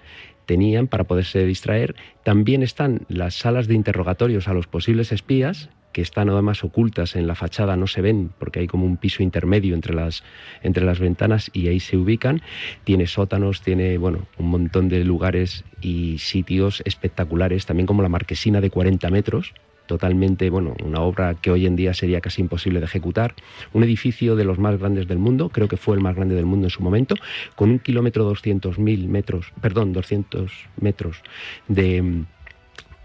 tenían 0.47 0.89
para 0.89 1.05
poderse 1.05 1.45
distraer. 1.45 1.95
También 2.25 2.63
están 2.63 3.03
las 3.09 3.37
salas 3.37 3.69
de 3.69 3.75
interrogatorios 3.75 4.49
a 4.49 4.53
los 4.55 4.67
posibles 4.67 5.13
espías, 5.13 5.71
que 5.93 6.03
están 6.03 6.29
además 6.29 6.65
ocultas 6.65 7.17
en 7.17 7.27
la 7.27 7.35
fachada, 7.35 7.77
no 7.77 7.87
se 7.87 8.01
ven 8.01 8.31
porque 8.39 8.61
hay 8.61 8.67
como 8.67 8.87
un 8.87 8.97
piso 8.97 9.23
intermedio 9.23 9.75
entre 9.75 9.95
las, 9.95 10.25
entre 10.63 10.85
las 10.85 10.99
ventanas 10.99 11.51
y 11.53 11.69
ahí 11.69 11.81
se 11.81 11.97
ubican. 11.97 12.43
Tiene 12.85 13.07
sótanos, 13.07 13.63
tiene 13.63 13.99
bueno, 13.99 14.27
un 14.39 14.51
montón 14.51 14.89
de 14.89 15.05
lugares 15.05 15.65
y 15.81 16.19
sitios 16.19 16.83
espectaculares, 16.85 17.67
también 17.67 17.87
como 17.87 18.03
la 18.03 18.09
marquesina 18.09 18.61
de 18.61 18.71
40 18.71 19.11
metros, 19.11 19.55
totalmente, 19.87 20.49
bueno, 20.51 20.75
una 20.83 21.01
obra 21.01 21.35
que 21.35 21.51
hoy 21.51 21.67
en 21.67 21.77
día 21.77 21.93
sería 21.95 22.21
casi 22.21 22.41
imposible 22.41 22.81
de 22.81 22.87
ejecutar. 22.87 23.35
Un 23.73 23.85
edificio 23.85 24.37
de 24.37 24.45
los 24.45 24.59
más 24.59 24.79
grandes 24.79 25.07
del 25.09 25.19
mundo, 25.19 25.51
creo 25.51 25.69
que 25.69 25.77
fue 25.77 25.97
el 25.97 26.03
más 26.03 26.17
grande 26.17 26.35
del 26.35 26.47
mundo 26.47 26.67
en 26.67 26.71
su 26.71 26.83
momento, 26.83 27.15
con 27.57 27.71
un 27.71 27.79
kilómetro 27.79 28.31
200.000 28.31 29.09
metros, 29.09 29.53
perdón, 29.61 29.93
200 29.93 30.51
metros 30.81 31.23
de 31.69 32.25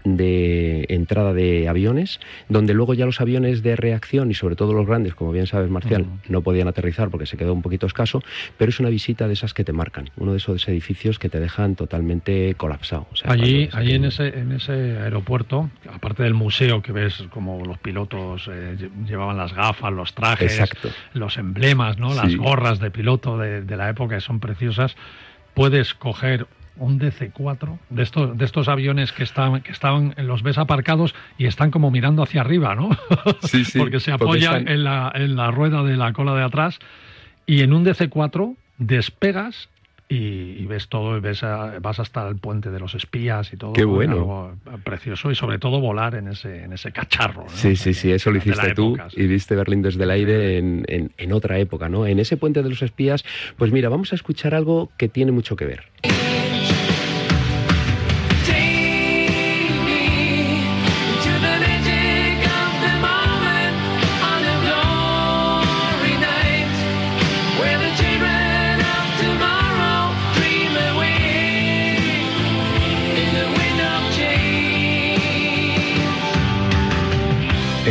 de 0.04 0.86
entrada 0.88 1.32
de 1.34 1.68
aviones, 1.68 2.20
donde 2.48 2.72
luego 2.74 2.94
ya 2.94 3.04
los 3.06 3.20
aviones 3.20 3.62
de 3.62 3.76
reacción 3.76 4.30
y 4.30 4.34
sobre 4.34 4.56
todo 4.56 4.72
los 4.72 4.86
grandes, 4.86 5.14
como 5.14 5.32
bien 5.32 5.46
sabes 5.46 5.70
Marcial, 5.70 6.06
no 6.28 6.40
podían 6.42 6.68
aterrizar 6.68 7.10
porque 7.10 7.26
se 7.26 7.36
quedó 7.36 7.52
un 7.52 7.62
poquito 7.62 7.86
escaso, 7.86 8.22
pero 8.56 8.70
es 8.70 8.80
una 8.80 8.88
visita 8.88 9.26
de 9.26 9.34
esas 9.34 9.54
que 9.54 9.64
te 9.64 9.72
marcan, 9.72 10.10
uno 10.16 10.32
de 10.32 10.38
esos 10.38 10.66
edificios 10.68 11.18
que 11.18 11.28
te 11.28 11.40
dejan 11.40 11.74
totalmente 11.76 12.54
colapsado. 12.56 13.06
O 13.12 13.16
sea, 13.16 13.32
allí, 13.32 13.68
allí 13.72 13.94
en 13.94 14.04
ese, 14.06 14.28
en 14.38 14.52
ese 14.52 14.72
aeropuerto, 14.98 15.70
aparte 15.92 16.22
del 16.22 16.34
museo 16.34 16.80
que 16.82 16.92
ves 16.92 17.24
como 17.30 17.64
los 17.64 17.78
pilotos 17.78 18.48
eh, 18.50 18.76
lle- 18.78 19.06
llevaban 19.06 19.36
las 19.36 19.52
gafas, 19.52 19.92
los 19.92 20.14
trajes, 20.14 20.58
Exacto. 20.58 20.88
los 21.14 21.36
emblemas, 21.38 21.98
¿no? 21.98 22.14
las 22.14 22.34
gorras 22.36 22.78
de 22.80 22.90
piloto 22.90 23.36
de, 23.38 23.62
de 23.62 23.76
la 23.76 23.90
época 23.90 24.16
que 24.16 24.20
son 24.20 24.40
preciosas, 24.40 24.96
puedes 25.54 25.94
coger 25.94 26.46
un 26.78 26.98
DC-4 27.00 27.78
de 27.90 28.02
estos, 28.02 28.36
de 28.38 28.44
estos 28.44 28.68
aviones 28.68 29.12
que 29.12 29.22
están, 29.24 29.60
que 29.62 29.72
estaban, 29.72 30.14
los 30.18 30.42
ves 30.42 30.58
aparcados 30.58 31.14
y 31.36 31.46
están 31.46 31.70
como 31.70 31.90
mirando 31.90 32.22
hacia 32.22 32.40
arriba, 32.40 32.74
¿no? 32.74 32.90
Sí, 33.42 33.64
sí, 33.64 33.78
porque 33.78 34.00
se 34.00 34.12
porque 34.12 34.24
apoyan 34.24 34.56
están- 34.60 34.68
en, 34.68 34.84
la, 34.84 35.12
en 35.14 35.36
la 35.36 35.50
rueda 35.50 35.82
de 35.82 35.96
la 35.96 36.12
cola 36.12 36.34
de 36.34 36.44
atrás 36.44 36.78
y 37.46 37.62
en 37.62 37.72
un 37.72 37.84
DC-4 37.84 38.54
despegas 38.78 39.68
y, 40.10 40.64
ves 40.64 40.88
todo, 40.88 41.18
y 41.18 41.20
ves 41.20 41.42
a- 41.42 41.80
vas 41.80 42.00
hasta 42.00 42.26
el 42.26 42.36
puente 42.36 42.70
de 42.70 42.80
los 42.80 42.94
espías 42.94 43.52
y 43.52 43.58
todo. 43.58 43.74
Qué 43.74 43.82
¿no? 43.82 43.88
bueno. 43.88 44.12
Algo 44.14 44.56
precioso 44.82 45.30
y 45.30 45.34
sobre 45.34 45.58
todo 45.58 45.80
volar 45.80 46.14
en 46.14 46.28
ese, 46.28 46.64
en 46.64 46.72
ese 46.72 46.92
cacharro. 46.92 47.42
¿no? 47.42 47.50
Sí, 47.50 47.76
sí, 47.76 47.92
sí, 47.92 48.10
eso 48.12 48.30
lo 48.30 48.38
hiciste 48.38 48.72
tú 48.72 48.94
época, 48.94 49.10
sí. 49.10 49.20
y 49.20 49.26
viste 49.26 49.54
Berlín 49.54 49.82
desde 49.82 50.02
el 50.04 50.10
aire 50.10 50.56
en, 50.56 50.86
en- 50.88 51.12
en 51.18 51.32
otra 51.34 51.58
época, 51.58 51.90
¿no? 51.90 52.06
En 52.06 52.18
ese 52.20 52.38
puente 52.38 52.62
de 52.62 52.70
los 52.70 52.80
espías, 52.80 53.22
pues 53.58 53.70
mira, 53.70 53.90
vamos 53.90 54.12
a 54.12 54.14
escuchar 54.14 54.54
algo 54.54 54.90
que 54.96 55.08
tiene 55.10 55.30
mucho 55.32 55.56
que 55.56 55.66
ver. 55.66 55.82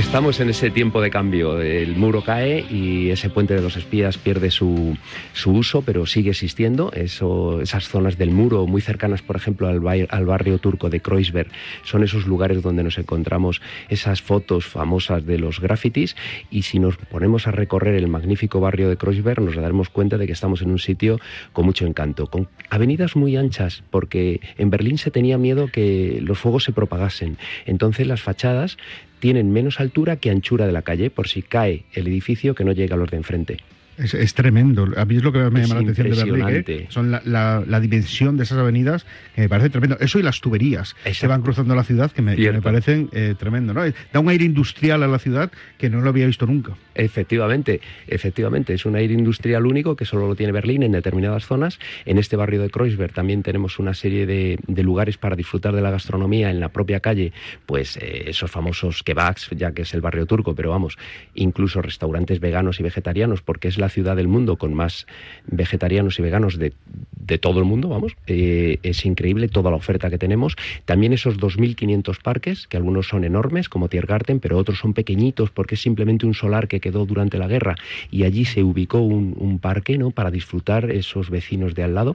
Estamos 0.07 0.39
en 0.39 0.49
ese 0.49 0.71
tiempo 0.71 1.01
de 1.01 1.11
cambio. 1.11 1.61
El 1.61 1.95
muro 1.97 2.23
cae 2.23 2.65
y 2.71 3.09
ese 3.11 3.29
puente 3.29 3.53
de 3.53 3.61
los 3.61 3.75
espías 3.75 4.17
pierde 4.17 4.49
su, 4.51 4.97
su 5.33 5.51
uso, 5.51 5.81
pero 5.83 6.05
sigue 6.07 6.31
existiendo. 6.31 6.91
Eso, 6.93 7.61
esas 7.61 7.87
zonas 7.89 8.17
del 8.17 8.31
muro, 8.31 8.65
muy 8.65 8.81
cercanas, 8.81 9.21
por 9.21 9.35
ejemplo, 9.35 9.67
al, 9.67 9.79
bai- 9.81 10.07
al 10.09 10.25
barrio 10.25 10.57
turco 10.59 10.89
de 10.89 11.01
Kreuzberg, 11.01 11.49
son 11.83 12.03
esos 12.03 12.25
lugares 12.25 12.63
donde 12.63 12.83
nos 12.83 12.97
encontramos 12.97 13.61
esas 13.89 14.21
fotos 14.21 14.65
famosas 14.65 15.25
de 15.25 15.37
los 15.37 15.59
grafitis. 15.59 16.15
Y 16.49 16.63
si 16.63 16.79
nos 16.79 16.95
ponemos 16.97 17.45
a 17.45 17.51
recorrer 17.51 17.93
el 17.95 18.07
magnífico 18.07 18.59
barrio 18.61 18.89
de 18.89 18.97
Kreuzberg, 18.97 19.41
nos 19.41 19.55
daremos 19.57 19.89
cuenta 19.89 20.17
de 20.17 20.25
que 20.25 20.33
estamos 20.33 20.61
en 20.63 20.71
un 20.71 20.79
sitio 20.79 21.19
con 21.51 21.65
mucho 21.65 21.85
encanto, 21.85 22.27
con 22.27 22.47
avenidas 22.69 23.17
muy 23.17 23.35
anchas, 23.35 23.83
porque 23.91 24.39
en 24.57 24.69
Berlín 24.71 24.97
se 24.97 25.11
tenía 25.11 25.37
miedo 25.37 25.67
que 25.67 26.19
los 26.23 26.39
fuegos 26.39 26.63
se 26.63 26.71
propagasen. 26.71 27.37
Entonces 27.65 28.07
las 28.07 28.21
fachadas 28.21 28.77
tienen 29.19 29.51
menos 29.51 29.79
altura 29.79 30.17
que 30.17 30.29
anchura 30.29 30.65
de 30.67 30.73
la 30.73 30.81
calle, 30.81 31.09
por 31.09 31.27
si 31.27 31.41
cae 31.41 31.83
el 31.93 32.07
edificio 32.07 32.55
que 32.55 32.63
no 32.63 32.71
llega 32.71 32.95
a 32.95 32.97
los 32.97 33.09
de 33.09 33.17
enfrente. 33.17 33.57
Es, 33.97 34.13
es 34.13 34.33
tremendo. 34.33 34.87
A 34.95 35.05
mí 35.05 35.15
es 35.17 35.23
lo 35.23 35.31
que 35.31 35.39
me 35.49 35.61
Es 35.61 35.67
llama 35.69 35.81
la 35.81 35.91
atención 35.91 36.09
de 36.09 36.15
Berlín. 36.43 36.63
¿eh? 36.67 36.85
Son 36.89 37.09
la, 37.11 37.21
la- 37.25 37.63
la 37.67 37.79
dimensión 37.79 38.37
de 38.37 38.43
esas 38.43 38.57
avenidas 38.59 39.05
que 39.35 39.41
me 39.41 39.49
parece 39.49 39.69
tremendo. 39.71 39.97
Eso 39.99 40.19
y 40.19 40.23
las 40.23 40.39
tuberías 40.39 40.95
que 41.19 41.27
van 41.27 41.41
cruzando 41.41 41.73
la 41.75 41.83
ciudad 41.83 42.11
que 42.11 42.21
me, 42.21 42.35
que 42.35 42.51
me 42.51 42.61
parecen 42.61 43.09
eh, 43.11 43.33
tremendo. 43.37 43.73
¿no? 43.73 43.81
Da 44.13 44.19
un 44.19 44.29
aire 44.29 44.45
industrial 44.45 45.01
a 45.03 45.07
la 45.07 45.19
ciudad 45.19 45.51
que 45.77 45.89
no 45.89 46.01
lo 46.01 46.09
había 46.09 46.27
visto 46.27 46.45
nunca. 46.45 46.73
Efectivamente, 46.93 47.81
efectivamente, 48.07 48.73
es 48.73 48.85
un 48.85 48.95
aire 48.95 49.13
industrial 49.13 49.65
único 49.65 49.95
que 49.95 50.05
solo 50.05 50.27
lo 50.27 50.35
tiene 50.35 50.51
Berlín 50.51 50.83
en 50.83 50.91
determinadas 50.91 51.45
zonas. 51.45 51.79
En 52.05 52.17
este 52.17 52.35
barrio 52.35 52.61
de 52.61 52.69
Kreuzberg 52.69 53.13
también 53.13 53.43
tenemos 53.43 53.79
una 53.79 53.93
serie 53.93 54.25
de, 54.25 54.59
de 54.67 54.83
lugares 54.83 55.17
para 55.17 55.35
disfrutar 55.35 55.73
de 55.75 55.81
la 55.81 55.91
gastronomía 55.91 56.49
en 56.51 56.59
la 56.59 56.69
propia 56.69 56.99
calle, 56.99 57.33
pues 57.65 57.97
eh, 57.97 58.25
esos 58.27 58.51
famosos 58.51 59.03
kebabs, 59.03 59.49
ya 59.55 59.71
que 59.71 59.81
es 59.83 59.93
el 59.93 60.01
barrio 60.01 60.25
turco, 60.25 60.53
pero 60.55 60.69
vamos, 60.69 60.97
incluso 61.35 61.81
restaurantes 61.81 62.39
veganos 62.39 62.79
y 62.79 62.83
vegetarianos, 62.83 63.41
porque 63.41 63.67
es 63.67 63.77
la 63.77 63.86
ciudad 63.89 64.15
del 64.15 64.27
mundo 64.27 64.57
con 64.57 64.73
más 64.73 65.05
vegetarianos 65.45 66.19
y 66.19 66.21
veganos 66.21 66.57
de, 66.57 66.73
de 67.19 67.37
todo 67.37 67.59
el 67.59 67.65
mundo, 67.65 67.89
vamos. 67.89 68.15
Eh, 68.27 68.79
es 68.83 69.05
increíble 69.05 69.47
toda 69.47 69.71
la 69.71 69.77
oferta 69.77 70.09
que 70.09 70.17
tenemos. 70.17 70.55
También 70.85 71.13
esos 71.13 71.37
2.500 71.37 72.21
parques, 72.21 72.67
que 72.67 72.77
algunos 72.77 73.07
son 73.07 73.23
enormes, 73.23 73.69
como 73.69 73.89
Tiergarten, 73.89 74.39
pero 74.39 74.57
otros 74.57 74.79
son 74.79 74.93
pequeñitos 74.93 75.49
porque 75.49 75.75
es 75.75 75.81
simplemente 75.81 76.25
un 76.25 76.33
solar 76.33 76.67
que 76.67 76.79
quedó 76.79 77.05
durante 77.05 77.37
la 77.37 77.47
guerra 77.47 77.75
y 78.11 78.23
allí 78.23 78.45
se 78.45 78.63
ubicó 78.63 78.99
un, 78.99 79.57
parque 79.59 79.97
¿no? 79.97 80.11
para 80.11 80.29
disfrutar 80.29 80.91
esos 80.91 81.29
vecinos 81.29 81.73
de 81.73 81.83
al 81.83 81.95
lado. 81.95 82.13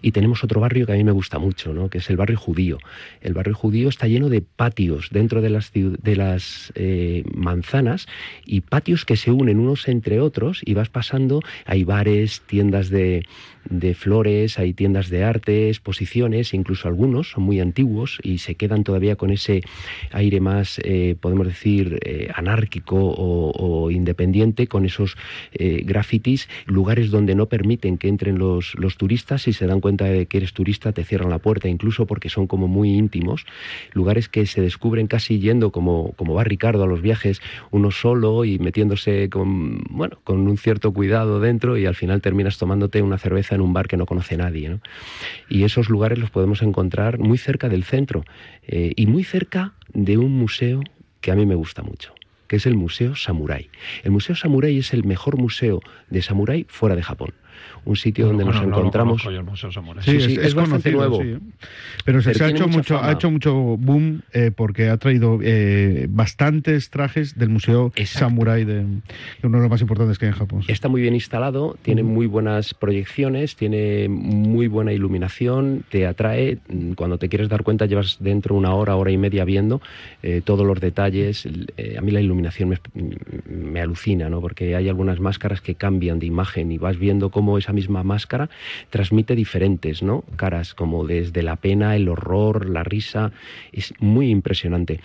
Y 0.00 0.12
tenemos 0.12 0.44
otro 0.44 0.60
barrio 0.60 0.86
que 0.86 0.92
a 0.92 0.96
mí 0.96 1.04
me 1.04 1.12
gusta 1.12 1.38
mucho, 1.38 1.74
¿no? 1.74 1.88
que 1.88 1.98
es 1.98 2.08
el 2.10 2.16
barrio 2.16 2.38
judío. 2.38 2.78
El 3.20 3.34
barrio 3.34 3.54
judío 3.54 3.88
está 3.88 4.06
lleno 4.06 4.28
de 4.28 4.42
patios 4.42 5.08
dentro 5.10 5.42
de 5.42 5.50
las, 5.50 5.72
de 5.72 6.16
las 6.16 6.72
eh, 6.76 7.24
manzanas 7.34 8.06
y 8.44 8.60
patios 8.60 9.04
que 9.04 9.16
se 9.16 9.32
unen 9.32 9.58
unos 9.58 9.88
entre 9.88 10.20
otros 10.20 10.60
y 10.64 10.74
vas 10.74 10.88
pasando, 10.88 11.40
hay 11.64 11.84
bares, 11.84 12.42
tiendas 12.46 12.90
de, 12.90 13.24
de 13.68 13.94
flores, 13.94 14.58
hay 14.58 14.74
tiendas 14.74 15.08
de 15.08 15.24
arte, 15.24 15.68
exposiciones, 15.68 16.54
incluso 16.54 16.88
algunos 16.88 17.30
son 17.30 17.44
muy 17.44 17.60
antiguos 17.60 18.18
y 18.22 18.38
se 18.38 18.54
quedan 18.54 18.84
todavía 18.84 19.16
con 19.16 19.30
ese 19.30 19.62
aire 20.12 20.40
más, 20.40 20.80
eh, 20.84 21.16
podemos 21.20 21.46
decir, 21.46 21.98
eh, 22.04 22.28
anárquico 22.34 22.96
o, 22.96 23.90
independiente, 23.90 24.66
con 24.66 24.84
esos 24.84 25.16
eh, 25.52 25.82
grafitis, 25.84 26.48
lugares 26.66 27.10
donde 27.10 27.34
no 27.34 27.46
permiten 27.46 27.98
que 27.98 28.08
entren 28.08 28.38
los, 28.38 28.74
los 28.76 28.96
turistas, 28.96 29.42
si 29.42 29.52
se 29.52 29.66
dan 29.66 29.80
cuenta 29.80 30.04
de 30.06 30.26
que 30.26 30.38
eres 30.38 30.52
turista 30.52 30.92
te 30.92 31.04
cierran 31.04 31.30
la 31.30 31.38
puerta, 31.38 31.68
incluso 31.68 32.06
porque 32.06 32.28
son 32.28 32.46
como 32.46 32.68
muy 32.68 32.90
íntimos, 32.90 33.46
lugares 33.92 34.28
que 34.28 34.46
se 34.46 34.60
descubren 34.60 35.06
casi 35.06 35.38
yendo 35.38 35.70
como, 35.70 36.12
como 36.12 36.34
va 36.34 36.44
Ricardo 36.44 36.84
a 36.84 36.86
los 36.86 37.02
viajes, 37.02 37.40
uno 37.70 37.90
solo 37.90 38.44
y 38.44 38.58
metiéndose 38.58 39.28
con, 39.28 39.82
bueno, 39.90 40.18
con 40.24 40.46
un 40.46 40.56
cierto 40.56 40.92
cuidado 40.92 41.40
dentro 41.40 41.76
y 41.76 41.86
al 41.86 41.94
final 41.94 42.20
terminas 42.20 42.58
tomándote 42.58 43.02
una 43.02 43.18
cerveza 43.18 43.53
en 43.54 43.60
un 43.60 43.72
bar 43.72 43.88
que 43.88 43.96
no 43.96 44.06
conoce 44.06 44.36
nadie. 44.36 44.68
¿no? 44.68 44.80
Y 45.48 45.64
esos 45.64 45.88
lugares 45.88 46.18
los 46.18 46.30
podemos 46.30 46.62
encontrar 46.62 47.18
muy 47.18 47.38
cerca 47.38 47.68
del 47.68 47.84
centro 47.84 48.24
eh, 48.66 48.92
y 48.96 49.06
muy 49.06 49.24
cerca 49.24 49.74
de 49.92 50.18
un 50.18 50.32
museo 50.32 50.82
que 51.20 51.30
a 51.30 51.36
mí 51.36 51.46
me 51.46 51.54
gusta 51.54 51.82
mucho 51.82 52.14
que 52.46 52.56
es 52.56 52.66
el 52.66 52.76
Museo 52.76 53.16
Samurai. 53.16 53.70
El 54.02 54.10
Museo 54.10 54.36
Samurai 54.36 54.76
es 54.78 54.92
el 54.92 55.04
mejor 55.04 55.38
museo 55.38 55.80
de 56.10 56.20
samurái 56.20 56.66
fuera 56.68 56.94
de 56.94 57.02
Japón. 57.02 57.32
Un 57.84 57.96
sitio 57.96 58.26
donde 58.26 58.44
Bueno, 58.44 58.60
nos 58.60 58.68
no 58.68 58.70
lo 58.72 58.78
encontramos. 58.78 59.22
conozco 59.22 59.30
yo, 59.30 59.38
el 59.40 59.44
Museo 59.44 59.70
Samurai. 59.72 60.02
Sí, 60.04 60.20
sí, 60.20 60.38
es, 60.40 60.54
bastante 60.54 60.92
conocido, 60.92 61.20
nuevo. 61.20 61.22
sí. 61.40 61.46
Pero 62.04 62.22
se, 62.22 62.30
Pero 62.32 62.38
se 62.38 62.44
ha, 62.44 62.48
hecho 62.48 62.68
mucho, 62.68 62.96
fama. 62.96 63.08
ha 63.08 63.12
hecho 63.12 63.30
mucho 63.30 63.54
boom 63.54 64.22
eh, 64.32 64.50
porque 64.54 64.88
ha 64.88 64.96
traído 64.96 65.38
eh, 65.42 66.06
bastantes 66.08 66.90
trajes 66.90 67.38
del 67.38 67.50
Museo 67.50 67.92
Samurai, 68.04 68.64
de, 68.64 68.74
de 68.84 68.84
uno 69.42 69.58
de 69.58 69.62
los 69.62 69.70
más 69.70 69.80
importantes 69.80 70.18
que 70.18 70.26
hay 70.26 70.32
en 70.32 70.38
Japón. 70.38 70.62
sí. 70.62 70.72
Está 70.72 70.88
muy 70.88 71.00
bien 71.02 71.14
instalado, 71.14 71.76
tiene 71.82 72.02
muy 72.02 72.26
buenas 72.26 72.74
proyecciones, 72.74 73.56
tiene 73.56 74.08
muy 74.08 74.66
buena 74.66 74.92
iluminación, 74.92 75.84
te 75.90 76.06
atrae. 76.06 76.58
Cuando 76.96 77.18
te 77.18 77.28
quieres 77.28 77.48
dar 77.48 77.62
cuenta, 77.62 77.86
llevas 77.86 78.16
dentro 78.20 78.54
una 78.54 78.74
hora, 78.74 78.96
hora 78.96 79.10
y 79.10 79.18
media 79.18 79.44
viendo 79.44 79.80
eh, 80.22 80.40
todos 80.44 80.66
los 80.66 80.80
detalles. 80.80 81.46
Eh, 81.76 81.96
a 81.98 82.00
mí 82.00 82.10
la 82.10 82.20
iluminación 82.20 82.70
me, 82.70 82.78
me 83.46 83.80
alucina, 83.80 84.28
¿no? 84.28 84.40
porque 84.40 84.74
hay 84.76 84.88
algunas 84.88 85.20
máscaras 85.20 85.60
que 85.60 85.74
cambian 85.74 86.18
de 86.18 86.26
imagen 86.26 86.72
y 86.72 86.78
vas 86.78 86.98
viendo 86.98 87.30
cómo 87.30 87.43
esa 87.58 87.72
misma 87.72 88.02
máscara 88.02 88.48
transmite 88.90 89.34
diferentes, 89.34 90.02
¿no? 90.02 90.22
Caras, 90.36 90.74
como 90.74 91.06
desde 91.06 91.42
la 91.42 91.56
pena, 91.56 91.96
el 91.96 92.08
horror, 92.08 92.68
la 92.68 92.82
risa. 92.82 93.32
Es 93.72 93.94
muy 94.00 94.30
impresionante. 94.30 95.00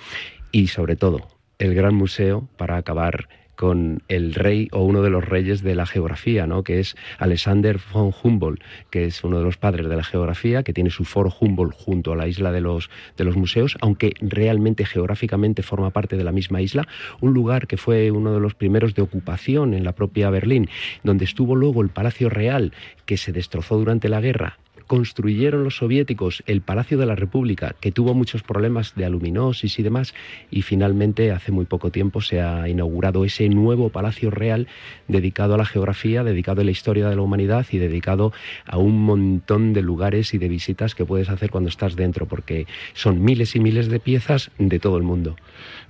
Y 0.52 0.68
sobre 0.68 0.96
todo, 0.96 1.28
el 1.60 1.76
gran 1.76 1.94
museo 1.94 2.48
para 2.58 2.78
acabar 2.78 3.28
con 3.60 4.04
el 4.08 4.36
rey 4.36 4.70
o 4.72 4.86
uno 4.86 5.02
de 5.02 5.10
los 5.10 5.26
reyes 5.26 5.62
de 5.64 5.76
la 5.76 5.86
geografía, 5.86 6.48
¿no? 6.48 6.64
que 6.64 6.80
es 6.80 6.96
Alexander 7.18 7.78
von 7.92 8.14
Humboldt, 8.24 8.64
que 8.90 9.04
es 9.04 9.22
uno 9.26 9.38
de 9.38 9.44
los 9.44 9.58
padres 9.58 9.90
de 9.90 9.98
la 9.98 10.04
geografía, 10.06 10.64
que 10.64 10.72
tiene 10.72 10.90
su 10.92 11.04
foro 11.04 11.30
Humboldt 11.30 11.76
junto 11.76 12.14
a 12.14 12.16
la 12.16 12.30
isla 12.30 12.54
de 12.54 12.62
los, 12.62 12.90
de 13.18 13.26
los 13.26 13.36
museos, 13.36 13.78
aunque 13.82 14.14
realmente 14.22 14.86
geográficamente 14.86 15.62
forma 15.62 15.90
parte 15.90 16.16
de 16.16 16.24
la 16.24 16.32
misma 16.32 16.62
isla, 16.62 16.88
un 17.20 17.34
lugar 17.34 17.68
que 17.68 17.76
fue 17.76 18.12
uno 18.12 18.34
de 18.34 18.40
los 18.40 18.56
primeros 18.56 18.96
de 18.96 19.02
ocupación 19.02 19.74
en 19.74 19.84
la 19.84 19.92
propia 19.92 20.30
Berlín, 20.30 20.70
donde 21.04 21.26
estuvo 21.26 21.54
luego 21.54 21.82
el 21.82 21.90
Palacio 21.90 22.30
Real, 22.30 22.72
que 23.06 23.18
se 23.18 23.34
destrozó 23.34 23.78
durante 23.78 24.08
la 24.08 24.22
guerra 24.22 24.58
construyeron 24.90 25.64
los 25.64 25.78
soviéticos 25.78 26.42
el 26.48 26.62
Palacio 26.62 26.98
de 26.98 27.06
la 27.06 27.14
República, 27.14 27.76
que 27.80 27.92
tuvo 27.92 28.16
muchos 28.16 28.42
problemas 28.42 28.96
de 28.96 29.06
aluminosis 29.06 29.78
y 29.78 29.84
demás, 29.84 30.16
y 30.50 30.64
finalmente 30.64 31.32
hace 31.32 31.52
muy 31.52 31.66
poco 31.66 31.92
tiempo 31.92 32.22
se 32.22 32.42
ha 32.42 32.68
inaugurado 32.68 33.24
ese 33.24 33.48
nuevo 33.50 33.90
Palacio 33.90 34.32
Real 34.32 34.68
dedicado 35.08 35.54
a 35.54 35.58
la 35.60 35.66
geografía, 35.66 36.24
dedicado 36.24 36.62
a 36.62 36.64
la 36.64 36.72
historia 36.72 37.08
de 37.08 37.16
la 37.16 37.22
humanidad 37.22 37.68
y 37.72 37.78
dedicado 37.78 38.34
a 38.66 38.80
un 38.80 39.00
montón 39.04 39.74
de 39.74 39.84
lugares 39.84 40.34
y 40.34 40.40
de 40.40 40.48
visitas 40.48 40.96
que 40.96 41.06
puedes 41.06 41.30
hacer 41.30 41.52
cuando 41.52 41.70
estás 41.70 41.96
dentro, 41.96 42.26
porque 42.26 42.66
son 42.94 43.24
miles 43.24 43.56
y 43.56 43.60
miles 43.60 43.90
de 43.90 44.00
piezas 44.00 44.50
de 44.58 44.80
todo 44.80 44.98
el 44.98 45.04
mundo. 45.04 45.36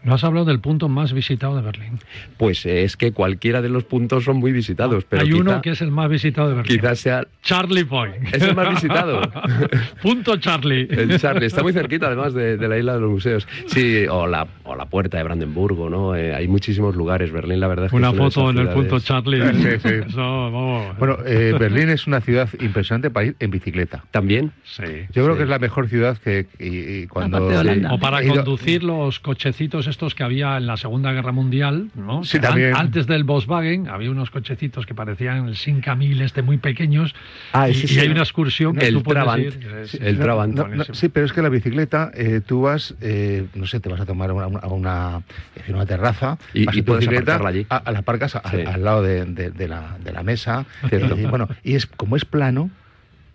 No 0.04 0.14
has 0.16 0.24
hablado 0.24 0.45
del 0.45 0.60
punto 0.60 0.88
más 0.89 1.14
visitado 1.14 1.56
de 1.56 1.62
Berlín. 1.62 2.00
Pues 2.38 2.66
eh, 2.66 2.84
es 2.84 2.95
que 2.97 3.12
cualquiera 3.12 3.62
de 3.62 3.70
los 3.70 3.84
puntos 3.84 4.24
son 4.24 4.38
muy 4.38 4.52
visitados, 4.52 5.04
pero 5.08 5.22
Hay 5.24 5.30
quizá- 5.30 5.41
uno 5.41 5.62
que 5.62 5.72
es 5.72 5.82
el 5.82 5.91
más 5.91 6.10
visitado 6.10 6.50
de 6.50 6.56
Berlín. 6.56 6.78
quizás 6.80 7.00
sea 7.00 7.28
Charlie 7.43 7.84
Point. 7.86 8.34
Es 8.34 8.41
el 8.43 8.56
más 8.56 8.70
visitado. 8.70 9.22
Punto 10.02 10.38
Charlie. 10.38 10.88
El 10.89 11.20
Charlie 11.20 11.47
está 11.47 11.62
muy 11.64 11.74
cerquita, 11.74 12.08
además 12.08 12.34
de, 12.34 12.58
de 12.58 12.68
la 12.68 12.78
isla 12.78 12.93
de 12.93 13.02
los 13.02 13.12
museos. 13.12 13.47
Sí, 13.68 14.06
o 14.10 14.28
la, 14.28 14.47
o 14.64 14.76
la 14.76 14.86
puerta 14.86 15.18
de 15.18 15.24
Brandenburgo, 15.24 15.89
¿no? 15.89 16.16
Eh, 16.16 16.34
hay 16.34 16.47
muchísimos 16.47 16.95
lugares. 16.95 17.32
Berlín, 17.32 17.60
la 17.60 17.68
verdad 17.68 17.86
es 17.86 17.91
que 17.91 17.97
Una 17.97 18.10
es 18.12 18.18
foto 18.18 18.50
en 18.50 18.58
el 18.60 18.70
punto 18.70 19.00
Charlie. 19.00 19.41
Sí, 19.54 19.80
sí. 19.82 19.93
Eso, 20.08 20.18
vamos. 20.52 20.97
Bueno, 20.97 21.18
eh, 21.26 21.54
Berlín 21.60 21.89
es 21.89 22.08
una 22.08 22.22
ciudad 22.22 22.50
impresionante 22.60 23.10
para 23.10 23.28
ir 23.28 23.36
en 23.39 23.52
bicicleta. 23.52 24.04
¿También? 24.12 24.52
Sí. 24.64 24.84
Yo 25.12 25.24
creo 25.24 25.32
Sí. 25.34 25.38
que 25.38 25.43
es 25.43 25.50
la 25.50 25.60
mejor 25.60 25.88
ciudad 25.89 26.18
que 26.18 26.47
y- 26.60 27.02
y 27.04 27.08
cuando... 27.08 27.38
Aparte 27.38 27.54
de 27.54 27.60
Holanda. 27.60 27.93
O 27.93 28.00
para 28.00 28.26
conducir 28.26 28.84
los 28.84 29.20
cochecitos 29.20 29.88
estos 29.90 30.16
que 30.16 30.24
había 30.24 30.58
en 30.58 30.68
la 30.68 30.78
Segunda 30.78 31.12
Guerra 31.12 31.32
Mundial, 31.32 31.90
¿no? 31.96 32.24
Sí, 32.24 32.38
an- 32.38 32.44
también. 32.44 32.76
Antes 32.76 33.08
del 33.08 33.24
Volkswagen 33.24 33.88
había 33.90 34.10
unos 34.12 34.30
cochecitos 34.32 34.86
que 34.86 34.96
parecían 34.96 35.48
el 35.48 35.56
5000 35.58 36.22
este 36.22 36.42
muy 36.42 36.58
pequeños. 36.58 37.14
Ah, 37.52 37.68
y, 37.68 37.72
y 37.72 37.76
sí. 37.76 38.00
hay 38.00 38.08
una 38.10 38.22
excursión 38.22 38.76
que 38.76 38.88
El 38.88 38.94
tú 38.96 39.04
puedes 39.04 39.24
Trabant. 39.24 39.44
ir. 39.44 39.68
Es- 39.84 39.94
El 39.96 40.18
No, 40.18 40.24
Trabant. 40.24 40.56
no, 40.56 40.68
no, 40.68 40.84
sí, 40.94 41.10
pero 41.10 41.26
es 41.26 41.34
que 41.34 41.42
la 41.42 41.50
bicicleta, 41.50 42.12
eh, 42.14 42.42
tú 42.46 42.62
vas, 42.62 42.96
eh, 43.02 43.46
no 43.56 43.66
sé, 43.68 43.80
te 43.80 43.90
vas 43.90 44.00
a 44.00 44.06
tomar 44.06 44.32
una, 44.32 44.48
una, 44.48 45.22
una, 45.68 45.86
terraza, 45.86 46.38
Y- 46.54 46.66
vas 46.66 46.76
y 46.78 46.82
puedes 46.82 47.08
aparcarla 47.08 47.50
allí. 47.50 47.66
a, 47.70 47.78
a 47.78 47.92
la 47.92 48.00
aparcas 48.00 48.36
a- 48.36 48.44
Sí. 48.50 48.62
al 48.66 48.84
lado 48.84 49.02
de, 49.04 49.26
de- 49.26 49.52
de 49.52 49.68
la, 49.68 49.98
de 50.04 50.12
la 50.14 50.24
mesa. 50.24 50.66
Bueno, 51.30 51.48
y 51.64 51.76
es 51.76 51.86
como 51.86 52.16
es 52.16 52.26
plano, 52.26 52.70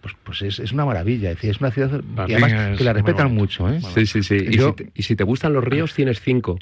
pues, 0.05 0.15
pues 0.23 0.43
es, 0.43 0.59
es 0.59 0.73
una 0.73 0.85
maravilla. 0.85 1.31
Es 1.31 1.37
decir, 1.37 1.51
es 1.51 1.61
una 1.61 1.71
ciudad 1.71 1.89
y 1.89 2.15
Berlín 2.15 2.37
además 2.37 2.53
es 2.73 2.77
que 2.79 2.85
la 2.85 2.93
respetan 2.93 3.35
mucho. 3.35 3.71
¿eh? 3.71 3.81
Sí, 3.95 4.05
sí, 4.05 4.23
sí. 4.23 4.35
Y, 4.37 4.59
Yo- 4.59 4.69
si 4.69 4.85
te, 4.85 4.93
y 4.95 5.03
si 5.03 5.17
te 5.17 5.25
gustan 5.25 5.55
los 5.55 5.65
ríos, 5.65 5.95
tienes 5.95 6.21
cinco. 6.21 6.59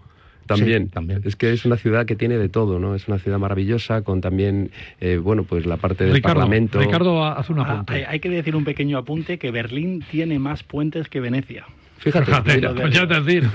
También. 0.47 0.85
Sí, 0.85 0.91
también. 0.91 1.23
Es 1.25 1.35
que 1.35 1.53
es 1.53 1.65
una 1.65 1.77
ciudad 1.77 2.07
que 2.07 2.15
tiene 2.15 2.39
de 2.39 2.49
todo, 2.49 2.79
¿no? 2.79 2.95
Es 2.95 3.09
una 3.09 3.19
ciudad 3.19 3.39
maravillosa 3.41 4.03
con 4.03 4.21
también, 4.21 4.71
eh, 5.01 5.17
bueno, 5.17 5.43
pues 5.43 5.67
la 5.67 5.77
parte 5.77 6.05
del 6.05 6.15
Ricardo, 6.15 6.35
Parlamento. 6.41 6.79
Ricardo 6.79 7.25
hace 7.25 7.53
un 7.53 7.59
Ah, 7.61 7.63
apunte. 7.63 7.95
hay, 7.95 8.03
hay 8.05 8.21
que 8.21 8.29
decir 8.29 8.55
un 8.55 8.65
pequeño 8.65 8.97
apunte 8.99 9.39
que 9.39 9.51
Berlín 9.51 10.05
tiene 10.09 10.39
más 10.39 10.63
puentes 10.63 11.09
que 11.09 11.19
Venecia. 11.21 11.65
Fíjate, 12.03 12.25
Fíjate, 12.27 12.55
mira, 12.57 12.75
pues 12.75 12.95
ya 12.95 13.07
te 13.07 13.21
decir. 13.21 13.49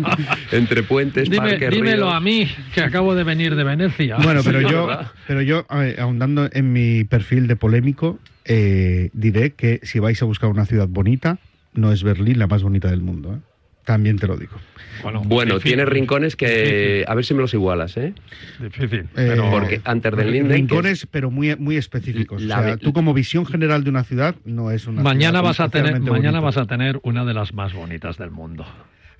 entre 0.52 0.82
puentes, 0.82 1.28
Dime- 1.28 1.50
parques, 1.50 1.70
dímelo 1.70 2.04
ríos. 2.06 2.14
a 2.14 2.20
mí, 2.20 2.48
que 2.74 2.80
acabo 2.80 3.14
de 3.14 3.24
venir 3.24 3.54
de 3.56 3.64
Venecia. 3.64 4.16
Bueno, 4.22 4.40
pero 4.44 4.60
Sí, 4.66 4.66
yo, 4.70 4.88
pero 5.26 5.42
yo 5.42 5.66
eh, 5.70 5.96
ahondando 5.98 6.48
en 6.52 6.72
mi 6.72 7.04
perfil 7.04 7.46
de 7.48 7.56
polémico, 7.56 8.18
eh, 8.44 9.10
diré 9.12 9.52
que 9.54 9.80
si 9.82 9.98
vais 9.98 10.20
a 10.22 10.24
buscar 10.26 10.48
una 10.50 10.64
ciudad 10.66 10.88
bonita, 10.88 11.38
no 11.74 11.92
es 11.92 12.02
Berlín 12.02 12.38
la 12.38 12.46
más 12.46 12.62
bonita 12.62 12.88
del 12.90 13.02
mundo. 13.02 13.34
¿eh? 13.34 13.38
También 13.88 14.18
te 14.18 14.26
lo 14.26 14.36
digo. 14.36 14.52
Bueno, 15.02 15.22
Bueno, 15.24 15.58
tiene 15.60 15.86
rincones 15.86 16.36
que... 16.36 16.46
difícil, 16.46 17.04
A 17.08 17.14
ver 17.14 17.24
si 17.24 17.32
me 17.32 17.40
los 17.40 17.54
igualas, 17.54 17.96
¿eh? 17.96 18.12
Difícil. 18.60 18.98
Eh, 19.00 19.06
pero- 19.14 19.50
Porque 19.50 19.80
Anter 19.84 20.14
den 20.14 20.30
Linden... 20.30 20.48
que 20.48 20.54
es- 20.56 20.60
Rincones, 20.60 21.06
pero 21.10 21.30
muy, 21.30 21.56
muy 21.56 21.78
específicos. 21.78 22.42
La 22.42 22.60
o 22.60 22.62
sea, 22.64 22.76
tú 22.76 22.92
como 22.92 23.14
visión 23.14 23.46
general 23.46 23.84
de 23.84 23.88
una 23.90 24.04
ciudad 24.04 24.34
no 24.44 24.70
es 24.70 24.86
una 24.86 25.00
mañana 25.00 25.38
ciudad 25.38 25.42
vas 25.42 25.60
a 25.60 25.68
tener 25.70 26.00
mañana 26.02 26.40
vas 26.40 26.58
a 26.58 26.66
tener 26.66 27.00
una 27.02 27.24
de 27.24 27.32
las 27.32 27.54
más 27.54 27.72
bonitas 27.72 28.18
del 28.18 28.30
mundo. 28.30 28.66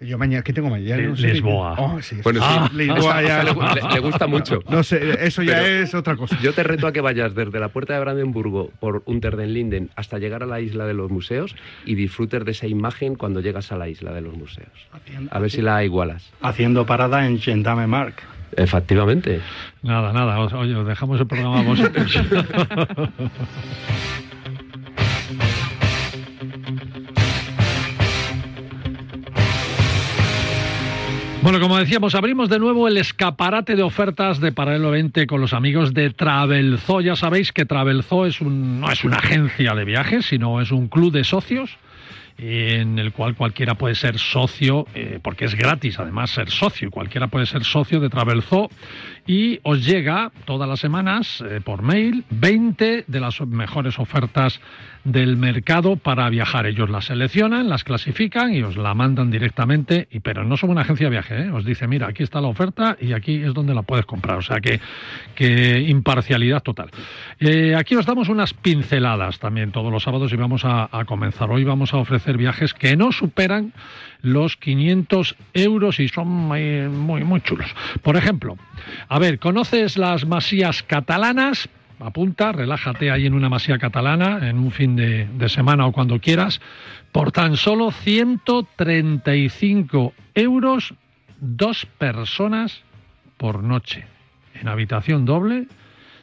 Yo 0.00 0.16
mañana, 0.16 0.44
¿qué 0.44 0.52
tengo 0.52 0.70
mañana? 0.70 1.02
No 1.02 1.16
sé. 1.16 1.32
Lisboa. 1.32 1.74
Oh, 1.76 2.00
sí, 2.00 2.18
Bueno, 2.22 2.40
sí. 2.40 2.68
sí. 2.70 2.76
Lisboa 2.76 3.20
ya. 3.22 3.42
le, 3.42 4.00
gusta 4.00 4.26
mucho. 4.28 4.60
No 4.70 4.82
sé, 4.84 5.26
eso 5.26 5.42
ya 5.42 5.54
Pero- 5.54 5.82
es 5.82 5.92
otra 5.94 6.14
cosa. 6.16 6.38
Yo 6.40 6.52
te 6.52 6.62
reto 6.62 6.86
a 6.86 6.92
que 6.92 7.00
vayas 7.00 7.34
desde 7.34 7.58
la 7.58 7.68
puerta 7.70 7.94
de 7.94 8.00
Brandenburgo 8.00 8.70
por 8.78 9.02
Unter 9.06 9.36
den 9.36 9.54
Linden 9.54 9.90
hasta 9.96 10.18
llegar 10.18 10.44
a 10.44 10.46
la 10.46 10.60
isla 10.60 10.86
de 10.86 10.94
los 10.94 11.10
museos 11.10 11.56
y 11.84 11.96
disfrutes 11.96 12.44
de 12.44 12.52
esa 12.52 12.68
imagen 12.68 13.16
cuando 13.16 13.40
llegas 13.40 13.72
a 13.72 13.76
la 13.76 13.88
isla 13.88 14.12
de 14.12 14.20
los 14.20 14.34
museos. 14.36 14.68
Haciendo, 14.92 15.34
A 15.34 15.38
ver 15.40 15.50
si 15.50 15.62
la 15.62 15.82
igualas. 15.84 16.30
haciendo 16.42 16.86
parada 16.86 17.26
en 17.26 17.40
Gentame 17.40 17.86
Mark. 17.88 18.14
Efectivamente. 18.56 19.40
Nada, 19.82 20.12
nada. 20.12 20.38
os- 20.40 20.52
Oye, 20.52 20.74
os 20.76 20.86
dejamos 20.86 21.18
el 21.20 21.26
programa 21.26 21.62
vosotros. 21.62 22.18
Bueno, 31.40 31.60
como 31.60 31.78
decíamos, 31.78 32.16
abrimos 32.16 32.48
de 32.48 32.58
nuevo 32.58 32.88
el 32.88 32.96
escaparate 32.96 33.76
de 33.76 33.82
ofertas 33.82 34.40
de 34.40 34.50
Paralelo 34.50 34.90
20 34.90 35.28
con 35.28 35.40
los 35.40 35.52
amigos 35.52 35.94
de 35.94 36.10
Travelzoo. 36.10 37.00
Ya 37.00 37.14
sabéis 37.14 37.52
que 37.52 37.64
Travelzoo 37.64 38.26
es 38.26 38.40
un, 38.40 38.80
no 38.80 38.90
es 38.90 39.04
una 39.04 39.18
agencia 39.18 39.74
de 39.74 39.84
viajes, 39.84 40.26
sino 40.26 40.60
es 40.60 40.72
un 40.72 40.88
club 40.88 41.12
de 41.12 41.22
socios 41.22 41.78
en 42.38 42.98
el 42.98 43.12
cual 43.12 43.34
cualquiera 43.34 43.74
puede 43.74 43.96
ser 43.96 44.18
socio, 44.18 44.86
eh, 44.94 45.18
porque 45.22 45.44
es 45.44 45.56
gratis 45.56 45.98
además 45.98 46.30
ser 46.30 46.50
socio, 46.50 46.90
cualquiera 46.90 47.26
puede 47.26 47.46
ser 47.46 47.64
socio 47.64 47.98
de 47.98 48.08
Travelzoo 48.08 48.70
y 49.26 49.58
os 49.64 49.84
llega 49.84 50.30
todas 50.44 50.68
las 50.68 50.78
semanas 50.78 51.42
eh, 51.42 51.60
por 51.62 51.82
mail 51.82 52.24
20 52.30 53.04
de 53.06 53.20
las 53.20 53.40
mejores 53.40 53.98
ofertas 53.98 54.60
del 55.12 55.36
mercado 55.36 55.96
para 55.96 56.28
viajar. 56.30 56.66
Ellos 56.66 56.90
las 56.90 57.06
seleccionan, 57.06 57.68
las 57.68 57.84
clasifican 57.84 58.54
y 58.54 58.62
os 58.62 58.76
la 58.76 58.94
mandan 58.94 59.30
directamente, 59.30 60.08
y, 60.10 60.20
pero 60.20 60.44
no 60.44 60.56
son 60.56 60.70
una 60.70 60.82
agencia 60.82 61.06
de 61.06 61.10
viaje, 61.10 61.42
¿eh? 61.42 61.50
os 61.50 61.64
dice, 61.64 61.86
mira, 61.86 62.08
aquí 62.08 62.22
está 62.22 62.40
la 62.40 62.48
oferta 62.48 62.96
y 63.00 63.12
aquí 63.12 63.42
es 63.42 63.54
donde 63.54 63.74
la 63.74 63.82
puedes 63.82 64.06
comprar. 64.06 64.38
O 64.38 64.42
sea 64.42 64.60
que, 64.60 64.80
que 65.34 65.80
imparcialidad 65.80 66.62
total. 66.62 66.90
Eh, 67.40 67.74
aquí 67.76 67.94
os 67.94 68.06
damos 68.06 68.28
unas 68.28 68.52
pinceladas 68.54 69.38
también 69.38 69.72
todos 69.72 69.90
los 69.92 70.02
sábados 70.02 70.32
y 70.32 70.36
vamos 70.36 70.62
a, 70.64 70.88
comenzar. 71.06 71.50
Hoy 71.50 71.64
vamos 71.64 71.94
a 71.94 71.98
ofrecer 71.98 72.36
viajes 72.36 72.74
que 72.74 72.96
no 72.96 73.12
superan 73.12 73.72
los 74.20 74.56
500 74.56 75.36
euros 75.54 76.00
y 76.00 76.08
son 76.08 76.28
muy, 76.28 76.88
muy, 76.88 77.24
muy 77.24 77.40
chulos. 77.40 77.74
Por 78.02 78.16
ejemplo, 78.16 78.56
a 79.08 79.18
ver, 79.18 79.38
¿conoces 79.38 79.96
las 79.96 80.26
masías 80.26 80.82
catalanas? 80.82 81.68
Apunta, 82.00 82.52
relájate 82.52 83.10
ahí 83.10 83.26
en 83.26 83.34
una 83.34 83.48
masía 83.48 83.78
catalana, 83.78 84.48
en 84.48 84.58
un 84.58 84.70
fin 84.70 84.94
de, 84.94 85.26
semana 85.48 85.84
o 85.86 85.92
cuando 85.92 86.20
quieras, 86.20 86.60
por 87.10 87.32
tan 87.32 87.56
solo 87.56 87.90
135 87.90 90.12
euros, 90.34 90.94
dos 91.40 91.86
personas 91.98 92.84
por 93.36 93.64
noche, 93.64 94.06
en 94.54 94.68
habitación 94.68 95.24
doble, 95.24 95.66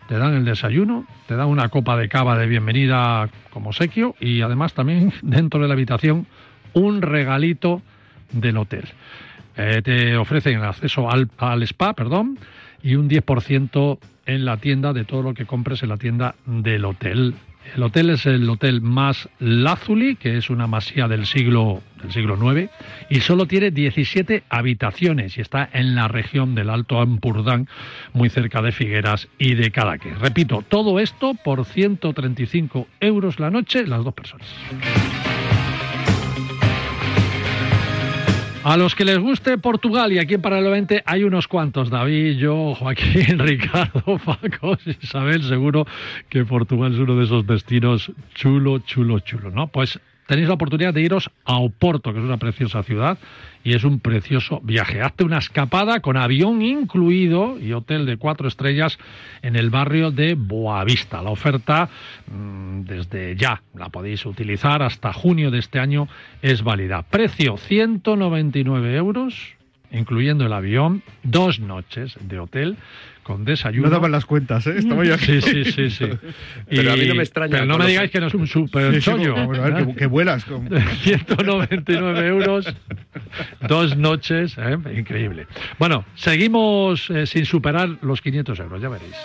te 0.07 0.17
dan 0.17 0.33
el 0.35 0.45
desayuno, 0.45 1.05
te 1.27 1.35
dan 1.35 1.47
una 1.47 1.67
copa 1.67 1.97
de 1.97 2.07
cava 2.07 2.37
de 2.37 2.47
bienvenida 2.47 3.29
como 3.49 3.73
sequio 3.73 4.15
y 4.19 4.39
además 4.41 4.73
también 4.73 5.11
dentro 5.21 5.59
de 5.59 5.67
la 5.67 5.73
habitación 5.73 6.25
un 6.73 7.01
regalito 7.01 7.81
del 8.31 8.55
hotel. 8.57 8.85
Eh, 9.57 9.81
te 9.81 10.15
ofrecen 10.15 10.63
acceso 10.63 11.09
al, 11.09 11.29
al 11.37 11.63
spa, 11.63 11.93
perdón, 11.93 12.37
y 12.83 12.95
un 12.95 13.09
10% 13.09 13.99
en 14.25 14.45
la 14.45 14.57
tienda 14.57 14.93
de 14.93 15.05
todo 15.05 15.21
lo 15.21 15.33
que 15.33 15.45
compres 15.45 15.83
en 15.83 15.89
la 15.89 15.97
tienda 15.97 16.35
del 16.45 16.85
hotel. 16.85 17.35
El 17.73 17.83
hotel 17.83 18.11
es 18.11 18.25
el 18.25 18.47
hotel 18.49 18.81
más 18.81 19.27
Lazuli, 19.39 20.15
que 20.15 20.37
es 20.37 20.49
una 20.49 20.67
masía 20.67 21.07
del 21.07 21.25
siglo 21.25 21.81
del 22.01 22.11
siglo 22.11 22.37
IX, 22.53 22.69
y 23.09 23.21
solo 23.21 23.47
tiene 23.47 23.71
17 23.71 24.43
habitaciones 24.49 25.37
y 25.37 25.41
está 25.41 25.67
en 25.73 25.95
la 25.95 26.07
región 26.07 26.53
del 26.53 26.69
Alto 26.69 26.99
Ampurdán, 26.99 27.67
muy 28.13 28.29
cerca 28.29 28.61
de 28.61 28.71
Figueras 28.71 29.27
y 29.39 29.55
de 29.55 29.71
Cadaqués. 29.71 30.19
Repito, 30.19 30.63
todo 30.67 30.99
esto 30.99 31.33
por 31.43 31.65
135 31.65 32.87
euros 32.99 33.39
la 33.39 33.49
noche, 33.49 33.87
las 33.87 34.03
dos 34.03 34.13
personas. 34.13 34.47
A 38.65 38.77
los 38.77 38.95
que 38.95 39.05
les 39.05 39.19
guste 39.19 39.59
Portugal 39.59 40.11
y 40.11 40.17
aquí 40.17 40.33
en 40.33 40.41
Paralelo 40.41 40.71
20 40.71 41.03
hay 41.05 41.23
unos 41.23 41.47
cuantos, 41.47 41.91
David, 41.91 42.37
yo, 42.37 42.73
Joaquín, 42.73 43.37
Ricardo, 43.37 44.17
Paco, 44.17 44.75
Isabel, 45.03 45.43
seguro 45.43 45.85
que 46.29 46.45
Portugal 46.45 46.91
es 46.91 46.97
uno 46.97 47.15
de 47.15 47.25
esos 47.25 47.45
destinos 47.45 48.11
chulo, 48.33 48.79
chulo, 48.79 49.19
chulo, 49.19 49.51
¿no? 49.51 49.67
Pues 49.67 49.99
tenéis 50.27 50.47
la 50.47 50.55
oportunidad 50.55 50.93
de 50.93 51.01
iros 51.01 51.29
a 51.43 51.57
Oporto, 51.57 52.13
que 52.13 52.19
es 52.19 52.25
una 52.25 52.37
preciosa 52.37 52.83
ciudad 52.83 53.17
y 53.63 53.73
es 53.73 53.83
un 53.83 53.99
precioso 53.99 54.59
viaje. 54.63 55.01
Hazte 55.01 55.23
una 55.23 55.39
escapada 55.39 55.99
con 55.99 56.17
avión 56.17 56.61
incluido 56.61 57.59
y 57.59 57.73
hotel 57.73 58.05
de 58.05 58.17
cuatro 58.17 58.47
estrellas 58.47 58.97
en 59.41 59.55
el 59.55 59.69
barrio 59.69 60.11
de 60.11 60.35
Boavista. 60.35 61.21
La 61.21 61.31
oferta 61.31 61.89
mm, 62.31 62.81
desde 62.81 63.35
ya 63.35 63.61
la 63.73 63.89
podéis 63.89 64.25
utilizar 64.25 64.81
hasta 64.83 65.13
junio 65.13 65.51
de 65.51 65.59
este 65.59 65.79
año 65.79 66.07
es 66.41 66.63
válida. 66.63 67.03
Precio 67.03 67.57
199 67.57 68.95
euros 68.95 69.55
incluyendo 69.91 70.45
el 70.45 70.53
avión, 70.53 71.03
dos 71.23 71.59
noches 71.59 72.17
de 72.21 72.39
hotel 72.39 72.77
con 73.25 73.43
desayuno. 73.43 73.87
No 73.87 73.91
daban 73.91 74.11
las 74.11 74.23
cuentas, 74.23 74.67
¿eh? 74.67 74.75
Estaba 74.77 75.03
yo 75.03 75.15
aquí. 75.15 75.41
Sí, 75.41 75.63
sí, 75.63 75.71
sí, 75.71 75.89
sí. 75.89 76.05
Pero 76.69 76.93
a 76.93 76.95
mí 76.95 77.07
no 77.07 77.15
me 77.15 77.23
extraña 77.23 77.49
Pero 77.53 77.65
no 77.65 77.73
con 77.73 77.83
me 77.85 77.89
digáis 77.89 78.11
que 78.11 78.19
no 78.19 78.27
es 78.27 78.33
un 78.35 78.45
super 78.45 78.93
Sí, 78.93 79.01
sí, 79.01 79.05
chollo. 79.09 79.33
bueno, 79.47 79.63
a 79.63 79.69
ver, 79.71 79.87
que, 79.87 79.95
que 79.95 80.05
vuelas. 80.05 80.45
como- 80.45 80.69
199 81.01 82.27
euros, 82.27 82.71
dos 83.67 83.97
noches, 83.97 84.55
¿eh? 84.59 84.77
increíble. 84.95 85.47
Bueno, 85.79 86.05
seguimos 86.13 87.09
eh, 87.09 87.25
sin 87.25 87.45
superar 87.45 87.89
los 88.03 88.21
500 88.21 88.59
euros, 88.59 88.79
ya 88.79 88.89
veréis. 88.89 89.15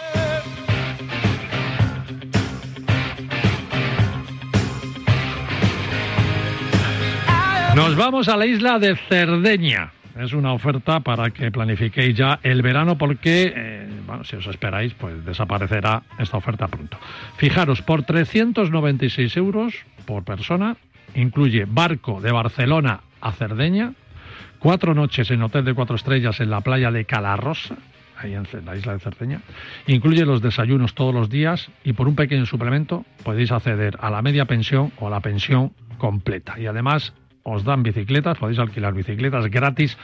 Nos 7.74 7.96
vamos 7.96 8.28
a 8.28 8.36
la 8.36 8.46
isla 8.46 8.78
de 8.78 8.96
Cerdeña. 9.08 9.92
Es 10.18 10.32
una 10.32 10.52
oferta 10.52 11.00
para 11.00 11.30
que 11.30 11.50
planifiquéis 11.50 12.16
ya 12.16 12.40
el 12.42 12.62
verano 12.62 12.98
porque, 12.98 13.52
eh, 13.54 13.88
bueno, 14.06 14.24
si 14.24 14.36
os 14.36 14.46
esperáis, 14.46 14.92
pues 14.94 15.24
desaparecerá 15.24 16.02
esta 16.18 16.36
oferta 16.36 16.68
pronto. 16.68 16.98
Fijaros, 17.36 17.82
por 17.82 18.02
396 18.02 19.36
euros 19.36 19.74
por 20.04 20.24
persona, 20.24 20.76
incluye 21.14 21.64
barco 21.66 22.20
de 22.20 22.32
Barcelona 22.32 23.00
a 23.20 23.32
Cerdeña, 23.32 23.92
cuatro 24.58 24.94
noches 24.94 25.30
en 25.30 25.42
hotel 25.42 25.64
de 25.64 25.74
cuatro 25.74 25.96
estrellas 25.96 26.40
en 26.40 26.50
la 26.50 26.60
playa 26.60 26.90
de 26.90 27.04
Calarrosa, 27.04 27.76
ahí 28.16 28.34
en 28.34 28.46
la 28.64 28.76
isla 28.76 28.92
de 28.92 28.98
Cerdeña, 28.98 29.40
incluye 29.86 30.24
los 30.24 30.42
desayunos 30.42 30.94
todos 30.94 31.14
los 31.14 31.30
días 31.30 31.70
y 31.84 31.92
por 31.92 32.08
un 32.08 32.16
pequeño 32.16 32.46
suplemento 32.46 33.04
podéis 33.24 33.52
acceder 33.52 33.96
a 34.00 34.10
la 34.10 34.22
media 34.22 34.44
pensión 34.44 34.92
o 34.98 35.06
a 35.06 35.10
la 35.10 35.20
pensión 35.20 35.72
completa. 35.98 36.58
Y 36.58 36.66
además 36.66 37.14
os 37.42 37.64
dan 37.64 37.82
bicicletas, 37.82 38.38
podéis 38.38 38.58
alquilar 38.58 38.94
bicicletas 38.94 39.46
gratis 39.46 39.96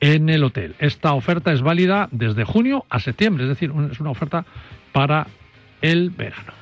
en 0.00 0.28
el 0.28 0.44
hotel. 0.44 0.74
Esta 0.78 1.12
oferta 1.12 1.52
es 1.52 1.62
válida 1.62 2.08
desde 2.10 2.44
junio 2.44 2.84
a 2.88 3.00
septiembre, 3.00 3.44
es 3.44 3.48
decir, 3.50 3.72
es 3.90 4.00
una 4.00 4.10
oferta 4.10 4.44
para 4.92 5.26
el 5.82 6.10
verano. 6.10 6.52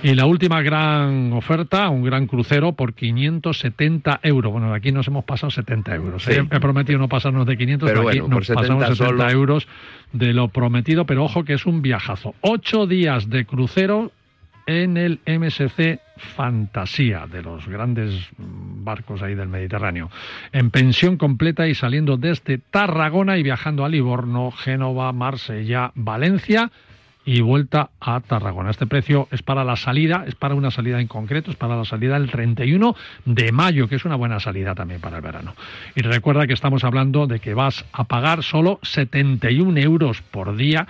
Y 0.00 0.14
la 0.14 0.26
última 0.26 0.62
gran 0.62 1.32
oferta, 1.32 1.88
un 1.88 2.04
gran 2.04 2.28
crucero 2.28 2.72
por 2.72 2.94
570 2.94 4.20
euros. 4.22 4.52
Bueno, 4.52 4.72
aquí 4.72 4.92
nos 4.92 5.08
hemos 5.08 5.24
pasado 5.24 5.50
70 5.50 5.94
euros. 5.96 6.22
Sí. 6.22 6.32
He 6.32 6.60
prometido 6.60 7.00
no 7.00 7.08
pasarnos 7.08 7.46
de 7.46 7.56
500, 7.56 7.88
Pero 7.88 8.00
pero 8.00 8.08
aquí 8.08 8.20
bueno, 8.20 8.36
nos 8.36 8.46
pasamos 8.46 8.84
70 8.86 8.94
70 8.94 9.04
solo. 9.04 9.30
euros 9.30 9.68
de 10.12 10.32
lo 10.32 10.48
prometido, 10.48 11.04
pero 11.04 11.24
ojo 11.24 11.44
que 11.44 11.54
es 11.54 11.66
un 11.66 11.82
viajazo. 11.82 12.34
Ocho 12.42 12.86
días 12.86 13.28
de 13.28 13.44
crucero 13.44 14.12
en 14.68 14.98
el 14.98 15.20
MSC 15.26 15.98
Fantasía, 16.36 17.26
de 17.26 17.42
los 17.42 17.66
grandes 17.66 18.28
barcos 18.36 19.22
ahí 19.22 19.34
del 19.34 19.48
Mediterráneo. 19.48 20.10
En 20.52 20.70
pensión 20.70 21.16
completa 21.16 21.66
y 21.66 21.74
saliendo 21.74 22.18
desde 22.18 22.58
Tarragona 22.58 23.38
y 23.38 23.42
viajando 23.42 23.86
a 23.86 23.88
Livorno, 23.88 24.50
Génova, 24.50 25.10
Marsella, 25.12 25.90
Valencia 25.94 26.70
y 27.24 27.40
vuelta 27.40 27.90
a 27.98 28.20
Tarragona. 28.20 28.70
Este 28.70 28.86
precio 28.86 29.26
es 29.30 29.42
para 29.42 29.64
la 29.64 29.76
salida, 29.76 30.24
es 30.26 30.34
para 30.34 30.54
una 30.54 30.70
salida 30.70 31.00
en 31.00 31.08
concreto, 31.08 31.50
es 31.50 31.56
para 31.56 31.76
la 31.76 31.86
salida 31.86 32.18
del 32.18 32.30
31 32.30 32.94
de 33.24 33.52
mayo, 33.52 33.88
que 33.88 33.96
es 33.96 34.04
una 34.04 34.16
buena 34.16 34.38
salida 34.38 34.74
también 34.74 35.00
para 35.00 35.16
el 35.16 35.22
verano. 35.22 35.54
Y 35.94 36.02
recuerda 36.02 36.46
que 36.46 36.52
estamos 36.52 36.84
hablando 36.84 37.26
de 37.26 37.40
que 37.40 37.54
vas 37.54 37.86
a 37.92 38.04
pagar 38.04 38.42
solo 38.42 38.80
71 38.82 39.78
euros 39.80 40.20
por 40.20 40.56
día 40.56 40.86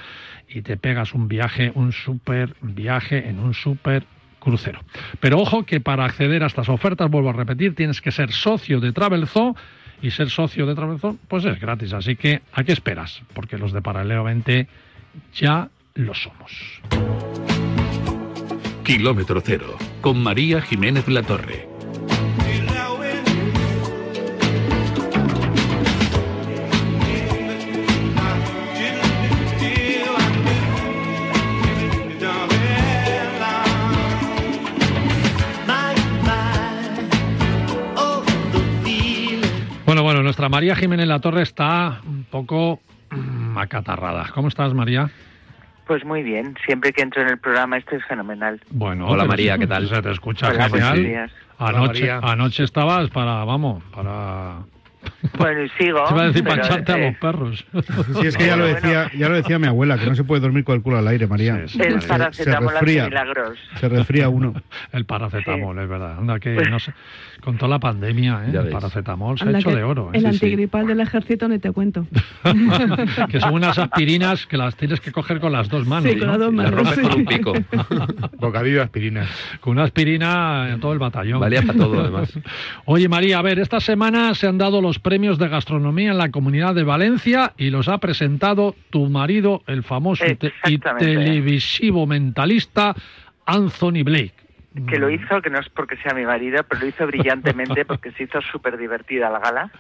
y 0.49 0.63
te 0.63 0.77
pegas 0.77 1.15
un 1.15 1.29
viaje, 1.29 1.73
un 1.75 1.93
super 1.93 2.55
viaje 2.61 3.29
en 3.29 3.39
un 3.39 3.55
super 3.55 4.05
crucero. 4.39 4.81
Pero 5.21 5.39
ojo 5.39 5.65
que 5.65 5.81
para 5.81 6.05
acceder 6.05 6.43
a 6.43 6.47
estas 6.47 6.69
ofertas, 6.69 7.11
vuelvo 7.11 7.31
a 7.31 7.35
repetir, 7.35 7.75
tienes 7.75 8.01
que 8.01 8.13
ser 8.13 8.33
socio 8.33 8.81
de 8.81 8.93
Travelzoo 8.93 9.57
y 10.01 10.11
ser 10.11 10.31
socio 10.31 10.67
de 10.67 10.75
Travelzoo 10.75 11.19
pues 11.29 11.45
es 11.45 11.61
gratis. 11.61 11.93
Así 11.93 12.17
que, 12.17 12.43
¿a 12.53 12.65
qué 12.65 12.73
esperas? 12.73 13.23
Porque 13.35 13.59
los 13.59 13.73
de 13.73 13.83
Paralelo 13.83 14.25
20 14.25 14.67
ya 15.35 15.69
lo 15.95 16.15
somos. 16.15 16.81
Kilómetro 18.85 19.43
cero, 19.45 19.77
con 20.01 20.23
María 20.23 20.63
Jiménez 20.63 21.07
Latorre. 21.09 21.68
Nuestra 40.29 40.51
María 40.51 40.77
Jiménez 40.77 41.07
La 41.07 41.21
Torre 41.21 41.41
está 41.41 42.03
un 42.07 42.25
poco 42.25 42.81
mm, 43.11 43.57
acatarrada. 43.57 44.27
¿Cómo 44.35 44.49
estás, 44.49 44.75
María? 44.75 45.09
Pues 45.87 46.05
muy 46.05 46.23
bien, 46.23 46.55
siempre 46.67 46.93
que 46.93 47.01
entro 47.01 47.23
en 47.23 47.29
el 47.29 47.39
programa 47.39 47.79
esto 47.79 47.97
es 47.97 48.05
fenomenal. 48.05 48.61
Bueno, 48.69 49.07
Hola, 49.07 49.25
María, 49.25 49.57
¿qué 49.57 49.67
tal? 49.67 49.89
Se 49.89 50.03
te 50.03 50.11
escucha 50.11 50.51
Hola, 50.51 50.69
genial. 50.69 51.31
Anoche, 51.57 52.11
anoche 52.11 52.63
estabas 52.63 53.09
para, 53.09 53.43
vamos, 53.45 53.83
para... 53.85 54.59
Bueno, 55.39 55.63
y 55.65 55.69
sigo. 55.71 56.07
Se 56.09 56.15
iba 56.15 56.23
a 56.23 56.27
decir 56.27 56.45
pancharte 56.45 56.93
a 56.93 56.97
eh, 56.99 57.07
los 57.11 57.17
perros. 57.19 57.65
Sí, 58.21 58.27
es 58.27 58.37
que 58.37 58.47
ya 58.47 58.57
lo 58.57 58.67
decía, 58.67 59.11
ya 59.17 59.29
lo 59.29 59.37
decía 59.37 59.59
mi 59.59 59.67
abuela, 59.67 59.99
que 59.99 60.07
no 60.07 60.15
se 60.15 60.25
puede 60.25 60.41
dormir 60.41 60.65
con 60.65 60.77
el 60.77 60.83
culo 60.83 60.99
al 60.99 61.09
aire, 61.09 61.27
María. 61.27 61.67
Sí, 61.69 61.79
sí, 61.79 61.83
El 61.83 62.01
Se- 62.03 62.09
paracetamol 62.09 62.69
hace 62.69 62.81
resfría. 62.81 63.05
milagros. 63.09 63.59
Se 63.81 63.89
resfría 63.89 64.29
uno. 64.29 64.55
El 64.93 65.05
paracetamol, 65.05 65.79
es 65.79 65.89
verdad. 65.89 66.19
Anda, 66.19 66.39
que 66.41 66.51
no 66.69 66.79
sé, 66.79 66.93
con 67.43 67.57
toda 67.57 67.69
la 67.71 67.79
pandemia, 67.79 68.43
¿eh? 68.47 68.51
El 68.57 68.69
paracetamol 68.71 69.39
se 69.39 69.45
Anda 69.45 69.59
ha 69.59 69.61
hecho 69.61 69.71
de 69.71 69.83
oro. 69.83 70.07
¿eh? 70.13 70.19
El 70.19 70.23
Sí, 70.23 70.29
sí. 70.31 70.35
antigripal 70.47 70.87
del 70.87 71.01
ejército 71.01 71.49
ni 71.49 71.59
te 71.59 71.73
cuento. 71.73 72.07
que 73.31 73.41
son 73.41 73.55
unas 73.55 73.79
aspirinas 73.79 74.47
que 74.47 74.57
las 74.57 74.77
tienes 74.77 75.01
que 75.01 75.13
coger 75.13 75.41
con 75.41 75.53
las 75.53 75.69
dos 75.69 75.87
manos. 75.87 76.11
Sí, 76.11 76.19
con 76.19 76.29
las 76.29 76.39
¿no? 76.39 76.45
dos 76.47 76.55
manos. 76.55 76.73
rompes 76.73 76.95
sí. 76.95 77.01
con 77.03 77.15
un 77.15 77.25
pico. 77.27 77.53
Bocadillo 78.39 78.77
de 78.77 78.83
aspirina. 78.83 79.27
Con 79.61 79.73
una 79.73 79.85
aspirina 79.85 80.71
en 80.71 80.81
todo 80.81 80.93
el 80.93 80.99
batallón. 80.99 81.41
Valía 81.41 81.63
para 81.63 81.79
todo, 81.79 82.01
además. 82.01 82.33
Oye, 82.85 83.09
María, 83.09 83.39
a 83.39 83.43
ver, 83.43 83.59
esta 83.59 83.81
semana 83.81 84.35
se 84.35 84.47
han 84.47 84.59
dado 84.59 84.81
los 84.81 84.98
premios 85.01 85.39
de 85.39 85.49
gastronomía 85.49 86.11
en 86.13 86.19
la 86.19 86.31
Comunidad 86.31 86.75
de 86.75 86.85
Valencia 86.85 87.53
y 87.57 87.71
los 87.71 87.89
ha 87.89 87.99
presentado 87.99 88.75
tu 88.91 89.07
marido, 89.09 89.63
el 89.67 89.83
famoso 89.83 90.25
y, 90.27 90.79
televisivo 90.79 92.07
mentalista 92.07 92.95
Anthony 93.47 94.03
Blake. 94.05 94.35
Que 94.87 94.99
lo 94.99 95.11
hizo, 95.11 95.41
que 95.43 95.51
no 95.51 95.59
es 95.59 95.69
porque 95.71 95.97
sea 95.97 96.15
mi 96.15 96.25
marido, 96.25 96.63
pero 96.63 96.83
lo 96.83 96.87
hizo 96.87 97.07
brillantemente 97.07 97.85
porque 97.87 98.13
se 98.13 98.25
hizo 98.25 98.41
súper 98.43 98.77
divertida 98.77 99.29
la 99.31 99.41
gala. 99.41 99.71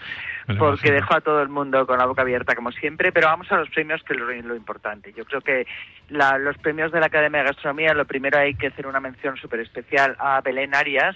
Porque 0.58 0.90
dejó 0.90 1.14
a 1.14 1.20
todo 1.20 1.42
el 1.42 1.50
mundo 1.50 1.86
con 1.86 1.98
la 1.98 2.06
boca 2.06 2.22
abierta 2.22 2.54
como 2.54 2.72
siempre, 2.72 3.12
pero 3.12 3.28
vamos 3.28 3.52
a 3.52 3.58
los 3.58 3.68
premios 3.68 4.02
que 4.02 4.14
es 4.14 4.18
lo, 4.18 4.26
lo 4.26 4.56
importante. 4.56 5.12
Yo 5.14 5.24
creo 5.26 5.42
que 5.42 5.66
la- 6.08 6.38
los 6.38 6.56
premios 6.58 6.90
de 6.90 7.00
la 7.00 7.06
Academia 7.06 7.40
de 7.42 7.48
Gastronomía, 7.48 7.92
lo 7.92 8.06
primero 8.06 8.38
hay 8.38 8.54
que 8.54 8.68
hacer 8.68 8.86
una 8.86 8.98
mención 8.98 9.36
súper 9.36 9.60
especial 9.60 10.16
a 10.18 10.40
Belén 10.40 10.74
Arias, 10.74 11.14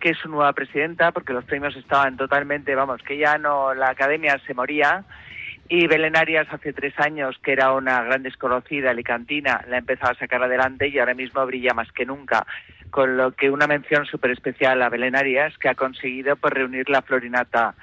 que 0.00 0.10
es 0.10 0.18
su 0.18 0.28
nueva 0.28 0.52
presidenta, 0.52 1.12
porque 1.12 1.32
los 1.32 1.44
premios 1.44 1.76
estaban 1.76 2.16
totalmente, 2.16 2.74
vamos, 2.74 3.02
que 3.02 3.18
ya 3.18 3.38
no, 3.38 3.74
la 3.74 3.90
Academia 3.90 4.40
se 4.46 4.54
moría. 4.54 5.04
Y 5.68 5.86
Belén 5.86 6.16
Arias 6.16 6.48
hace 6.50 6.72
tres 6.72 6.98
años, 6.98 7.38
que 7.44 7.52
era 7.52 7.72
una 7.72 8.02
gran 8.02 8.24
desconocida 8.24 8.90
alicantina, 8.90 9.64
la 9.68 9.78
empezaba 9.78 10.10
a 10.10 10.18
sacar 10.18 10.42
adelante 10.42 10.88
y 10.88 10.98
ahora 10.98 11.14
mismo 11.14 11.46
brilla 11.46 11.74
más 11.74 11.92
que 11.92 12.04
nunca. 12.04 12.44
Con 12.90 13.16
lo 13.16 13.30
que 13.32 13.50
una 13.50 13.68
mención 13.68 14.04
súper 14.04 14.32
especial 14.32 14.82
a 14.82 14.88
Belén 14.88 15.14
Arias, 15.14 15.56
que 15.58 15.68
ha 15.68 15.76
conseguido 15.76 16.34
pues, 16.34 16.52
reunir 16.54 16.90
la 16.90 17.02
florinata 17.02 17.76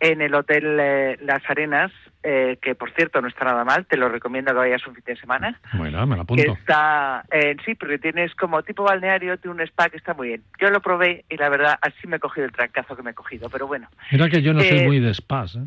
en 0.00 0.20
el 0.20 0.34
Hotel 0.34 0.78
eh, 0.80 1.18
Las 1.22 1.48
Arenas, 1.48 1.92
eh, 2.22 2.58
que 2.60 2.74
por 2.74 2.90
cierto 2.92 3.20
no 3.22 3.28
está 3.28 3.44
nada 3.46 3.64
mal, 3.64 3.86
te 3.86 3.96
lo 3.96 4.08
recomiendo 4.08 4.52
que 4.52 4.58
vayas 4.58 4.86
un 4.86 4.94
fin 4.94 5.04
de 5.06 5.16
semana. 5.16 5.58
Bueno, 5.74 6.06
me 6.06 6.16
la 6.16 6.24
Que 6.26 6.42
apunto. 6.42 6.52
está, 6.52 7.24
eh, 7.32 7.56
sí, 7.64 7.74
porque 7.74 7.98
tienes 7.98 8.34
como 8.34 8.62
tipo 8.62 8.82
balneario, 8.84 9.38
tiene 9.38 9.54
un 9.54 9.60
spa 9.62 9.88
que 9.88 9.96
está 9.96 10.12
muy 10.14 10.28
bien. 10.28 10.42
Yo 10.60 10.68
lo 10.70 10.80
probé 10.80 11.24
y 11.30 11.36
la 11.36 11.48
verdad, 11.48 11.78
así 11.80 12.06
me 12.06 12.16
he 12.16 12.20
cogido 12.20 12.46
el 12.46 12.52
trancazo 12.52 12.94
que 12.96 13.02
me 13.02 13.12
he 13.12 13.14
cogido, 13.14 13.48
pero 13.48 13.66
bueno. 13.66 13.88
Mira 14.12 14.28
que 14.28 14.42
yo 14.42 14.52
no 14.52 14.60
soy 14.60 14.78
Eh, 14.80 14.86
muy 14.86 15.00
de 15.00 15.14
spas, 15.14 15.56
¿eh? 15.56 15.60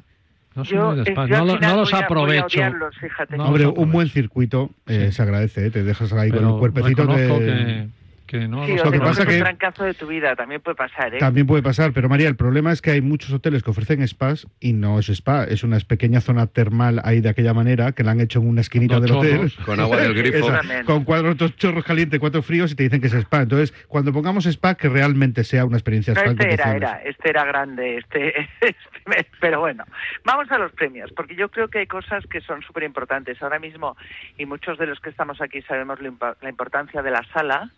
No 0.56 0.64
soy 0.64 0.78
yo, 0.78 0.88
muy 0.92 0.96
de 1.04 1.10
eh, 1.10 1.14
spas. 1.14 1.28
yo 1.30 1.38
No, 1.40 1.46
lo- 1.46 1.60
no 1.60 1.76
los 1.76 1.76
voy 1.76 1.76
a- 1.76 1.80
voy 1.82 1.94
a 1.94 2.06
aprovecho. 2.06 2.46
odiarlos, 2.60 2.96
fíjate. 3.00 3.38
No 3.38 3.46
Hombre, 3.46 3.64
los 3.64 3.72
un 3.72 3.76
buen 3.78 3.88
aprovecho. 4.08 4.14
circuito 4.14 4.70
eh, 4.86 5.08
Sí. 5.08 5.12
se 5.14 5.22
agradece, 5.24 5.66
¿eh? 5.66 5.72
te 5.72 5.84
dejas 5.84 6.14
ahí 6.14 6.30
con 6.30 6.38
Pero 6.40 6.54
el 6.54 6.60
cuerpecito 6.60 7.08
de... 7.08 7.16
que 7.16 7.88
que 8.26 8.48
no 8.48 8.66
Sí, 8.66 8.72
los 8.74 8.82
o 8.82 8.86
Lo 8.86 8.92
te 8.92 9.00
que 9.00 9.04
pasa 9.06 9.26
que- 9.26 9.34
un 9.36 9.40
trancazo 9.42 9.84
de 9.84 9.94
tu 9.94 10.08
vida, 10.08 10.36
también 10.36 10.62
puede 10.62 10.76
pasar, 10.76 11.14
¿eh? 11.14 11.18
También 11.20 11.46
puede 11.46 11.62
pasar, 11.62 11.92
pero 11.94 12.10
María, 12.10 12.28
el 12.30 12.36
problema 12.36 12.72
es 12.72 12.82
que 12.82 12.92
hay 12.92 13.02
muchos 13.02 13.32
hoteles 13.32 13.64
que 13.64 13.72
ofrecen 13.72 14.08
spas 14.08 14.48
y 14.60 14.74
no 14.74 14.98
es 15.00 15.10
spa, 15.10 15.44
es 15.44 15.64
una 15.64 15.78
pequeña 15.80 16.22
zona 16.22 16.48
termal 16.48 17.02
ahí 17.04 17.20
de 17.22 17.30
aquella 17.30 17.54
manera 17.54 17.92
que 17.92 18.04
la 18.04 18.12
han 18.12 18.22
hecho 18.22 18.40
en 18.40 18.48
una 18.48 18.62
esquinita 18.62 19.00
del 19.00 19.12
hotel. 19.12 19.52
Con 19.66 19.80
agua 19.80 19.98
del 19.98 20.14
grifo. 20.16 20.38
Esa, 20.50 20.62
con 20.86 21.04
cuatro 21.04 21.36
dos 21.36 21.56
chorros 21.58 21.84
calientes, 21.84 22.20
cuatro 22.20 22.42
fríos 22.42 22.72
y 22.72 22.76
te 22.76 22.84
dicen 22.84 23.02
que 23.02 23.08
es 23.08 23.14
spa. 23.14 23.42
Entonces, 23.42 23.72
cuando 23.88 24.14
pongamos 24.14 24.46
spa, 24.46 24.76
que 24.76 24.90
realmente 24.90 25.44
sea 25.44 25.66
una 25.66 25.78
experiencia 25.78 26.14
No, 26.14 26.22
spa. 26.22 26.32
este 26.32 26.54
era, 26.54 26.76
era, 26.76 27.02
este 27.04 27.30
era 27.30 27.44
grande, 27.46 27.98
este, 27.98 28.34
este- 28.62 29.28
pero 29.40 29.60
bueno, 29.60 29.84
vamos 30.24 30.50
a 30.52 30.58
los 30.58 30.72
premios, 30.72 31.12
porque 31.14 31.36
yo 31.36 31.50
creo 31.50 31.68
que 31.68 31.80
hay 31.80 31.88
cosas 31.88 32.26
que 32.28 32.40
son 32.42 32.62
súper 32.62 32.84
importantes. 32.84 33.42
Ahora 33.44 33.60
mismo, 33.60 33.98
y 34.38 34.46
muchos 34.46 34.78
de 34.78 34.88
los 34.88 35.00
que 35.00 35.10
estamos 35.10 35.42
aquí 35.42 35.62
sabemos 35.64 36.00
la 36.02 36.50
importancia 36.50 37.02
de 37.02 37.12
la 37.12 37.24
sala, 37.34 37.70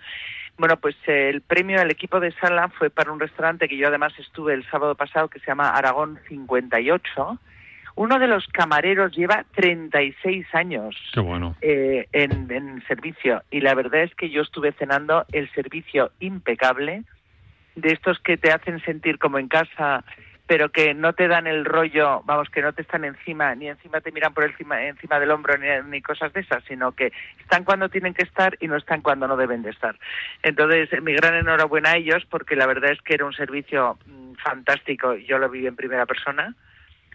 bueno, 0.58 0.78
pues 0.78 0.96
eh, 1.08 1.30
el 1.30 1.42
premio 1.42 1.80
al 1.82 1.92
equipo 1.92 2.20
de 2.20 2.32
sala 2.34 2.70
fue 2.70 2.90
para 2.90 3.12
un 3.12 3.20
restaurante 3.20 3.68
que 3.68 3.78
yo 3.78 3.88
además 3.88 4.14
estuve 4.20 4.54
el 4.54 4.66
sábado 4.70 4.96
pasado, 4.96 5.28
que 5.28 5.40
se 5.40 5.48
llama 5.48 5.70
Aragón 5.70 6.20
58. 6.30 7.40
Uno 7.98 8.20
de 8.20 8.28
los 8.28 8.46
camareros 8.48 9.16
lleva 9.16 9.46
36 9.56 10.46
años 10.54 10.96
Qué 11.14 11.22
bueno. 11.22 11.56
eh, 11.62 12.08
en, 12.12 12.52
en 12.52 12.84
servicio 12.88 13.42
y 13.52 13.62
la 13.62 13.74
verdad 13.74 14.04
es 14.04 14.14
que 14.16 14.30
yo 14.30 14.42
estuve 14.42 14.74
cenando 14.74 15.26
el 15.32 15.50
servicio 15.54 16.12
impecable 16.20 17.04
de 17.76 17.90
estos 17.94 18.20
que 18.20 18.36
te 18.38 18.52
hacen 18.52 18.82
sentir 18.84 19.18
como 19.18 19.40
en 19.40 19.48
casa 19.48 20.04
pero 20.48 20.70
que 20.70 20.94
no 20.94 21.14
te 21.14 21.28
dan 21.28 21.48
el 21.48 21.66
rollo, 21.66 22.22
vamos, 22.26 22.50
que 22.50 22.62
no 22.62 22.74
te 22.74 22.84
están 22.84 23.04
encima, 23.04 23.56
ni 23.56 23.68
encima 23.68 24.02
te 24.02 24.12
miran 24.12 24.34
por 24.34 24.44
encima, 24.44 24.84
encima 24.84 25.20
del 25.20 25.32
hombro, 25.32 25.58
ni, 25.58 25.68
ni 25.90 26.02
cosas 26.02 26.32
de 26.34 26.42
esas, 26.42 26.64
sino 26.66 26.92
que 26.92 27.12
están 27.40 27.64
cuando 27.64 27.90
tienen 27.90 28.14
que 28.14 28.24
estar 28.24 28.56
y 28.60 28.68
no 28.68 28.76
están 28.76 29.02
cuando 29.02 29.28
no 29.28 29.38
deben 29.38 29.64
de 29.64 29.72
estar. 29.72 29.98
Entonces, 30.44 30.90
mi 31.02 31.14
gran 31.14 31.36
enhorabuena 31.36 31.92
a 31.92 31.98
ellos, 31.98 32.24
porque 32.30 32.56
la 32.56 32.68
verdad 32.68 32.92
es 32.92 33.02
que 33.02 33.16
era 33.16 33.26
un 33.26 33.34
servicio 33.34 33.98
mm, 34.06 34.34
fantástico, 34.36 35.16
yo 35.16 35.40
lo 35.40 35.50
viví 35.50 35.66
en 35.66 35.76
primera 35.76 36.06
persona. 36.06 36.54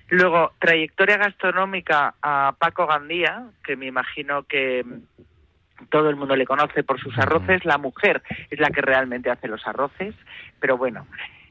Luego, 0.08 0.52
trayectoria 0.58 1.18
gastronómica 1.18 2.14
a 2.20 2.54
Paco 2.58 2.88
Gandía, 2.88 3.44
que 3.62 3.76
me 3.76 3.86
imagino 3.86 4.42
que 4.42 4.82
mm, 4.84 5.86
todo 5.88 6.10
el 6.10 6.16
mundo 6.16 6.34
le 6.34 6.46
conoce 6.46 6.82
por 6.82 6.98
sus 6.98 7.16
arroces. 7.16 7.64
La 7.64 7.78
mujer 7.78 8.22
es 8.50 8.58
la 8.58 8.70
que 8.70 8.80
realmente 8.80 9.30
hace 9.30 9.46
los 9.46 9.64
arroces, 9.68 10.16
pero 10.58 10.76
bueno. 10.76 11.06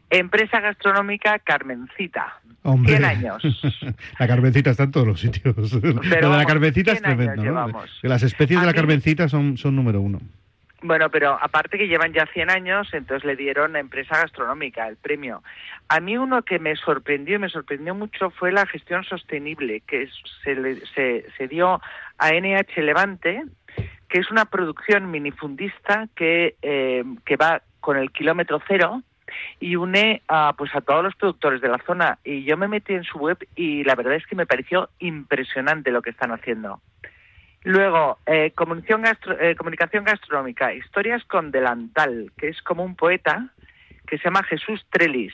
Empresa 0.10 0.60
gastronómica 0.60 1.40
Carmencita. 1.40 2.40
Hombre. 2.64 2.98
100 2.98 3.06
años. 3.06 3.44
la 4.20 4.28
carmencita 4.28 4.72
está 4.72 4.84
en 4.84 4.92
todos 4.92 5.08
los 5.08 5.20
sitios. 5.20 5.56
Lo 5.74 5.80
de 6.02 6.22
la 6.22 6.28
vamos, 6.28 6.46
carmencita 6.46 6.92
es 6.92 7.00
100 7.00 7.12
años 7.12 7.34
tremendo. 7.36 7.68
¿no? 7.68 7.84
Las 8.04 8.24
especies 8.24 8.60
de 8.60 8.66
la 8.66 8.74
carmencita 8.74 9.30
son, 9.30 9.58
son 9.58 9.76
número 9.76 10.02
uno. 10.02 10.20
Bueno, 10.82 11.10
pero 11.10 11.38
aparte 11.42 11.78
que 11.78 11.88
llevan 11.90 12.14
ya 12.14 12.26
100 12.34 12.50
años, 12.50 12.88
entonces 12.94 13.26
le 13.26 13.36
dieron 13.36 13.76
a 13.76 13.80
empresa 13.80 14.18
gastronómica 14.18 14.88
el 14.88 14.96
premio. 14.96 15.44
A 15.90 16.00
mí 16.00 16.18
uno 16.18 16.42
que 16.44 16.58
me 16.58 16.76
sorprendió, 16.78 17.36
y 17.36 17.40
me 17.40 17.50
sorprendió 17.50 17.94
mucho, 17.96 18.30
fue 18.30 18.52
la 18.54 18.66
gestión 18.66 19.04
sostenible 19.04 19.82
que 19.86 20.08
se, 20.44 20.56
le- 20.56 20.86
se, 20.96 21.26
se 21.38 21.48
dio 21.50 21.82
a 22.18 22.30
NH 22.32 22.78
Levante, 22.82 23.44
que 24.08 24.20
es 24.20 24.32
una 24.32 24.46
producción 24.46 25.12
minifundista 25.12 26.08
que, 26.16 26.56
eh, 26.62 27.04
que 27.26 27.36
va 27.36 27.62
con 27.82 27.98
el 27.98 28.12
kilómetro 28.12 28.62
cero 28.68 29.04
y 29.60 29.76
une 29.76 30.22
a, 30.28 30.54
pues 30.58 30.74
a 30.76 30.82
todos 30.82 31.04
los 31.04 31.16
productores 31.16 31.62
de 31.62 31.70
la 31.70 31.80
zona. 31.86 32.20
Y 32.24 32.44
yo 32.44 32.58
me 32.58 32.68
metí 32.68 32.94
en 32.94 33.04
su 33.04 33.18
web 33.18 33.38
y 33.56 33.84
la 33.84 33.96
verdad 33.96 34.16
es 34.16 34.26
que 34.26 34.36
me 34.36 34.46
pareció 34.46 34.90
impresionante 35.00 35.92
lo 35.92 36.02
que 36.02 36.10
están 36.12 36.32
haciendo. 36.32 36.82
Luego, 37.64 38.20
eh, 38.26 38.52
comunicación, 38.52 39.02
gastro- 39.02 39.38
eh, 39.40 39.56
comunicación 39.56 40.06
gastronómica, 40.06 40.74
historias 40.74 41.24
con 41.26 41.52
delantal, 41.52 42.32
que 42.38 42.48
es 42.48 42.62
como 42.62 42.84
un 42.84 42.96
poeta 42.96 43.50
que 44.08 44.18
se 44.18 44.24
llama 44.24 44.44
Jesús 44.44 44.86
Trelis. 44.90 45.34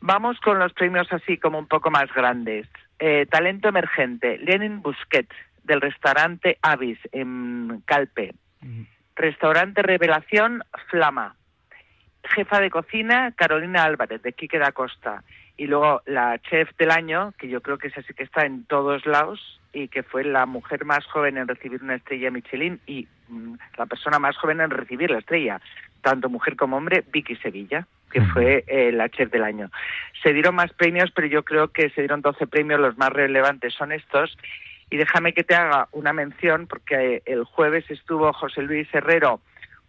Vamos 0.00 0.38
con 0.40 0.60
los 0.60 0.72
premios 0.72 1.12
así 1.12 1.36
como 1.38 1.58
un 1.58 1.66
poco 1.66 1.90
más 1.90 2.12
grandes. 2.14 2.68
Eh, 3.00 3.26
talento 3.26 3.68
emergente, 3.68 4.38
Lenin 4.38 4.80
Busquet, 4.80 5.28
del 5.64 5.80
restaurante 5.80 6.56
Avis, 6.62 6.98
en 7.12 7.82
Calpe. 7.84 8.32
Restaurante 9.16 9.82
Revelación, 9.82 10.62
Flama. 10.88 11.34
Jefa 12.24 12.60
de 12.60 12.70
cocina, 12.70 13.32
Carolina 13.32 13.84
Álvarez, 13.84 14.22
de 14.22 14.32
Quique 14.32 14.58
da 14.58 14.72
Costa. 14.72 15.22
Y 15.56 15.66
luego 15.66 16.02
la 16.06 16.38
chef 16.38 16.70
del 16.78 16.90
año, 16.90 17.32
que 17.38 17.48
yo 17.48 17.60
creo 17.60 17.78
que 17.78 17.88
es 17.88 17.98
así 17.98 18.14
que 18.14 18.22
está 18.22 18.46
en 18.46 18.64
todos 18.64 19.06
lados 19.06 19.60
y 19.72 19.88
que 19.88 20.02
fue 20.02 20.24
la 20.24 20.46
mujer 20.46 20.84
más 20.84 21.04
joven 21.06 21.36
en 21.36 21.48
recibir 21.48 21.82
una 21.82 21.96
estrella 21.96 22.30
Michelin 22.30 22.80
y 22.86 23.06
mm, 23.28 23.54
la 23.76 23.86
persona 23.86 24.18
más 24.18 24.36
joven 24.36 24.60
en 24.60 24.70
recibir 24.70 25.10
la 25.10 25.18
estrella, 25.18 25.60
tanto 26.00 26.28
mujer 26.28 26.56
como 26.56 26.76
hombre, 26.76 27.04
Vicky 27.12 27.36
Sevilla, 27.36 27.86
que 28.10 28.22
fue 28.22 28.64
eh, 28.66 28.92
la 28.92 29.08
chef 29.08 29.30
del 29.30 29.44
año. 29.44 29.70
Se 30.22 30.32
dieron 30.32 30.54
más 30.54 30.72
premios, 30.72 31.10
pero 31.14 31.26
yo 31.26 31.44
creo 31.44 31.68
que 31.68 31.90
se 31.90 32.00
dieron 32.00 32.22
12 32.22 32.46
premios, 32.46 32.80
los 32.80 32.96
más 32.96 33.10
relevantes 33.10 33.74
son 33.74 33.92
estos. 33.92 34.36
Y 34.90 34.96
déjame 34.96 35.34
que 35.34 35.44
te 35.44 35.54
haga 35.54 35.88
una 35.92 36.12
mención, 36.12 36.66
porque 36.66 37.16
eh, 37.16 37.22
el 37.26 37.44
jueves 37.44 37.84
estuvo 37.90 38.32
José 38.32 38.62
Luis 38.62 38.88
Herrero 38.94 39.40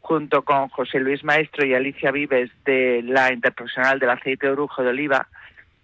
junto 0.01 0.41
con 0.43 0.69
José 0.69 0.99
Luis 0.99 1.23
Maestro 1.23 1.65
y 1.65 1.73
Alicia 1.73 2.11
Vives 2.11 2.49
de 2.65 3.01
la 3.03 3.31
Interprofesional 3.33 3.99
del 3.99 4.09
Aceite 4.09 4.47
de 4.47 4.53
Orujo 4.53 4.81
de 4.81 4.89
Oliva, 4.89 5.27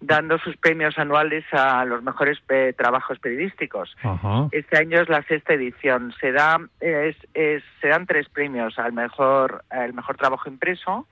dando 0.00 0.38
sus 0.38 0.56
premios 0.56 0.98
anuales 0.98 1.44
a 1.52 1.84
los 1.84 2.02
mejores 2.02 2.38
eh, 2.48 2.74
trabajos 2.76 3.18
periodísticos. 3.18 3.96
Ajá. 4.02 4.48
Este 4.52 4.76
año 4.78 5.00
es 5.00 5.08
la 5.08 5.22
sexta 5.22 5.54
edición. 5.54 6.12
Se 6.20 6.32
da 6.32 6.58
es, 6.80 7.16
es- 7.34 7.62
se 7.80 7.88
dan 7.88 8.06
tres 8.06 8.28
premios 8.28 8.78
al 8.78 8.92
mejor 8.92 9.64
al 9.70 9.92
mejor 9.94 10.16
trabajo 10.16 10.48
impreso, 10.48 11.06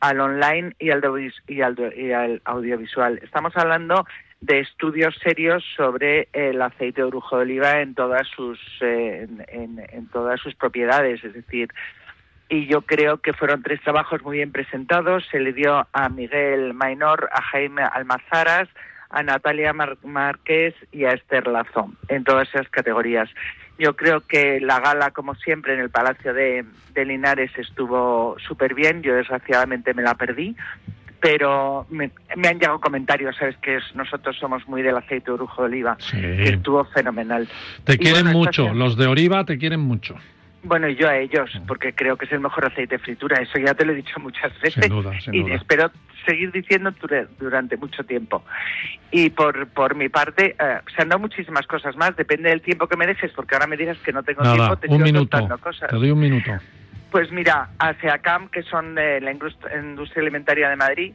al 0.00 0.20
online 0.20 0.74
y 0.78 0.90
al, 0.90 1.02
audiovisual- 1.02 1.42
y 1.46 1.60
al, 1.62 1.92
y 1.96 2.12
al 2.12 2.42
audiovisual. 2.44 3.20
Estamos 3.22 3.56
hablando 3.56 4.06
de 4.40 4.60
estudios 4.60 5.14
serios 5.22 5.64
sobre 5.76 6.28
el 6.32 6.60
aceite 6.60 7.00
de 7.00 7.06
orujo 7.06 7.36
de 7.36 7.42
oliva 7.42 7.80
en 7.80 7.94
todas 7.94 8.26
sus 8.28 8.58
eh, 8.80 9.26
en, 9.28 9.44
en- 9.48 9.86
en 9.90 10.06
todas 10.08 10.40
sus 10.40 10.54
propiedades, 10.54 11.22
es 11.24 11.32
decir, 11.32 11.68
y 12.48 12.66
yo 12.66 12.82
creo 12.82 13.18
que 13.18 13.32
fueron 13.32 13.62
tres 13.62 13.80
trabajos 13.82 14.22
muy 14.22 14.36
bien 14.38 14.52
presentados. 14.52 15.24
Se 15.30 15.40
le 15.40 15.52
dio 15.52 15.86
a 15.92 16.08
Miguel 16.08 16.74
Mainor, 16.74 17.28
a 17.32 17.42
Jaime 17.42 17.82
Almazaras, 17.82 18.68
a 19.10 19.22
Natalia 19.22 19.72
Mar- 19.72 19.98
Márquez 20.04 20.74
y 20.92 21.04
a 21.04 21.10
Esther 21.12 21.46
Lazo, 21.46 21.90
en 22.08 22.24
todas 22.24 22.48
esas 22.48 22.68
categorías. 22.68 23.28
Yo 23.78 23.94
creo 23.94 24.20
que 24.22 24.58
la 24.60 24.80
gala, 24.80 25.10
como 25.10 25.34
siempre, 25.34 25.74
en 25.74 25.80
el 25.80 25.90
Palacio 25.90 26.32
de, 26.32 26.64
de 26.94 27.04
Linares 27.04 27.50
estuvo 27.58 28.36
súper 28.46 28.74
bien. 28.74 29.02
Yo, 29.02 29.14
desgraciadamente, 29.14 29.92
me 29.92 30.02
la 30.02 30.14
perdí. 30.14 30.56
Pero 31.20 31.86
me, 31.90 32.10
me 32.36 32.48
han 32.48 32.58
llegado 32.58 32.80
comentarios, 32.80 33.36
¿sabes? 33.36 33.56
Que 33.58 33.78
nosotros 33.94 34.36
somos 34.38 34.66
muy 34.68 34.82
del 34.82 34.96
aceite 34.96 35.26
de 35.26 35.32
orujo 35.32 35.62
de 35.62 35.68
oliva, 35.68 35.96
que 36.10 36.44
estuvo 36.50 36.84
fenomenal. 36.84 37.48
Te 37.84 37.94
Y 37.94 37.98
quieren 37.98 38.24
bueno, 38.24 38.38
mucho. 38.38 38.72
Los 38.74 38.96
de 38.96 39.06
Oriva 39.06 39.44
te 39.44 39.58
quieren 39.58 39.80
mucho. 39.80 40.14
Bueno, 40.66 40.88
y 40.88 40.96
yo 40.96 41.08
a 41.08 41.16
ellos, 41.16 41.50
porque 41.66 41.94
creo 41.94 42.16
que 42.16 42.24
es 42.26 42.32
el 42.32 42.40
mejor 42.40 42.66
aceite 42.66 42.96
de 42.96 43.02
fritura, 43.02 43.40
eso 43.40 43.58
ya 43.58 43.74
te 43.74 43.84
lo 43.84 43.92
he 43.92 43.96
dicho 43.96 44.18
muchas 44.20 44.52
veces. 44.60 44.84
Sin 44.84 44.92
duda, 44.92 45.12
sin 45.20 45.34
y 45.34 45.52
espero 45.52 45.90
seguir 46.26 46.50
diciendo 46.52 46.90
dura- 47.00 47.26
durante 47.38 47.76
mucho 47.76 48.04
tiempo. 48.04 48.44
Y 49.12 49.30
por, 49.30 49.68
por 49.68 49.94
mi 49.94 50.08
parte, 50.08 50.56
eh, 50.58 50.78
se 50.94 51.02
han 51.02 51.08
dado 51.08 51.20
muchísimas 51.20 51.66
cosas 51.66 51.96
más, 51.96 52.16
depende 52.16 52.50
del 52.50 52.60
tiempo 52.62 52.86
que 52.88 52.96
me 52.96 53.06
dejes, 53.06 53.32
porque 53.32 53.54
ahora 53.54 53.66
me 53.66 53.76
dirás 53.76 53.96
que 53.98 54.12
no 54.12 54.22
tengo 54.22 54.42
Nada, 54.42 54.56
tiempo, 54.56 54.76
te 54.76 54.88
un 54.88 55.02
minuto. 55.02 55.48
cosas. 55.62 55.88
Te 55.88 55.96
doy 55.96 56.10
un 56.10 56.20
minuto. 56.20 56.50
Pues 57.10 57.30
mira, 57.30 57.68
ASEACAM, 57.78 58.48
que 58.48 58.62
son 58.62 58.94
de 58.96 59.20
la 59.20 59.32
indust- 59.32 59.72
industria 59.80 60.22
alimentaria 60.22 60.68
de 60.68 60.76
Madrid, 60.76 61.12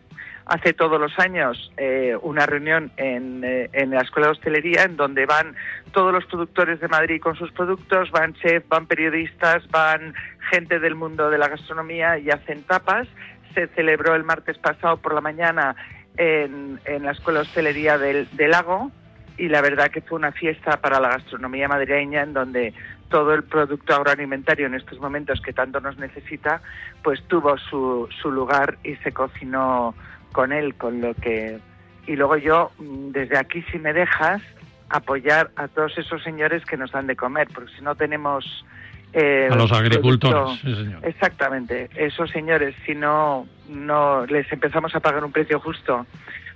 hace 0.52 0.74
todos 0.74 0.99
los 0.99 1.18
años 1.18 1.72
eh, 1.78 2.14
una 2.22 2.45
reunión 2.45 2.91
en, 2.97 3.41
eh, 3.41 3.70
en 3.72 3.91
la 3.91 4.02
Escuela 4.02 4.28
de 4.28 4.34
Hostelería 4.34 4.84
en 4.84 4.97
donde 4.97 5.26
van 5.26 5.56
todos 5.93 6.12
los 6.12 6.26
productores 6.26 6.82
de 6.82 6.89
Madrid 6.89 7.22
con 7.22 7.38
sus 7.38 7.54
productos, 7.54 8.12
van 8.12 8.34
chefs, 8.34 8.68
van 8.68 8.86
periodistas, 8.86 9.66
van 9.70 10.14
gente 10.49 10.80
del 10.80 10.95
mundo 10.95 11.30
de 11.30 11.38
la 11.38 11.47
gastronomía 11.47 12.18
y 12.18 12.30
hacen 12.32 12.64
tapas. 12.64 13.08
Se 13.54 13.68
celebró 13.68 14.14
el 14.14 14.26
martes 14.26 14.58
pasado 14.58 14.97
por 14.97 15.14
la 15.14 15.22
mañana 15.22 15.74
en, 16.18 16.82
en 16.84 17.04
la 17.04 17.12
Escuela 17.12 17.39
de 17.39 17.45
Hostelería 17.45 17.97
del, 17.97 18.28
del 18.34 18.52
Lago 18.52 18.91
y 19.38 19.47
la 19.47 19.62
verdad 19.62 19.89
que 19.89 20.02
fue 20.02 20.18
una 20.18 20.34
fiesta 20.34 20.82
para 20.82 20.99
la 20.99 21.12
gastronomía 21.12 21.70
madrileña 21.70 22.24
en 22.24 22.34
donde 22.34 22.74
todo 23.08 23.34
el 23.34 23.43
producto 23.43 23.95
agroalimentario 23.95 24.68
en 24.68 24.76
estos 24.76 24.99
momentos 24.99 25.39
que 25.39 25.54
tanto 25.54 25.80
nos 25.80 25.97
necesita, 25.97 26.62
pues 27.04 27.24
tuvo 27.28 27.58
su, 27.58 28.10
su 28.22 28.32
lugar 28.32 28.78
y 28.84 28.95
se 28.97 29.14
cocinó 29.14 29.95
con 30.32 30.52
él, 30.52 30.76
con 30.76 31.02
lo 31.02 31.14
que... 31.16 31.60
Y 32.08 32.16
luego 32.16 32.38
yo, 32.38 32.72
mm, 32.80 33.12
desde 33.12 33.38
aquí, 33.38 33.62
si 33.72 33.78
me 33.80 33.94
dejas, 33.94 34.42
apoyar 34.90 35.52
a 35.56 35.68
todos 35.68 35.98
esos 35.98 36.22
señores 36.24 36.66
que 36.66 36.78
nos 36.78 36.92
dan 36.92 37.08
de 37.08 37.16
comer, 37.16 37.48
porque 37.54 37.72
si 37.78 37.82
no 37.84 37.96
tenemos... 37.96 38.66
eh, 39.14 39.48
A 39.52 39.56
los 39.56 39.70
producto- 39.72 39.76
agricultores, 39.78 40.60
sí, 40.62 40.76
señor. 40.76 41.00
Exactamente, 41.06 41.90
esos 41.96 42.30
señores, 42.32 42.76
si 42.86 42.96
no, 42.96 43.46
no 43.70 44.26
les 44.26 44.52
empezamos 44.52 44.94
a 44.96 45.00
pagar 45.00 45.24
un 45.24 45.32
precio 45.32 45.60
justo 45.60 46.06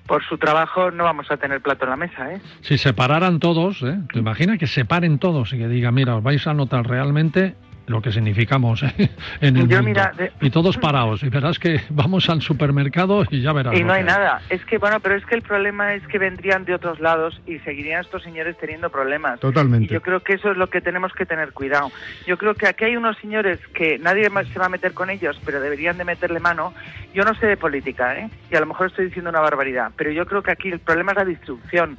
por 0.08 0.24
su 0.24 0.38
trabajo, 0.38 0.92
no 0.92 1.04
vamos 1.04 1.32
a 1.32 1.38
tener 1.38 1.62
plato 1.62 1.86
en 1.86 1.90
la 1.90 1.96
mesa, 1.98 2.32
¿eh? 2.34 2.40
Si 2.62 2.78
separaran 2.78 3.40
todos, 3.40 3.82
¿eh? 3.82 3.98
¿te 4.14 4.20
imaginas 4.20 4.60
que 4.60 4.68
separen 4.68 5.18
todos 5.20 5.52
y 5.54 5.58
que 5.58 5.68
digan, 5.68 5.94
mira, 5.96 6.16
os 6.16 6.24
vais 6.24 6.46
a 6.46 6.54
notar 6.54 6.86
realmente 6.88 7.56
lo 7.88 8.02
que 8.02 8.12
significamos 8.12 8.82
¿eh? 8.84 8.94
en 9.42 9.58
el 9.58 9.68
Yo, 9.68 9.78
mundo. 9.78 9.84
mira, 9.84 10.12
de- 10.18 10.32
Y 10.42 10.50
todos 10.50 10.78
parados. 10.80 11.24
Y 11.24 11.30
verás 11.30 11.60
que 11.60 11.82
vamos 11.90 12.30
al 12.30 12.42
supermercado 12.42 13.24
y 13.30 13.42
ya 13.42 13.54
verás. 13.54 13.76
Y 13.78 13.84
no 13.84 13.94
hay 13.94 14.04
nada. 14.04 14.42
Es 14.50 14.64
que, 14.66 14.78
bueno, 14.78 15.00
pero 15.00 15.16
es 15.16 15.26
que 15.26 15.36
el 15.36 15.42
problema 15.42 15.94
es 15.94 16.06
que 16.08 16.18
vendrían 16.18 16.66
de 16.66 16.74
otros 16.74 17.00
lados 17.00 17.42
y 17.46 17.60
seguirían 17.60 18.02
estos 18.02 18.24
señores 18.24 18.58
teniendo 18.58 18.90
problemas. 18.90 19.40
Totalmente. 19.40 19.86
Y 19.86 19.94
yo 19.94 20.02
creo 20.02 20.22
que 20.22 20.34
eso 20.34 20.52
es 20.52 20.58
lo 20.58 20.68
que 20.68 20.82
tenemos 20.82 21.14
que 21.14 21.26
tener 21.26 21.52
cuidado. 21.52 21.92
Yo 22.26 22.38
creo 22.38 22.56
que 22.56 22.68
aquí 22.68 22.86
hay 22.86 22.96
unos 22.98 23.18
señores 23.18 23.60
que 23.74 24.00
nadie 24.00 24.30
más 24.30 24.48
se 24.48 24.60
va 24.60 24.66
a 24.66 24.70
meter 24.70 24.94
con 24.94 25.10
ellos, 25.10 25.40
pero 25.46 25.60
deberían 25.62 25.98
de 25.98 26.06
meterle 26.06 26.40
mano. 26.40 26.74
Yo 27.14 27.24
no 27.24 27.34
sé 27.36 27.46
de 27.48 27.58
política, 27.58 28.18
¿eh? 28.18 28.30
Y 28.52 28.56
a 28.56 28.60
lo 28.60 28.66
mejor 28.66 28.88
estoy 28.88 29.06
diciendo 29.06 29.30
una 29.30 29.40
barbaridad, 29.42 29.92
pero 29.96 30.12
yo 30.12 30.26
creo 30.26 30.42
que 30.44 30.52
aquí 30.52 30.70
el 30.70 30.80
problema 30.80 31.12
es 31.12 31.18
la 31.20 31.26
distribución. 31.26 31.98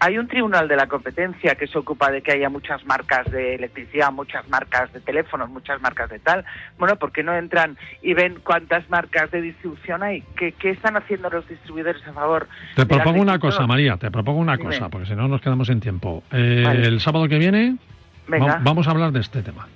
Hay 0.00 0.16
un 0.16 0.28
tribunal 0.28 0.68
de 0.68 0.76
la 0.76 0.86
competencia 0.86 1.56
que 1.56 1.66
se 1.66 1.76
ocupa 1.76 2.10
de 2.12 2.22
que 2.22 2.30
haya 2.32 2.48
muchas 2.48 2.84
marcas 2.86 3.28
de 3.32 3.56
electricidad, 3.56 4.12
muchas 4.12 4.48
marcas 4.48 4.92
de 4.92 5.00
teléfonos, 5.00 5.50
muchas 5.50 5.80
marcas 5.80 6.08
de 6.08 6.20
tal. 6.20 6.44
Bueno, 6.78 6.94
¿por 6.96 7.10
qué 7.10 7.24
no 7.24 7.34
entran 7.34 7.76
y 8.00 8.14
ven 8.14 8.38
cuántas 8.44 8.88
marcas 8.90 9.30
de 9.32 9.40
distribución 9.42 10.04
hay? 10.04 10.22
¿Qué, 10.36 10.52
qué 10.52 10.70
están 10.70 10.96
haciendo 10.96 11.28
los 11.30 11.48
distribuidores 11.48 12.06
a 12.06 12.12
favor? 12.12 12.46
Te 12.76 12.86
propongo 12.86 13.20
una 13.20 13.40
cosa, 13.40 13.66
María, 13.66 13.96
te 13.96 14.10
propongo 14.10 14.38
una 14.38 14.56
Dime. 14.56 14.66
cosa, 14.70 14.88
porque 14.88 15.08
si 15.08 15.14
no 15.16 15.26
nos 15.26 15.40
quedamos 15.40 15.66
sin 15.66 15.80
tiempo. 15.80 16.22
Eh, 16.30 16.62
Vale. 16.64 16.86
El 16.86 17.00
sábado 17.00 17.26
que 17.26 17.38
viene 17.38 17.76
Venga. 18.28 18.60
vamos 18.62 18.86
a 18.86 18.92
hablar 18.92 19.10
de 19.10 19.18
este 19.20 19.42
tema. 19.42 19.66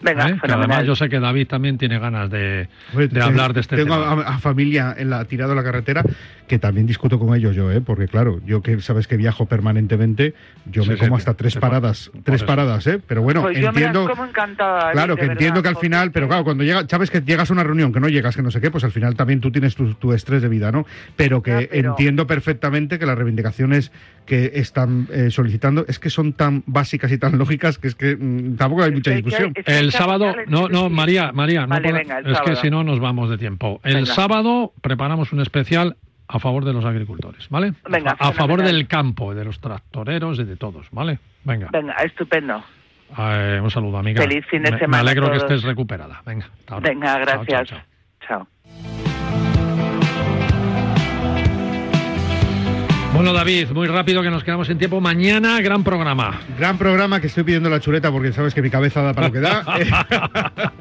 Venga, 0.00 0.28
¿eh? 0.28 0.38
Que 0.44 0.52
además 0.52 0.84
yo 0.86 0.94
sé 0.94 1.08
que 1.08 1.18
David 1.18 1.48
también 1.48 1.76
tiene 1.76 1.98
ganas 1.98 2.30
de, 2.30 2.68
Oye, 2.94 3.08
de 3.08 3.14
te- 3.14 3.20
hablar 3.22 3.52
de 3.52 3.60
este 3.60 3.76
tengo 3.76 3.94
tema. 3.98 4.22
A, 4.24 4.34
a 4.36 4.38
familia 4.38 4.94
en 4.96 5.10
la 5.10 5.24
tirado 5.24 5.52
a 5.52 5.54
la 5.56 5.64
carretera 5.64 6.02
que 6.46 6.58
también 6.58 6.86
discuto 6.86 7.18
con 7.18 7.36
ellos 7.36 7.54
yo, 7.54 7.70
¿eh? 7.70 7.80
porque 7.82 8.06
claro, 8.08 8.40
yo 8.46 8.62
que 8.62 8.80
sabes 8.80 9.06
que 9.06 9.16
viajo 9.18 9.44
permanentemente, 9.46 10.34
yo 10.64 10.82
Sí, 10.84 10.88
me 10.90 10.94
sí, 10.96 11.00
como 11.00 11.16
hasta 11.16 11.34
tres 11.34 11.56
paradas, 11.56 12.08
por 12.12 12.22
tres 12.22 12.36
eso. 12.36 12.46
paradas, 12.46 12.86
¿eh? 12.86 13.00
Pero 13.06 13.20
bueno, 13.22 13.42
Pues 13.42 13.56
yo 13.56 13.60
me 13.60 13.66
las 13.66 13.76
entiendo. 13.76 14.08
como 14.08 14.24
encantada. 14.24 14.78
David, 14.78 14.92
Claro, 14.94 15.16
que 15.16 15.24
entiendo 15.26 15.62
que 15.62 15.68
al 15.68 15.76
final, 15.76 16.10
pero 16.10 16.26
claro, 16.28 16.44
cuando 16.44 16.64
llega, 16.64 16.86
sabes 16.88 17.10
que 17.10 17.20
llegas 17.20 17.50
a 17.50 17.52
una 17.52 17.64
reunión, 17.64 17.92
que 17.92 18.00
no 18.00 18.08
llegas, 18.08 18.34
que 18.34 18.42
no 18.42 18.50
sé 18.50 18.60
qué, 18.62 18.70
pues 18.70 18.84
al 18.84 18.92
final 18.92 19.14
también 19.14 19.40
tú 19.40 19.50
tienes 19.50 19.74
tu, 19.74 19.92
tu 19.94 20.12
estrés 20.14 20.40
de 20.40 20.48
vida, 20.48 20.72
¿no? 20.72 20.86
Pero 21.16 21.42
que 21.42 21.50
Ya, 21.50 21.68
pero- 21.70 21.90
entiendo 21.90 22.26
perfectamente 22.26 22.98
que 22.98 23.04
las 23.04 23.18
reivindicaciones 23.18 23.92
que 24.24 24.52
están 24.54 25.06
eh, 25.10 25.30
solicitando 25.30 25.84
es 25.88 25.98
que 25.98 26.10
son 26.10 26.34
tan 26.34 26.62
básicas 26.66 27.10
y 27.12 27.16
tan 27.18 27.38
lógicas 27.38 27.78
que 27.78 27.88
es 27.88 27.94
que 27.94 28.14
mm, 28.14 28.56
tampoco 28.56 28.82
hay 28.84 28.92
mucha 28.92 29.10
discusión. 29.10 29.52
hay 29.66 29.87
El 29.88 29.92
sábado, 29.92 30.34
no, 30.46 30.68
no, 30.68 30.88
María, 30.90 31.32
María, 31.32 31.62
no 31.62 31.68
Vale, 31.68 31.92
venga, 31.92 32.18
el 32.18 32.26
es 32.32 32.40
que 32.40 32.56
si 32.56 32.70
no 32.70 32.84
nos 32.84 33.00
vamos 33.00 33.28
de 33.30 33.38
tiempo. 33.38 33.80
El 33.84 33.94
Venga. 33.94 34.06
sábado 34.14 34.72
preparamos 34.80 35.32
un 35.32 35.40
especial 35.40 35.96
a 36.28 36.38
favor 36.38 36.64
de 36.64 36.72
los 36.72 36.84
agricultores, 36.84 37.48
¿vale? 37.48 37.72
Venga, 37.88 38.14
a, 38.18 38.28
a 38.28 38.32
favor 38.32 38.62
del 38.62 38.86
campo, 38.86 39.34
de 39.34 39.44
los 39.44 39.60
tractoreros 39.60 40.38
y 40.38 40.44
de 40.44 40.56
todos, 40.56 40.86
¿vale? 40.90 41.18
Venga, 41.44 41.68
Venga, 41.72 41.94
estupendo. 42.04 42.62
eh, 43.18 43.60
un 43.62 43.70
saludo, 43.70 43.98
amiga. 43.98 44.20
Feliz 44.22 44.44
fin 44.46 44.62
de 44.62 44.70
semana 44.78 44.88
Me 44.88 44.98
alegro 44.98 45.30
que 45.30 45.38
estés 45.38 45.62
recuperada. 45.62 46.22
Venga. 46.26 46.48
Venga, 46.82 47.06
Chao, 47.16 47.24
chao, 47.24 47.44
gracias. 47.44 47.68
chao. 47.68 47.80
Chao. 48.26 49.07
Bueno, 53.14 53.32
David, 53.32 53.68
muy 53.74 53.88
rápido 53.88 54.22
que 54.22 54.30
nos 54.30 54.44
quedamos 54.44 54.68
en 54.68 54.78
tiempo. 54.78 55.00
Mañana, 55.00 55.60
gran 55.60 55.82
programa. 55.82 56.40
Gran 56.56 56.78
programa 56.78 57.20
que 57.20 57.26
estoy 57.26 57.42
pidiendo 57.42 57.68
la 57.68 57.80
chuleta 57.80 58.12
porque 58.12 58.32
sabes 58.32 58.54
que 58.54 58.62
mi 58.62 58.70
cabeza 58.70 59.02
da 59.02 59.12
para 59.12 59.26
lo 59.28 59.32
que 59.32 59.40
da. 59.40 59.64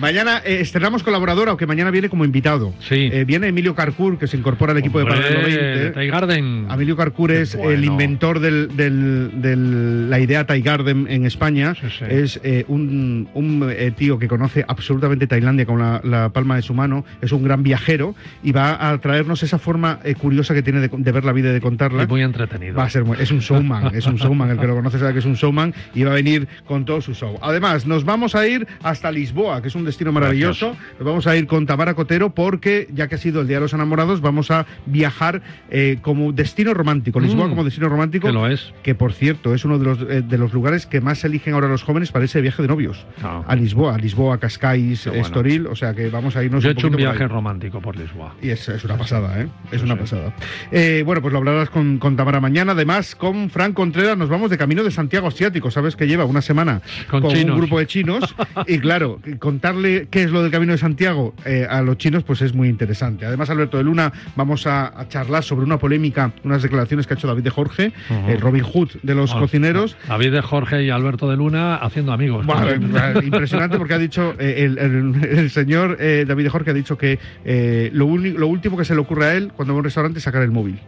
Mañana 0.00 0.38
eh, 0.44 0.58
estrenamos 0.60 1.02
colaborador, 1.02 1.48
aunque 1.48 1.66
mañana 1.66 1.90
viene 1.90 2.08
como 2.08 2.24
invitado. 2.24 2.72
Sí. 2.80 3.10
Eh, 3.12 3.24
viene 3.24 3.48
Emilio 3.48 3.74
Carcur, 3.74 4.18
que 4.18 4.26
se 4.26 4.36
incorpora 4.36 4.72
al 4.72 4.78
equipo 4.78 4.98
de 4.98 5.04
Hombre, 5.04 5.18
Paralelo 5.20 5.46
20. 5.46 5.62
de 5.62 5.90
Tea 5.90 6.04
Garden. 6.10 6.66
Emilio 6.70 6.96
Carcur 6.96 7.30
es 7.30 7.54
bueno. 7.54 7.70
el 7.72 7.84
inventor 7.84 8.40
de 8.40 8.66
del, 8.66 9.30
del- 9.40 10.10
la 10.10 10.18
idea 10.18 10.46
Thai 10.46 10.62
Garden 10.62 11.06
en 11.08 11.26
España. 11.26 11.74
Sí, 11.80 11.86
sí. 11.98 12.04
Es 12.08 12.40
eh, 12.42 12.64
un, 12.68 13.28
un, 13.34 13.68
eh, 13.70 13.92
tío 13.96 14.18
que 14.18 14.26
conoce 14.28 14.64
absolutamente 14.66 15.26
Tailandia 15.26 15.66
con 15.66 15.78
la, 15.78 16.00
la 16.02 16.30
palma 16.30 16.56
de 16.56 16.62
su 16.62 16.72
mano. 16.74 17.04
Es 17.20 17.30
un 17.32 17.44
gran 17.44 17.62
viajero 17.62 18.14
y 18.42 18.50
va 18.52 18.88
a 18.90 18.98
traernos 18.98 19.42
esa 19.42 19.58
forma 19.58 20.00
eh, 20.04 20.14
curiosa 20.14 20.54
que 20.54 20.62
tiene 20.62 20.80
de, 20.80 20.88
de 20.92 21.12
ver 21.12 21.24
la 21.24 21.32
vida 21.32 21.49
de 21.52 21.60
contarla. 21.60 22.04
Y 22.04 22.06
muy 22.06 22.22
entretenido. 22.22 22.74
Va 22.76 22.84
a 22.84 22.90
ser 22.90 23.04
muy- 23.04 23.16
es 23.20 23.30
un 23.30 23.38
showman, 23.40 23.94
es 23.94 24.06
un 24.06 24.16
showman, 24.16 24.50
el 24.50 24.58
que 24.58 24.66
lo 24.66 24.74
conoce 24.74 24.98
sabe 24.98 25.12
que 25.12 25.18
es 25.20 25.24
un 25.24 25.34
showman 25.34 25.74
y 25.94 26.02
va 26.04 26.12
a 26.12 26.14
venir 26.14 26.48
con 26.66 26.84
todo 26.84 27.00
su 27.00 27.14
show. 27.14 27.38
Además, 27.42 27.86
nos 27.86 28.04
vamos 28.04 28.34
a 28.34 28.46
ir 28.46 28.66
hasta 28.82 29.10
Lisboa, 29.10 29.62
que 29.62 29.68
es 29.68 29.74
un 29.74 29.84
destino 29.84 30.12
maravilloso. 30.12 30.76
Nos 30.98 31.06
vamos 31.06 31.26
a 31.26 31.36
ir 31.36 31.46
con 31.46 31.66
Tamara 31.66 31.94
Cotero 31.94 32.30
porque, 32.34 32.88
ya 32.92 33.08
que 33.08 33.14
ha 33.14 33.18
sido 33.18 33.40
el 33.42 33.46
Día 33.48 33.56
de 33.56 33.62
los 33.62 33.72
Enamorados, 33.72 34.20
vamos 34.20 34.50
a 34.50 34.66
viajar 34.86 35.42
eh, 35.70 35.98
como 36.02 36.32
destino 36.32 36.74
romántico. 36.74 37.20
Lisboa 37.20 37.46
Mm, 37.46 37.50
como 37.50 37.64
destino 37.64 37.88
romántico. 37.88 38.26
que 38.26 38.32
lo 38.32 38.46
es. 38.46 38.72
Que, 38.82 38.94
por 38.94 39.12
cierto, 39.12 39.54
es 39.54 39.64
uno 39.64 39.78
de 39.78 39.84
los, 39.84 39.98
eh, 40.02 40.22
de 40.22 40.38
los 40.38 40.52
lugares 40.52 40.86
que 40.86 41.00
más 41.00 41.24
eligen 41.24 41.54
ahora 41.54 41.68
los 41.68 41.82
jóvenes 41.82 42.10
para 42.12 42.24
ese 42.24 42.40
viaje 42.40 42.62
de 42.62 42.68
novios. 42.68 43.06
Ah. 43.22 43.42
A 43.46 43.56
Lisboa, 43.56 43.96
Lisboa, 43.98 44.38
Cascais, 44.38 45.06
bueno. 45.06 45.20
Estoril, 45.22 45.66
o 45.66 45.76
sea 45.76 45.94
que 45.94 46.08
vamos 46.10 46.36
a 46.36 46.44
irnos 46.44 46.62
Yo 46.62 46.70
he 46.70 46.72
hecho 46.72 46.86
un 46.88 46.92
por 46.92 47.00
viaje 47.00 47.22
ahí. 47.22 47.28
romántico 47.28 47.80
por 47.80 47.96
Lisboa. 47.96 48.34
Y 48.42 48.50
es, 48.50 48.68
es 48.68 48.84
una 48.84 48.96
pasada, 48.96 49.40
¿eh? 49.40 49.48
Es 49.72 49.82
una 49.82 49.96
pasada. 49.96 50.32
Eh, 50.70 51.02
bueno, 51.04 51.20
pues 51.22 51.32
lo 51.32 51.38
hablarás 51.40 51.70
con, 51.70 51.98
con 51.98 52.16
Tamara 52.16 52.40
mañana. 52.40 52.72
Además, 52.72 53.14
con 53.14 53.50
Fran 53.50 53.72
Contreras 53.72 54.16
nos 54.16 54.28
vamos 54.28 54.50
de 54.50 54.58
camino 54.58 54.82
de 54.84 54.90
Santiago 54.90 55.26
Asiático. 55.28 55.70
Sabes 55.70 55.96
que 55.96 56.06
lleva 56.06 56.24
una 56.24 56.40
semana 56.42 56.80
Con 57.08 57.24
un 57.24 57.56
grupo 57.56 57.78
de 57.78 57.86
chinos. 57.86 58.34
y 58.66 58.78
claro, 58.78 59.20
contarle 59.38 60.08
qué 60.10 60.22
es 60.22 60.30
lo 60.30 60.42
del 60.42 60.50
camino 60.50 60.72
de 60.72 60.78
Santiago 60.78 61.34
eh, 61.44 61.66
a 61.68 61.82
los 61.82 61.98
chinos, 61.98 62.22
pues 62.24 62.42
es 62.42 62.54
muy 62.54 62.68
interesante. 62.68 63.26
Además, 63.26 63.50
Alberto 63.50 63.76
de 63.78 63.84
Luna, 63.84 64.12
vamos 64.36 64.66
a, 64.66 64.98
a 64.98 65.08
charlar 65.08 65.42
sobre 65.42 65.64
una 65.64 65.78
polémica, 65.78 66.32
unas 66.44 66.62
declaraciones 66.62 67.06
que 67.06 67.14
ha 67.14 67.16
hecho 67.16 67.26
David 67.26 67.42
de 67.44 67.50
Jorge, 67.50 67.92
el 68.28 68.40
Robin 68.40 68.62
Hood 68.62 68.90
de 69.02 69.14
los 69.14 69.32
cocineros. 69.34 69.96
David 70.08 70.32
de 70.32 70.40
Jorge 70.42 70.82
y 70.84 70.90
Alberto 70.90 71.28
de 71.28 71.36
Luna 71.36 71.76
haciendo 71.76 72.12
amigos. 72.12 72.46
Bueno, 72.46 72.68
eh, 72.68 73.20
impresionante 73.24 73.78
porque 73.78 73.94
ha 73.94 73.98
dicho 73.98 74.34
eh, 74.38 74.64
el, 74.66 74.78
el- 74.78 75.24
el 75.38 75.50
señor 75.50 75.96
eh, 76.00 76.24
David 76.26 76.44
de 76.44 76.50
Jorge 76.50 76.70
ha 76.70 76.74
dicho 76.74 76.96
que 76.98 77.18
eh, 77.44 77.90
lo, 77.92 78.06
lo 78.16 78.46
último 78.46 78.76
que 78.76 78.84
se 78.84 78.94
le 78.94 79.00
ocurre 79.00 79.24
a 79.26 79.34
él 79.34 79.52
cuando 79.54 79.72
va 79.74 79.78
a 79.78 79.80
un 79.80 79.84
restaurante 79.84 80.18
es 80.18 80.24
sacar 80.24 80.42
el 80.42 80.50
móvil. 80.50 80.78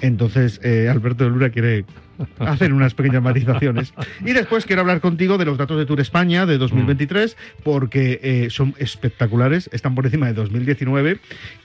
Entonces, 0.00 0.60
eh, 0.62 0.88
Alberto 0.88 1.24
de 1.24 1.30
Luna 1.30 1.50
quiere 1.50 1.84
hacer 2.38 2.72
unas 2.72 2.94
pequeñas 2.94 3.22
matizaciones. 3.22 3.92
Y 4.24 4.32
después 4.32 4.66
quiero 4.66 4.82
hablar 4.82 5.00
contigo 5.00 5.38
de 5.38 5.44
los 5.44 5.58
datos 5.58 5.78
de 5.78 5.86
Tour 5.86 6.00
España 6.00 6.46
de 6.46 6.58
2023, 6.58 7.36
porque 7.62 8.20
eh, 8.22 8.48
son 8.50 8.74
espectaculares, 8.78 9.68
están 9.72 9.94
por 9.94 10.06
encima 10.06 10.26
de 10.26 10.34
2019 10.34 11.18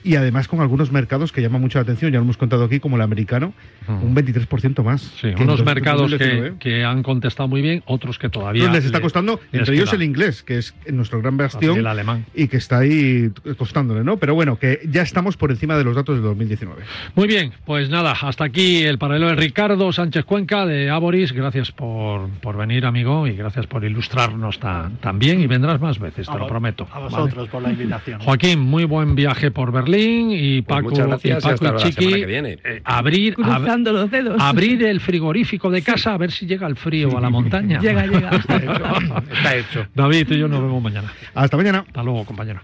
y 0.04 0.16
además 0.16 0.48
con 0.48 0.60
algunos 0.60 0.92
mercados 0.92 1.32
que 1.32 1.40
llaman 1.42 1.60
mucho 1.60 1.78
la 1.78 1.82
atención, 1.82 2.12
ya 2.12 2.18
lo 2.18 2.24
hemos 2.24 2.36
contado 2.36 2.64
aquí, 2.64 2.80
como 2.80 2.96
el 2.96 3.02
americano, 3.02 3.52
un 3.88 4.14
23% 4.14 4.82
más. 4.82 5.02
Sí, 5.20 5.28
unos 5.28 5.58
dos- 5.58 5.64
mercados 5.64 6.10
que, 6.10 6.18
2019. 6.18 6.56
que 6.58 6.84
han 6.84 7.02
contestado 7.02 7.48
muy 7.48 7.62
bien, 7.62 7.82
otros 7.86 8.18
que 8.18 8.28
todavía. 8.28 8.62
Pues 8.64 8.74
les 8.74 8.84
está 8.86 9.00
costando, 9.00 9.40
les 9.52 9.60
entre 9.60 9.74
ellos 9.74 9.90
queda. 9.90 9.96
el 9.96 10.02
inglés, 10.02 10.42
que 10.42 10.58
es 10.58 10.74
nuestro 10.90 11.20
gran 11.20 11.36
bastión. 11.36 11.78
El 11.78 11.86
alemán. 11.86 12.24
Y 12.34 12.48
que 12.48 12.56
está 12.56 12.78
ahí 12.78 13.30
costándole, 13.56 14.04
¿no? 14.04 14.16
Pero 14.18 14.34
bueno, 14.34 14.58
que 14.58 14.80
ya 14.90 15.02
estamos 15.02 15.36
por 15.36 15.50
encima 15.50 15.76
de 15.76 15.84
los 15.84 15.94
datos 15.96 16.16
de 16.16 16.22
2019. 16.22 16.82
Muy 17.14 17.26
bien, 17.28 17.52
pues 17.66 17.88
nada, 17.90 18.12
hasta 18.12 18.44
aquí 18.44 18.82
el 18.84 18.98
paralelo 18.98 19.28
de 19.28 19.36
Ricardo 19.36 19.92
Sánchez 19.92 20.24
Cuenca 20.24 20.47
de 20.56 20.90
Aboris. 20.90 21.32
Gracias 21.32 21.70
por, 21.72 22.28
por 22.40 22.56
venir, 22.56 22.86
amigo, 22.86 23.26
y 23.26 23.32
gracias 23.36 23.66
por 23.66 23.84
ilustrarnos 23.84 24.58
tan, 24.58 24.96
tan 24.96 25.18
bien. 25.18 25.40
Y 25.40 25.46
vendrás 25.46 25.80
más 25.80 25.98
veces, 25.98 26.26
te 26.26 26.32
A 26.32 26.36
lo 26.38 26.46
prometo. 26.46 26.88
A 26.90 26.98
¿vale? 26.98 27.04
vosotros 27.10 27.48
por 27.48 27.62
la 27.62 27.70
invitación. 27.70 28.20
Joaquín, 28.24 28.60
muy 28.60 28.84
buen 28.84 29.14
viaje 29.14 29.50
por 29.50 29.70
Berlín 29.72 30.30
y 30.32 30.62
Pues 30.62 30.76
Paco, 30.78 30.90
muchas 30.90 31.06
gracias 31.06 31.44
y 31.44 31.64
Paco 31.64 31.76
y 31.78 31.82
Chiqui, 31.92 32.24
viene. 32.24 32.58
eh, 32.64 32.80
abrir, 32.84 33.36
ab- 33.36 33.84
los 33.92 34.10
dedos. 34.10 34.40
abrir 34.40 34.82
el 34.86 35.00
frigorífico 35.00 35.70
de 35.70 35.82
casa 35.82 36.14
a 36.14 36.16
ver 36.18 36.32
si 36.32 36.46
llega 36.46 36.66
el 36.66 36.76
frío 36.76 37.16
a 37.16 37.20
la 37.20 37.30
montaña. 37.30 37.80
Llega, 37.80 38.06
llega. 38.06 38.30
Está 39.32 39.56
hecho. 39.56 39.86
David 39.94 40.26
y 40.30 40.38
yo 40.38 40.48
nos 40.48 40.60
vemos 40.62 40.82
mañana. 40.82 41.12
Hasta 41.34 41.56
mañana. 41.56 41.84
Hasta 41.86 42.02
luego, 42.02 42.24
compañero. 42.24 42.60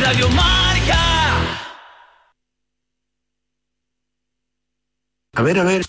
Radio 0.00 0.28
Marca. 0.30 1.67
A 5.38 5.42
ver, 5.42 5.56
a 5.60 5.62
ver. 5.62 5.86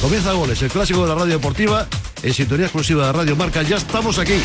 Comienza 0.00 0.32
Goles, 0.32 0.62
el 0.62 0.70
clásico 0.70 1.02
de 1.02 1.08
la 1.08 1.14
radio 1.16 1.34
deportiva, 1.34 1.86
en 2.22 2.32
sintonía 2.32 2.64
exclusiva 2.64 3.06
de 3.06 3.12
Radio 3.12 3.36
Marca. 3.36 3.60
Ya 3.60 3.76
estamos 3.76 4.18
aquí. 4.18 4.40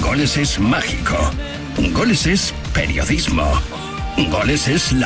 Goles 0.00 0.36
es 0.36 0.56
mágico. 0.60 1.16
Goles 1.92 2.28
es 2.28 2.54
periodismo. 2.72 3.60
Goles 4.30 4.68
es 4.68 4.92
la 4.92 5.04